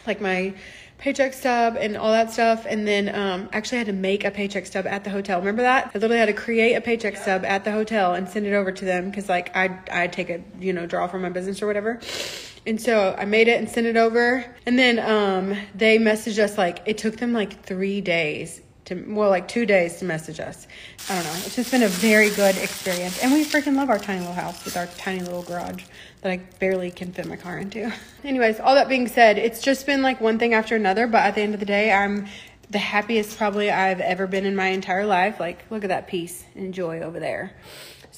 like 0.07 0.21
my 0.21 0.55
paycheck 1.01 1.33
stub 1.33 1.77
and 1.81 1.97
all 1.97 2.13
that 2.13 2.33
stuff. 2.33 2.67
And 2.69 2.87
then 2.87 3.15
um, 3.15 3.49
actually 3.53 3.79
had 3.79 3.87
to 3.87 3.93
make 3.93 4.25
a 4.25 4.31
paycheck 4.31 4.67
stub 4.67 4.87
at 4.87 5.05
the 5.05 5.11
hotel. 5.11 5.39
Remember 5.39 5.63
that? 5.63 5.87
I 5.95 5.99
literally 5.99 6.19
had 6.19 6.27
to 6.27 6.33
create 6.33 6.75
a 6.75 6.81
paycheck 6.81 7.17
stub 7.17 7.45
at 7.45 7.65
the 7.65 7.73
hotel 7.73 8.15
and 8.15 8.29
send 8.29 8.47
it 8.47 8.53
over 8.53 8.71
to 8.71 8.85
them 8.85 9.11
because 9.11 9.29
like 9.29 9.57
I 9.57 9.79
I 9.91 10.07
take 10.07 10.31
a 10.31 10.43
you 10.59 10.73
know 10.73 10.87
draw 10.87 11.07
from 11.07 11.23
my 11.23 11.31
business 11.31 11.63
or 11.63 11.67
whatever. 11.67 12.01
And 12.67 12.81
so 12.81 13.15
I 13.19 13.25
made 13.25 13.49
it 13.49 13.59
and 13.59 13.69
sent 13.69 13.87
it 13.87 13.97
over. 13.97 14.45
And 14.67 14.79
then 14.79 14.99
um, 14.99 15.57
they 15.75 15.99
messaged 15.99 16.39
us 16.39 16.59
like 16.59 16.81
it 16.87 16.99
took 16.99 17.17
them 17.17 17.33
like 17.33 17.65
three 17.65 18.01
days 18.01 18.61
to 18.91 19.05
well 19.09 19.31
like 19.31 19.47
two 19.47 19.65
days 19.65 19.99
to 19.99 20.05
message 20.05 20.41
us. 20.41 20.67
I 21.09 21.15
don't 21.15 21.25
know. 21.25 21.33
It's 21.45 21.57
just 21.57 21.71
been 21.71 21.85
a 21.85 21.89
very 21.89 22.31
good 22.31 22.57
experience. 22.59 23.23
And 23.23 23.33
we 23.33 23.45
freaking 23.45 23.77
love 23.77 23.89
our 23.89 23.99
tiny 23.99 24.21
little 24.21 24.35
house 24.35 24.65
with 24.65 24.77
our 24.77 24.87
tiny 24.99 25.21
little 25.21 25.43
garage 25.43 25.85
that 26.23 26.33
I 26.33 26.39
barely 26.59 26.91
can 26.91 27.13
fit 27.13 27.27
my 27.27 27.37
car 27.37 27.59
into. 27.59 27.93
Anyways, 28.25 28.61
all 28.61 28.75
that 28.75 28.89
being 28.89 29.09
said, 29.09 29.39
it's 29.39 29.63
just 29.63 29.87
been 29.87 30.03
like 30.03 30.21
one 30.21 30.39
thing 30.39 30.55
after 30.55 30.77
another, 30.77 31.07
but 31.07 31.23
at 31.23 31.35
the 31.37 31.41
end 31.41 31.55
of 31.55 31.61
the 31.61 31.67
day, 31.67 31.93
I'm 31.93 32.27
the 32.69 32.79
happiest 32.79 33.37
probably 33.37 33.71
I've 33.71 34.01
ever 34.01 34.27
been 34.27 34.45
in 34.45 34.55
my 34.55 34.69
entire 34.69 35.07
life. 35.07 35.41
Like, 35.41 35.65
look 35.71 35.85
at 35.85 35.89
that 35.89 36.07
peace 36.07 36.45
and 36.55 36.75
joy 36.75 37.01
over 37.01 37.19
there. 37.19 37.57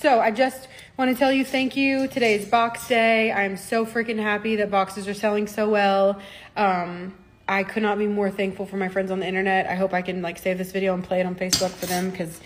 So 0.02 0.18
I 0.18 0.32
just 0.32 0.66
want 0.96 1.12
to 1.12 1.16
tell 1.16 1.30
you 1.30 1.44
thank 1.44 1.76
you. 1.76 2.08
Today 2.08 2.34
is 2.34 2.44
box 2.44 2.88
day. 2.88 3.30
I'm 3.30 3.56
so 3.56 3.86
freaking 3.86 4.18
happy 4.18 4.56
that 4.56 4.68
boxes 4.68 5.06
are 5.06 5.14
selling 5.14 5.46
so 5.46 5.68
well. 5.68 6.20
Um, 6.56 7.14
I 7.46 7.62
could 7.62 7.84
not 7.84 7.98
be 7.98 8.08
more 8.08 8.28
thankful 8.28 8.66
for 8.66 8.76
my 8.76 8.88
friends 8.88 9.12
on 9.12 9.20
the 9.20 9.28
internet. 9.28 9.68
I 9.68 9.76
hope 9.76 9.94
I 9.94 10.02
can 10.02 10.20
like 10.20 10.38
save 10.38 10.58
this 10.58 10.72
video 10.72 10.92
and 10.92 11.04
play 11.04 11.20
it 11.20 11.26
on 11.26 11.36
Facebook 11.36 11.70
for 11.70 11.86
them 11.86 12.10
because 12.10 12.40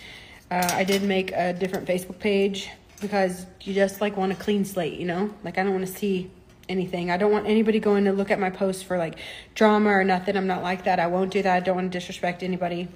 uh, 0.51 0.69
I 0.71 0.83
did 0.83 1.01
make 1.01 1.31
a 1.31 1.51
different 1.51 1.87
Facebook 1.87 2.19
page 2.19 2.69
because 3.01 3.47
you 3.61 3.73
just 3.73 4.01
like 4.01 4.17
want 4.17 4.31
a 4.31 4.35
clean 4.35 4.63
slate, 4.63 4.99
you 4.99 5.05
know? 5.07 5.33
Like 5.43 5.57
I 5.57 5.63
don't 5.63 5.73
want 5.73 5.87
to 5.87 5.91
see 5.91 6.29
anything. 6.69 7.09
I 7.09 7.17
don't 7.17 7.31
want 7.31 7.47
anybody 7.47 7.79
going 7.79 8.05
to 8.05 8.11
look 8.11 8.29
at 8.29 8.39
my 8.39 8.51
post 8.51 8.85
for 8.85 8.99
like 8.99 9.17
drama 9.55 9.89
or 9.89 10.03
nothing. 10.03 10.37
I'm 10.37 10.45
not 10.45 10.61
like 10.61 10.83
that. 10.83 10.99
I 10.99 11.07
won't 11.07 11.31
do 11.31 11.41
that. 11.41 11.55
I 11.55 11.59
don't 11.61 11.75
want 11.77 11.91
to 11.91 11.99
disrespect 11.99 12.43
anybody 12.43 12.87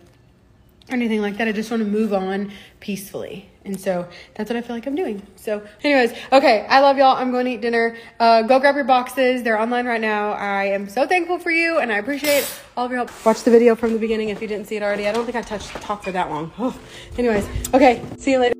or 0.88 0.94
anything 0.94 1.22
like 1.22 1.38
that. 1.38 1.48
I 1.48 1.52
just 1.52 1.72
want 1.72 1.82
to 1.82 1.90
move 1.90 2.14
on 2.14 2.52
peacefully. 2.80 3.51
And 3.64 3.80
so 3.80 4.08
that's 4.34 4.50
what 4.50 4.58
I 4.58 4.62
feel 4.62 4.76
like 4.76 4.88
I'm 4.88 4.96
doing. 4.96 5.22
So, 5.36 5.62
anyways, 5.84 6.14
okay, 6.32 6.66
I 6.68 6.80
love 6.80 6.98
y'all. 6.98 7.16
I'm 7.16 7.32
going 7.32 7.46
to 7.46 7.52
eat 7.52 7.62
dinner. 7.62 7.96
Uh, 8.20 8.42
go 8.42 8.60
grab 8.60 8.76
your 8.76 8.86
boxes. 8.86 9.44
They're 9.44 9.60
online 9.60 9.86
right 9.86 10.02
now. 10.02 10.32
I 10.32 10.66
am 10.66 10.90
so 10.90 11.06
thankful 11.06 11.38
for 11.38 11.52
you 11.52 11.78
and 11.78 11.92
I 11.92 11.98
appreciate 11.98 12.52
all 12.76 12.86
of 12.86 12.92
your 12.92 12.98
help. 12.98 13.26
Watch 13.26 13.44
the 13.44 13.52
video 13.52 13.76
from 13.76 13.94
the 13.94 14.00
beginning 14.00 14.30
if 14.30 14.42
you 14.42 14.48
didn't 14.48 14.66
see 14.68 14.78
it 14.78 14.84
already. 14.84 15.08
I 15.08 15.12
don't 15.12 15.26
think 15.26 15.38
I 15.38 15.42
touched 15.42 15.70
talk 15.82 16.04
for 16.04 16.12
that 16.12 16.30
long. 16.30 16.52
Oh. 16.58 16.78
Anyways, 17.18 17.48
okay, 17.74 18.04
see 18.18 18.32
you 18.32 18.40
later. 18.40 18.56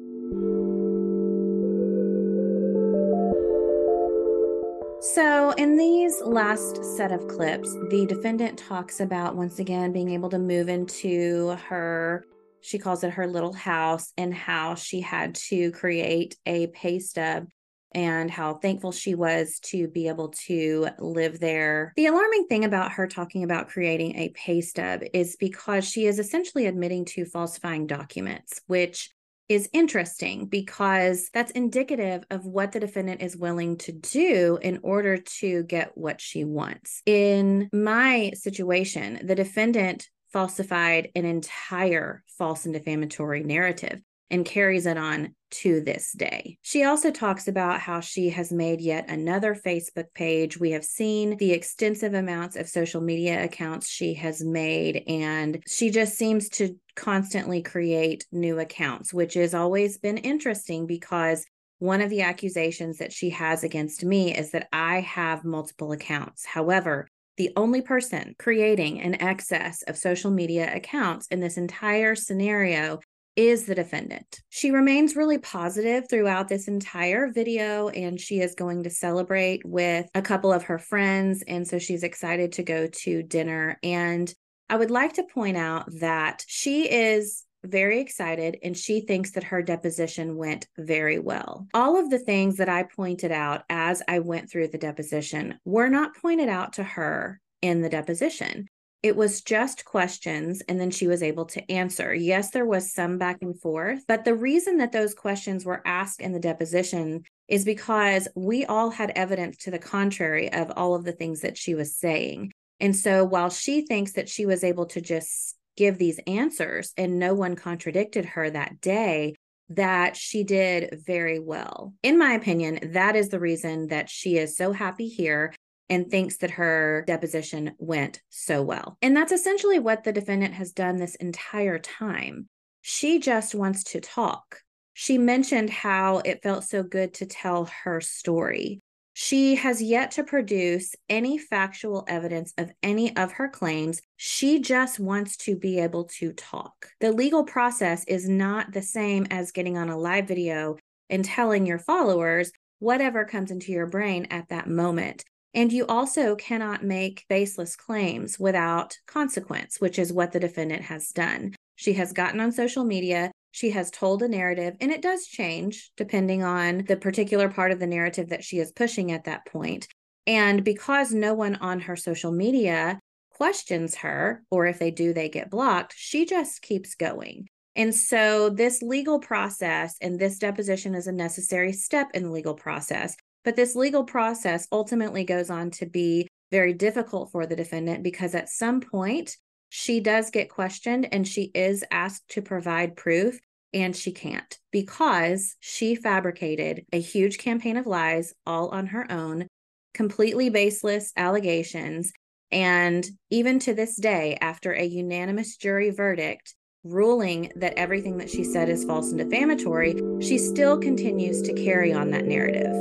So, 5.14 5.52
in 5.58 5.78
these 5.78 6.22
last 6.22 6.86
set 6.96 7.12
of 7.12 7.28
clips, 7.28 7.74
the 7.90 8.06
defendant 8.08 8.58
talks 8.58 9.00
about 9.00 9.36
once 9.36 9.58
again 9.58 9.92
being 9.92 10.12
able 10.12 10.30
to 10.30 10.38
move 10.38 10.70
into 10.70 11.58
her, 11.68 12.26
she 12.64 12.78
calls 12.78 13.04
it 13.04 13.12
her 13.12 13.28
little 13.28 13.54
house, 13.54 14.14
and 14.18 14.34
how 14.34 14.76
she 14.76 15.02
had 15.02 15.36
to 15.36 15.72
create 15.72 16.38
a 16.46 16.68
pay 16.68 17.00
stub 17.00 17.48
and 17.94 18.32
how 18.32 18.54
thankful 18.54 18.92
she 18.92 19.16
was 19.16 19.60
to 19.60 19.88
be 19.88 20.08
able 20.08 20.30
to 20.30 20.88
live 20.98 21.40
there. 21.40 21.92
The 21.98 22.06
alarming 22.06 22.48
thing 22.48 22.64
about 22.64 22.94
her 22.94 23.08
talking 23.08 23.44
about 23.44 23.68
creating 23.68 24.16
a 24.16 24.30
pay 24.30 24.62
stub 24.62 25.02
is 25.14 25.36
because 25.36 25.86
she 25.86 26.06
is 26.06 26.18
essentially 26.18 26.68
admitting 26.68 27.06
to 27.06 27.26
falsifying 27.26 27.88
documents, 27.88 28.62
which 28.68 29.10
is 29.50 29.70
interesting 29.74 30.46
because 30.46 31.30
that's 31.34 31.52
indicative 31.52 32.24
of 32.32 32.46
what 32.46 32.72
the 32.72 32.80
defendant 32.80 33.22
is 33.22 33.36
willing 33.36 33.76
to 33.76 33.92
do 33.92 34.58
in 34.62 34.80
order 34.82 35.18
to 35.18 35.64
get 35.64 35.92
what 35.98 36.22
she 36.22 36.46
wants. 36.46 37.02
In 37.06 37.70
my 37.74 38.32
situation, 38.34 39.20
the 39.22 39.36
defendant 39.36 40.08
falsified 40.32 41.10
an 41.16 41.26
entire 41.26 42.24
false 42.38 42.66
and 42.66 42.74
defamatory 42.74 43.44
narrative 43.44 44.02
and 44.32 44.46
carries 44.46 44.86
it 44.86 44.98
on 44.98 45.36
to 45.52 45.82
this 45.82 46.14
day. 46.14 46.58
She 46.62 46.86
also 46.86 47.12
talks 47.12 47.50
about 47.50 47.82
how 47.82 48.00
she 48.00 48.30
has 48.30 48.52
made 48.52 48.80
yet 48.80 49.10
another 49.10 49.54
Facebook 49.54 50.06
page. 50.16 50.58
We 50.58 50.72
have 50.72 50.86
seen 50.86 51.36
the 51.36 51.52
extensive 51.52 52.14
amounts 52.14 52.56
of 52.56 52.70
social 52.70 53.02
media 53.02 53.44
accounts 53.44 53.90
she 53.90 54.14
has 54.16 54.42
made, 54.42 55.04
and 55.06 55.62
she 55.68 55.90
just 55.90 56.18
seems 56.18 56.48
to 56.50 56.80
constantly 56.96 57.62
create 57.62 58.26
new 58.32 58.60
accounts, 58.60 59.14
which 59.14 59.34
has 59.34 59.54
always 59.54 59.98
been 59.98 60.18
interesting 60.18 60.88
because 60.88 61.46
one 61.80 62.00
of 62.00 62.10
the 62.10 62.22
accusations 62.22 63.00
that 63.00 63.12
she 63.12 63.32
has 63.32 63.64
against 63.64 64.06
me 64.06 64.34
is 64.34 64.52
that 64.52 64.70
I 64.72 65.02
have 65.02 65.44
multiple 65.44 65.92
accounts. 65.92 66.46
However, 66.46 67.10
the 67.42 67.52
only 67.56 67.82
person 67.82 68.36
creating 68.38 69.02
an 69.02 69.20
excess 69.20 69.82
of 69.88 69.98
social 69.98 70.30
media 70.30 70.72
accounts 70.76 71.26
in 71.32 71.40
this 71.40 71.58
entire 71.58 72.14
scenario 72.14 73.00
is 73.36 73.66
the 73.66 73.74
defendant. 73.74 74.42
She 74.50 74.70
remains 74.70 75.16
really 75.16 75.40
positive 75.40 76.04
throughout 76.08 76.50
this 76.50 76.68
entire 76.68 77.32
video, 77.32 77.90
and 77.90 78.22
she 78.22 78.42
is 78.42 78.54
going 78.54 78.84
to 78.84 78.92
celebrate 78.92 79.66
with 79.66 80.08
a 80.14 80.22
couple 80.22 80.54
of 80.54 80.66
her 80.66 80.78
friends. 80.78 81.44
And 81.48 81.68
so 81.68 81.80
she's 81.80 82.04
excited 82.04 82.52
to 82.52 82.64
go 82.64 82.86
to 82.86 83.24
dinner. 83.24 83.80
And 83.82 84.32
I 84.70 84.76
would 84.76 84.92
like 84.92 85.14
to 85.14 85.24
point 85.24 85.58
out 85.58 85.86
that 86.02 86.46
she 86.46 86.88
is 86.88 87.44
very 87.64 88.00
excited 88.00 88.58
and 88.64 88.76
she 88.76 89.02
thinks 89.02 89.32
that 89.32 89.46
her 89.46 89.62
deposition 89.62 90.36
went 90.36 90.68
very 90.78 91.20
well. 91.20 91.68
All 91.74 92.00
of 92.00 92.10
the 92.10 92.20
things 92.20 92.58
that 92.58 92.70
I 92.70 92.84
pointed 92.84 93.32
out 93.32 93.64
as 93.70 94.02
I 94.08 94.20
went 94.20 94.50
through 94.50 94.70
the 94.70 94.78
deposition 94.78 95.60
were 95.66 95.90
not 95.90 96.16
pointed 96.16 96.50
out 96.50 96.74
to 96.74 96.84
her 96.84 97.40
in 97.62 97.82
the 97.82 97.90
deposition. 97.90 98.68
It 99.04 99.16
was 99.16 99.42
just 99.42 99.84
questions, 99.84 100.62
and 100.70 100.80
then 100.80 100.92
she 100.92 101.08
was 101.08 101.24
able 101.24 101.46
to 101.46 101.72
answer. 101.72 102.14
Yes, 102.14 102.52
there 102.52 102.68
was 102.68 102.94
some 102.94 103.18
back 103.18 103.38
and 103.42 103.60
forth, 103.60 104.04
but 104.08 104.26
the 104.26 104.36
reason 104.36 104.78
that 104.78 104.92
those 104.92 105.16
questions 105.16 105.66
were 105.66 105.82
asked 105.88 106.22
in 106.22 106.34
the 106.34 106.40
deposition 106.40 107.24
is 107.48 107.66
because 107.66 108.28
we 108.36 108.64
all 108.66 108.92
had 108.92 109.12
evidence 109.16 109.58
to 109.58 109.72
the 109.72 109.80
contrary 109.80 110.54
of 110.54 110.72
all 110.76 110.94
of 110.94 111.04
the 111.04 111.12
things 111.12 111.42
that 111.42 111.58
she 111.58 111.74
was 111.74 111.96
saying. 111.96 112.52
And 112.80 112.96
so 112.96 113.24
while 113.24 113.50
she 113.50 113.82
thinks 113.86 114.14
that 114.14 114.30
she 114.30 114.46
was 114.46 114.64
able 114.64 114.86
to 114.88 115.02
just 115.02 115.56
give 115.82 115.98
these 115.98 116.20
answers 116.28 116.94
and 116.96 117.18
no 117.18 117.34
one 117.34 117.56
contradicted 117.56 118.24
her 118.24 118.48
that 118.48 118.80
day, 118.82 119.34
that 119.70 120.16
she 120.16 120.44
did 120.44 121.02
very 121.08 121.40
well. 121.40 121.96
In 122.04 122.20
my 122.20 122.34
opinion, 122.34 122.92
that 122.92 123.16
is 123.16 123.30
the 123.30 123.40
reason 123.40 123.88
that 123.88 124.08
she 124.08 124.38
is 124.38 124.56
so 124.56 124.74
happy 124.74 125.08
here 125.08 125.56
and 125.90 126.08
thinks 126.08 126.38
that 126.38 126.52
her 126.52 127.04
deposition 127.08 127.72
went 127.80 128.22
so 128.30 128.62
well. 128.62 128.96
And 129.02 129.18
that's 129.18 129.32
essentially 129.32 129.80
what 129.80 130.04
the 130.04 130.14
defendant 130.14 130.54
has 130.54 130.72
done 130.72 130.98
this 130.98 131.16
entire 131.16 131.80
time. 131.80 132.48
She 132.82 133.18
just 133.18 133.56
wants 133.56 133.84
to 133.86 134.02
talk. 134.02 134.60
She 134.94 135.18
mentioned 135.18 135.72
how 135.72 136.20
it 136.20 136.44
felt 136.44 136.64
so 136.64 136.84
good 136.84 137.16
to 137.16 137.26
tell 137.26 137.68
her 137.84 138.02
story. 138.02 138.82
She 139.14 139.56
has 139.56 139.82
yet 139.82 140.12
to 140.12 140.24
produce 140.24 140.96
any 141.10 141.38
factual 141.38 142.06
evidence 142.08 142.54
of 142.58 142.72
any 142.82 143.16
of 143.18 143.34
her 143.34 143.50
claims. 143.50 144.02
She 144.16 144.60
just 144.60 145.00
wants 145.00 145.36
to 145.38 145.56
be 145.56 145.80
able 145.80 146.06
to 146.20 146.32
talk. 146.34 146.88
The 147.02 147.12
legal 147.12 147.44
process 147.44 148.06
is 148.06 148.30
not 148.30 148.72
the 148.72 148.82
same 148.82 149.28
as 149.30 149.52
getting 149.52 149.78
on 149.78 149.90
a 149.90 149.98
live 149.98 150.28
video 150.28 150.78
and 151.10 151.26
telling 151.26 151.66
your 151.66 151.80
followers 151.80 152.52
whatever 152.80 153.26
comes 153.26 153.52
into 153.52 153.72
your 153.72 153.86
brain 153.86 154.28
at 154.32 154.50
that 154.50 154.68
moment. 154.68 155.24
And 155.54 155.74
you 155.74 155.86
also 155.88 156.36
cannot 156.36 156.84
make 156.84 157.26
baseless 157.28 157.76
claims 157.76 158.40
without 158.40 158.98
consequence, 159.06 159.82
which 159.82 160.00
is 160.00 160.14
what 160.14 160.32
the 160.32 160.40
defendant 160.40 160.84
has 160.84 161.10
done. 161.10 161.54
She 161.76 161.94
has 161.94 162.14
gotten 162.14 162.40
on 162.40 162.52
social 162.54 162.86
media. 162.86 163.32
She 163.52 163.72
has 163.72 163.92
told 163.92 164.22
a 164.22 164.28
narrative, 164.28 164.76
and 164.80 164.92
it 164.92 165.02
does 165.02 165.28
change 165.28 165.92
depending 165.98 166.44
on 166.44 166.86
the 166.88 166.98
particular 166.98 167.50
part 167.50 167.72
of 167.72 167.80
the 167.80 167.88
narrative 167.88 168.30
that 168.30 168.44
she 168.44 168.60
is 168.60 168.72
pushing 168.72 169.12
at 169.12 169.26
that 169.26 169.46
point. 169.46 169.88
And 170.26 170.64
because 170.64 171.14
no 171.14 171.34
one 171.34 171.56
on 171.56 171.82
her 171.82 171.96
social 171.96 172.32
media 172.32 173.00
questions 173.32 173.96
her, 173.96 174.44
or 174.52 174.68
if 174.68 174.80
they 174.80 174.92
do, 174.92 175.14
they 175.14 175.30
get 175.30 175.50
blocked, 175.50 175.94
she 175.98 176.26
just 176.26 176.62
keeps 176.62 176.96
going. 176.96 177.48
And 177.76 177.96
so, 177.96 178.50
this 178.50 178.82
legal 178.82 179.20
process 179.20 179.96
and 180.02 180.20
this 180.20 180.38
deposition 180.38 180.94
is 180.94 181.08
a 181.08 181.12
necessary 181.12 181.72
step 181.72 182.10
in 182.14 182.24
the 182.24 182.30
legal 182.30 182.54
process. 182.54 183.16
But 183.44 183.56
this 183.56 183.76
legal 183.76 184.04
process 184.04 184.68
ultimately 184.72 185.24
goes 185.24 185.50
on 185.50 185.72
to 185.72 185.86
be 185.86 186.28
very 186.52 186.74
difficult 186.74 187.32
for 187.32 187.46
the 187.46 187.56
defendant 187.56 188.04
because 188.04 188.36
at 188.36 188.50
some 188.50 188.82
point 188.82 189.38
she 189.74 190.02
does 190.02 190.32
get 190.32 190.50
questioned 190.50 191.08
and 191.14 191.26
she 191.26 191.50
is 191.56 191.82
asked 191.92 192.28
to 192.28 192.42
provide 192.42 192.98
proof 192.98 193.40
and 193.74 193.96
she 193.96 194.12
can't 194.12 194.60
because 194.70 195.56
she 195.62 195.96
fabricated 195.96 196.86
a 196.92 197.00
huge 197.00 197.38
campaign 197.38 197.78
of 197.78 197.88
lies 197.88 198.34
all 198.46 198.68
on 198.68 198.88
her 198.88 199.10
own, 199.10 199.48
completely 199.94 200.50
baseless 200.50 201.14
allegations. 201.16 202.12
And 202.52 203.08
even 203.30 203.60
to 203.60 203.74
this 203.74 203.96
day, 203.96 204.38
after 204.42 204.74
a 204.74 204.84
unanimous 204.84 205.56
jury 205.56 205.90
verdict 205.90 206.54
ruling 206.84 207.50
that 207.56 207.76
everything 207.78 208.18
that 208.18 208.30
she 208.30 208.44
said 208.44 208.68
is 208.68 208.84
false 208.84 209.12
and 209.12 209.20
defamatory, 209.20 209.96
she 210.20 210.38
still 210.38 210.78
continues 210.78 211.42
to 211.44 211.54
carry 211.54 211.94
on 211.94 212.12
that 212.12 212.26
narrative. 212.26 212.76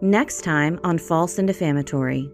Next 0.00 0.42
time 0.42 0.80
on 0.82 0.98
False 0.98 1.38
and 1.38 1.46
Defamatory. 1.46 2.28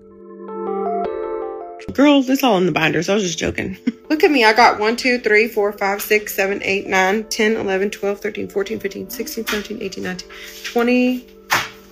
Girl, 1.93 2.23
it's 2.27 2.43
all 2.43 2.57
in 2.59 2.67
the 2.67 2.73
binders. 2.73 3.09
I 3.09 3.15
was 3.15 3.23
just 3.23 3.39
joking. 3.39 3.77
Look 4.09 4.25
at 4.25 4.31
me. 4.31 4.45
I 4.45 4.53
got 4.53 4.79
1, 4.79 4.97
2, 4.97 5.19
3, 5.19 5.49
4, 5.49 5.73
5, 5.73 6.03
6, 6.03 6.35
7, 6.35 6.61
8, 6.63 6.87
9, 6.87 7.25
10, 7.25 7.57
11, 7.57 7.91
12, 7.91 8.21
13, 8.21 8.49
14, 8.49 8.81
15, 8.81 9.11
16, 9.11 9.47
17, 9.47 9.83
18, 9.83 10.05
19, 10.05 10.29
20, 10.65 11.27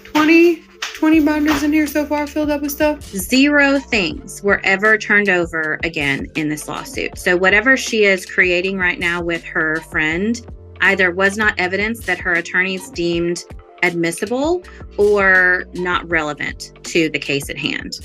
20, 0.05 0.63
20 1.01 1.21
binders 1.21 1.63
in 1.63 1.73
here 1.73 1.87
so 1.87 2.05
far 2.05 2.27
filled 2.27 2.51
up 2.51 2.63
with 2.63 2.73
stuff. 2.73 3.03
Zero 3.03 3.79
things 3.79 4.43
were 4.43 4.61
ever 4.65 4.99
turned 4.99 5.29
over 5.29 5.79
again 5.83 6.27
in 6.35 6.49
this 6.49 6.69
lawsuit. 6.69 7.19
So, 7.19 7.37
whatever 7.37 7.77
she 7.77 8.05
is 8.05 8.27
creating 8.27 8.79
right 8.79 8.99
now 8.99 9.23
with 9.23 9.43
her 9.45 9.77
friend 9.91 10.41
either 10.83 11.11
was 11.11 11.37
not 11.37 11.55
evidence 11.59 12.05
that 12.07 12.19
her 12.19 12.33
attorneys 12.35 12.91
deemed 12.91 13.45
admissible 13.83 14.63
or 14.99 15.65
not 15.75 16.09
relevant 16.11 16.73
to 16.85 17.09
the 17.11 17.19
case 17.19 17.49
at 17.49 17.57
hand. 17.57 17.99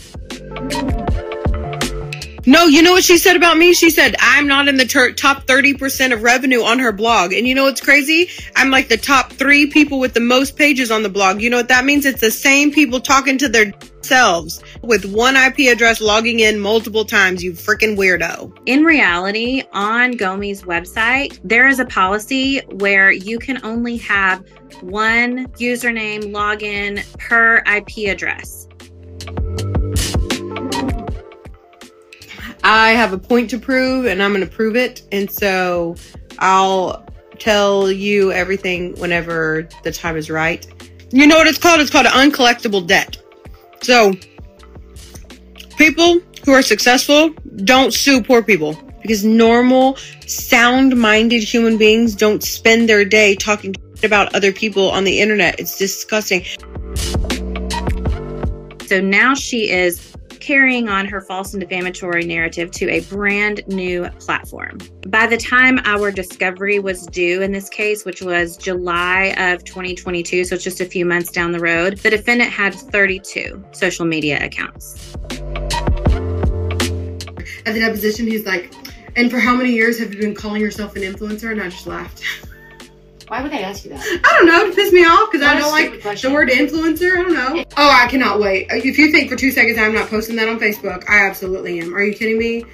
No, 2.47 2.65
you 2.65 2.83
know 2.83 2.91
what 2.91 3.03
she 3.03 3.17
said 3.17 3.35
about 3.35 3.57
me? 3.57 3.73
She 3.73 3.89
said, 3.89 4.15
I'm 4.19 4.47
not 4.47 4.67
in 4.67 4.77
the 4.77 4.85
ter- 4.85 5.13
top 5.13 5.47
30% 5.47 6.13
of 6.13 6.21
revenue 6.21 6.61
on 6.61 6.77
her 6.77 6.91
blog. 6.91 7.33
And 7.33 7.47
you 7.47 7.55
know 7.55 7.63
what's 7.63 7.81
crazy? 7.81 8.29
I'm 8.55 8.69
like 8.69 8.87
the 8.87 8.97
top 8.97 9.33
three 9.33 9.65
people 9.65 9.99
with 9.99 10.13
the 10.13 10.19
most 10.19 10.55
pages 10.55 10.91
on 10.91 11.01
the 11.01 11.09
blog. 11.09 11.41
You 11.41 11.49
know 11.49 11.57
what 11.57 11.69
that 11.69 11.85
means? 11.85 12.05
It's 12.05 12.21
the 12.21 12.29
same 12.29 12.71
people 12.71 12.99
talking 12.99 13.39
to 13.39 13.49
their 13.49 13.73
selves 14.01 14.63
with 14.83 15.05
one 15.05 15.35
IP 15.35 15.71
address 15.71 15.99
logging 15.99 16.39
in 16.39 16.59
multiple 16.59 17.03
times, 17.03 17.43
you 17.43 17.53
freaking 17.53 17.97
weirdo. 17.97 18.55
In 18.67 18.83
reality, 18.83 19.63
on 19.73 20.11
Gomi's 20.11 20.61
website, 20.61 21.39
there 21.43 21.67
is 21.67 21.79
a 21.79 21.85
policy 21.85 22.59
where 22.75 23.11
you 23.11 23.39
can 23.39 23.59
only 23.65 23.97
have 23.97 24.45
one 24.81 25.47
username 25.53 26.25
login 26.25 27.03
per 27.17 27.63
IP 27.65 28.07
address. 28.07 28.67
I 32.65 32.93
have 32.93 33.13
a 33.13 33.17
point 33.19 33.51
to 33.51 33.59
prove 33.59 34.07
and 34.07 34.23
I'm 34.23 34.33
going 34.33 34.43
to 34.43 34.51
prove 34.51 34.75
it. 34.75 35.03
And 35.11 35.29
so 35.29 35.95
I'll 36.39 37.05
tell 37.37 37.91
you 37.91 38.31
everything 38.31 38.99
whenever 38.99 39.69
the 39.83 39.91
time 39.91 40.17
is 40.17 40.31
right. 40.31 40.65
You 41.11 41.27
know 41.27 41.37
what 41.37 41.45
it's 41.45 41.59
called? 41.59 41.79
It's 41.79 41.91
called 41.91 42.07
an 42.07 42.13
uncollectible 42.13 42.87
debt. 42.87 43.17
So 43.83 44.13
people 45.77 46.19
who 46.43 46.53
are 46.53 46.63
successful 46.63 47.29
don't 47.65 47.93
sue 47.93 48.23
poor 48.23 48.41
people 48.41 48.73
because 49.03 49.23
normal, 49.23 49.97
sound 50.25 50.97
minded 50.99 51.43
human 51.43 51.77
beings 51.77 52.15
don't 52.15 52.41
spend 52.41 52.89
their 52.89 53.05
day 53.05 53.35
talking 53.35 53.75
about 54.03 54.33
other 54.33 54.51
people 54.51 54.89
on 54.89 55.03
the 55.03 55.19
internet. 55.19 55.59
It's 55.59 55.77
disgusting. 55.77 56.43
So 58.87 59.01
now 59.01 59.35
she 59.35 59.69
is 59.69 60.14
carrying 60.45 60.87
on 60.87 61.07
her 61.07 61.21
false 61.21 61.55
and 61.55 61.61
defamatory 61.61 62.23
narrative 62.23 62.69
to 62.69 62.87
a 62.91 62.99
brand 63.05 63.67
new 63.67 64.07
platform. 64.19 64.77
By 65.07 65.25
the 65.25 65.37
time 65.37 65.79
our 65.85 66.11
discovery 66.11 66.77
was 66.77 67.07
due 67.07 67.41
in 67.41 67.51
this 67.51 67.67
case, 67.67 68.05
which 68.05 68.21
was 68.21 68.55
July 68.55 69.33
of 69.39 69.63
2022, 69.63 70.45
so 70.45 70.53
it's 70.53 70.63
just 70.63 70.81
a 70.81 70.85
few 70.85 71.03
months 71.03 71.31
down 71.31 71.51
the 71.51 71.59
road, 71.59 71.97
the 71.97 72.11
defendant 72.11 72.51
had 72.51 72.75
32 72.75 73.65
social 73.71 74.05
media 74.05 74.37
accounts. 74.45 75.15
At 77.65 77.73
the 77.73 77.79
deposition, 77.79 78.27
he's 78.27 78.45
like, 78.45 78.71
and 79.15 79.31
for 79.31 79.39
how 79.39 79.55
many 79.55 79.71
years 79.71 79.97
have 79.97 80.13
you 80.13 80.21
been 80.21 80.35
calling 80.35 80.61
yourself 80.61 80.95
an 80.95 81.01
influencer? 81.01 81.51
And 81.51 81.59
I 81.59 81.69
just 81.69 81.87
laughed. 81.87 82.21
Why 83.27 83.41
would 83.41 83.51
they 83.51 83.63
ask 83.63 83.83
you 83.83 83.91
that? 83.91 84.21
I 84.23 84.37
don't 84.37 84.47
know. 84.47 84.69
To 84.69 84.75
piss 84.75 84.91
me 84.93 85.03
off 85.03 85.31
because 85.31 85.45
I 85.45 85.59
don't 85.59 85.71
like 85.71 86.01
question. 86.01 86.29
the 86.29 86.33
word 86.35 86.49
influencer. 86.49 87.17
I 87.17 87.23
don't 87.23 87.33
know. 87.33 87.65
Oh, 87.77 87.89
I 87.89 88.07
cannot 88.07 88.39
wait. 88.39 88.67
If 88.69 88.97
you 88.97 89.11
think 89.11 89.29
for 89.29 89.35
two 89.35 89.51
seconds 89.51 89.77
I'm 89.77 89.93
not 89.93 90.09
posting 90.09 90.35
that 90.35 90.47
on 90.47 90.59
Facebook, 90.59 91.03
I 91.09 91.25
absolutely 91.27 91.79
am. 91.79 91.95
Are 91.95 92.03
you 92.03 92.13
kidding 92.13 92.37
me? 92.37 92.65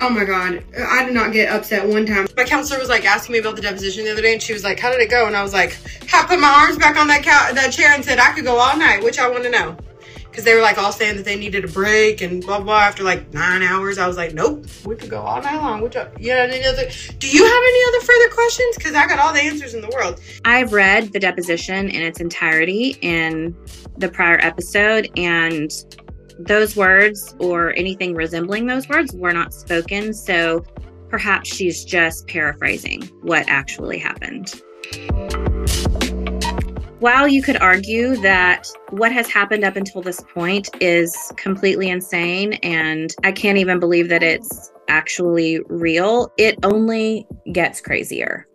Oh 0.00 0.10
my 0.10 0.24
god, 0.24 0.62
I 0.78 1.06
did 1.06 1.14
not 1.14 1.32
get 1.32 1.50
upset 1.50 1.88
one 1.88 2.04
time. 2.04 2.26
My 2.36 2.44
counselor 2.44 2.78
was 2.78 2.90
like 2.90 3.06
asking 3.06 3.32
me 3.32 3.38
about 3.38 3.56
the 3.56 3.62
deposition 3.62 4.04
the 4.04 4.12
other 4.12 4.20
day, 4.20 4.34
and 4.34 4.42
she 4.42 4.52
was 4.52 4.62
like, 4.62 4.78
"How 4.78 4.90
did 4.90 5.00
it 5.00 5.08
go?" 5.08 5.26
And 5.26 5.34
I 5.34 5.42
was 5.42 5.54
like, 5.54 5.78
"I 6.12 6.26
put 6.26 6.38
my 6.38 6.48
arms 6.48 6.76
back 6.76 6.98
on 6.98 7.08
that 7.08 7.22
couch, 7.22 7.54
that 7.54 7.72
chair, 7.72 7.92
and 7.92 8.04
said 8.04 8.18
I 8.18 8.32
could 8.32 8.44
go 8.44 8.58
all 8.58 8.76
night, 8.76 9.02
which 9.02 9.18
I 9.18 9.30
want 9.30 9.44
to 9.44 9.50
know." 9.50 9.76
Because 10.36 10.44
they 10.44 10.54
were 10.54 10.60
like 10.60 10.76
all 10.76 10.92
saying 10.92 11.16
that 11.16 11.24
they 11.24 11.34
needed 11.34 11.64
a 11.64 11.68
break 11.68 12.20
and 12.20 12.42
blah 12.42 12.60
blah. 12.60 12.80
After 12.80 13.02
like 13.02 13.32
nine 13.32 13.62
hours, 13.62 13.96
I 13.96 14.06
was 14.06 14.18
like, 14.18 14.34
nope, 14.34 14.66
we 14.84 14.94
could 14.94 15.08
go 15.08 15.22
all 15.22 15.40
night 15.40 15.56
long. 15.56 15.80
Which 15.80 15.94
you 15.94 16.28
know, 16.28 16.42
any 16.42 16.62
other? 16.62 16.90
Do 17.18 17.26
you 17.26 17.42
have 17.42 17.62
any 17.68 17.84
other 17.88 18.04
further 18.04 18.28
questions? 18.34 18.76
Because 18.76 18.94
I 18.94 19.06
got 19.06 19.18
all 19.18 19.32
the 19.32 19.40
answers 19.40 19.72
in 19.72 19.80
the 19.80 19.88
world. 19.88 20.20
I've 20.44 20.74
read 20.74 21.14
the 21.14 21.18
deposition 21.18 21.88
in 21.88 22.02
its 22.02 22.20
entirety 22.20 22.98
in 23.00 23.56
the 23.96 24.10
prior 24.10 24.38
episode, 24.42 25.08
and 25.16 25.70
those 26.38 26.76
words 26.76 27.34
or 27.38 27.72
anything 27.74 28.14
resembling 28.14 28.66
those 28.66 28.86
words 28.90 29.14
were 29.14 29.32
not 29.32 29.54
spoken. 29.54 30.12
So 30.12 30.66
perhaps 31.08 31.48
she's 31.48 31.82
just 31.82 32.28
paraphrasing 32.28 33.04
what 33.22 33.48
actually 33.48 33.98
happened. 33.98 34.52
While 37.06 37.28
you 37.28 37.40
could 37.40 37.58
argue 37.58 38.16
that 38.22 38.66
what 38.90 39.12
has 39.12 39.28
happened 39.28 39.62
up 39.62 39.76
until 39.76 40.02
this 40.02 40.20
point 40.34 40.68
is 40.80 41.16
completely 41.36 41.88
insane, 41.88 42.54
and 42.64 43.14
I 43.22 43.30
can't 43.30 43.58
even 43.58 43.78
believe 43.78 44.08
that 44.08 44.24
it's 44.24 44.72
actually 44.88 45.60
real, 45.68 46.32
it 46.36 46.58
only 46.64 47.24
gets 47.52 47.80
crazier. 47.80 48.48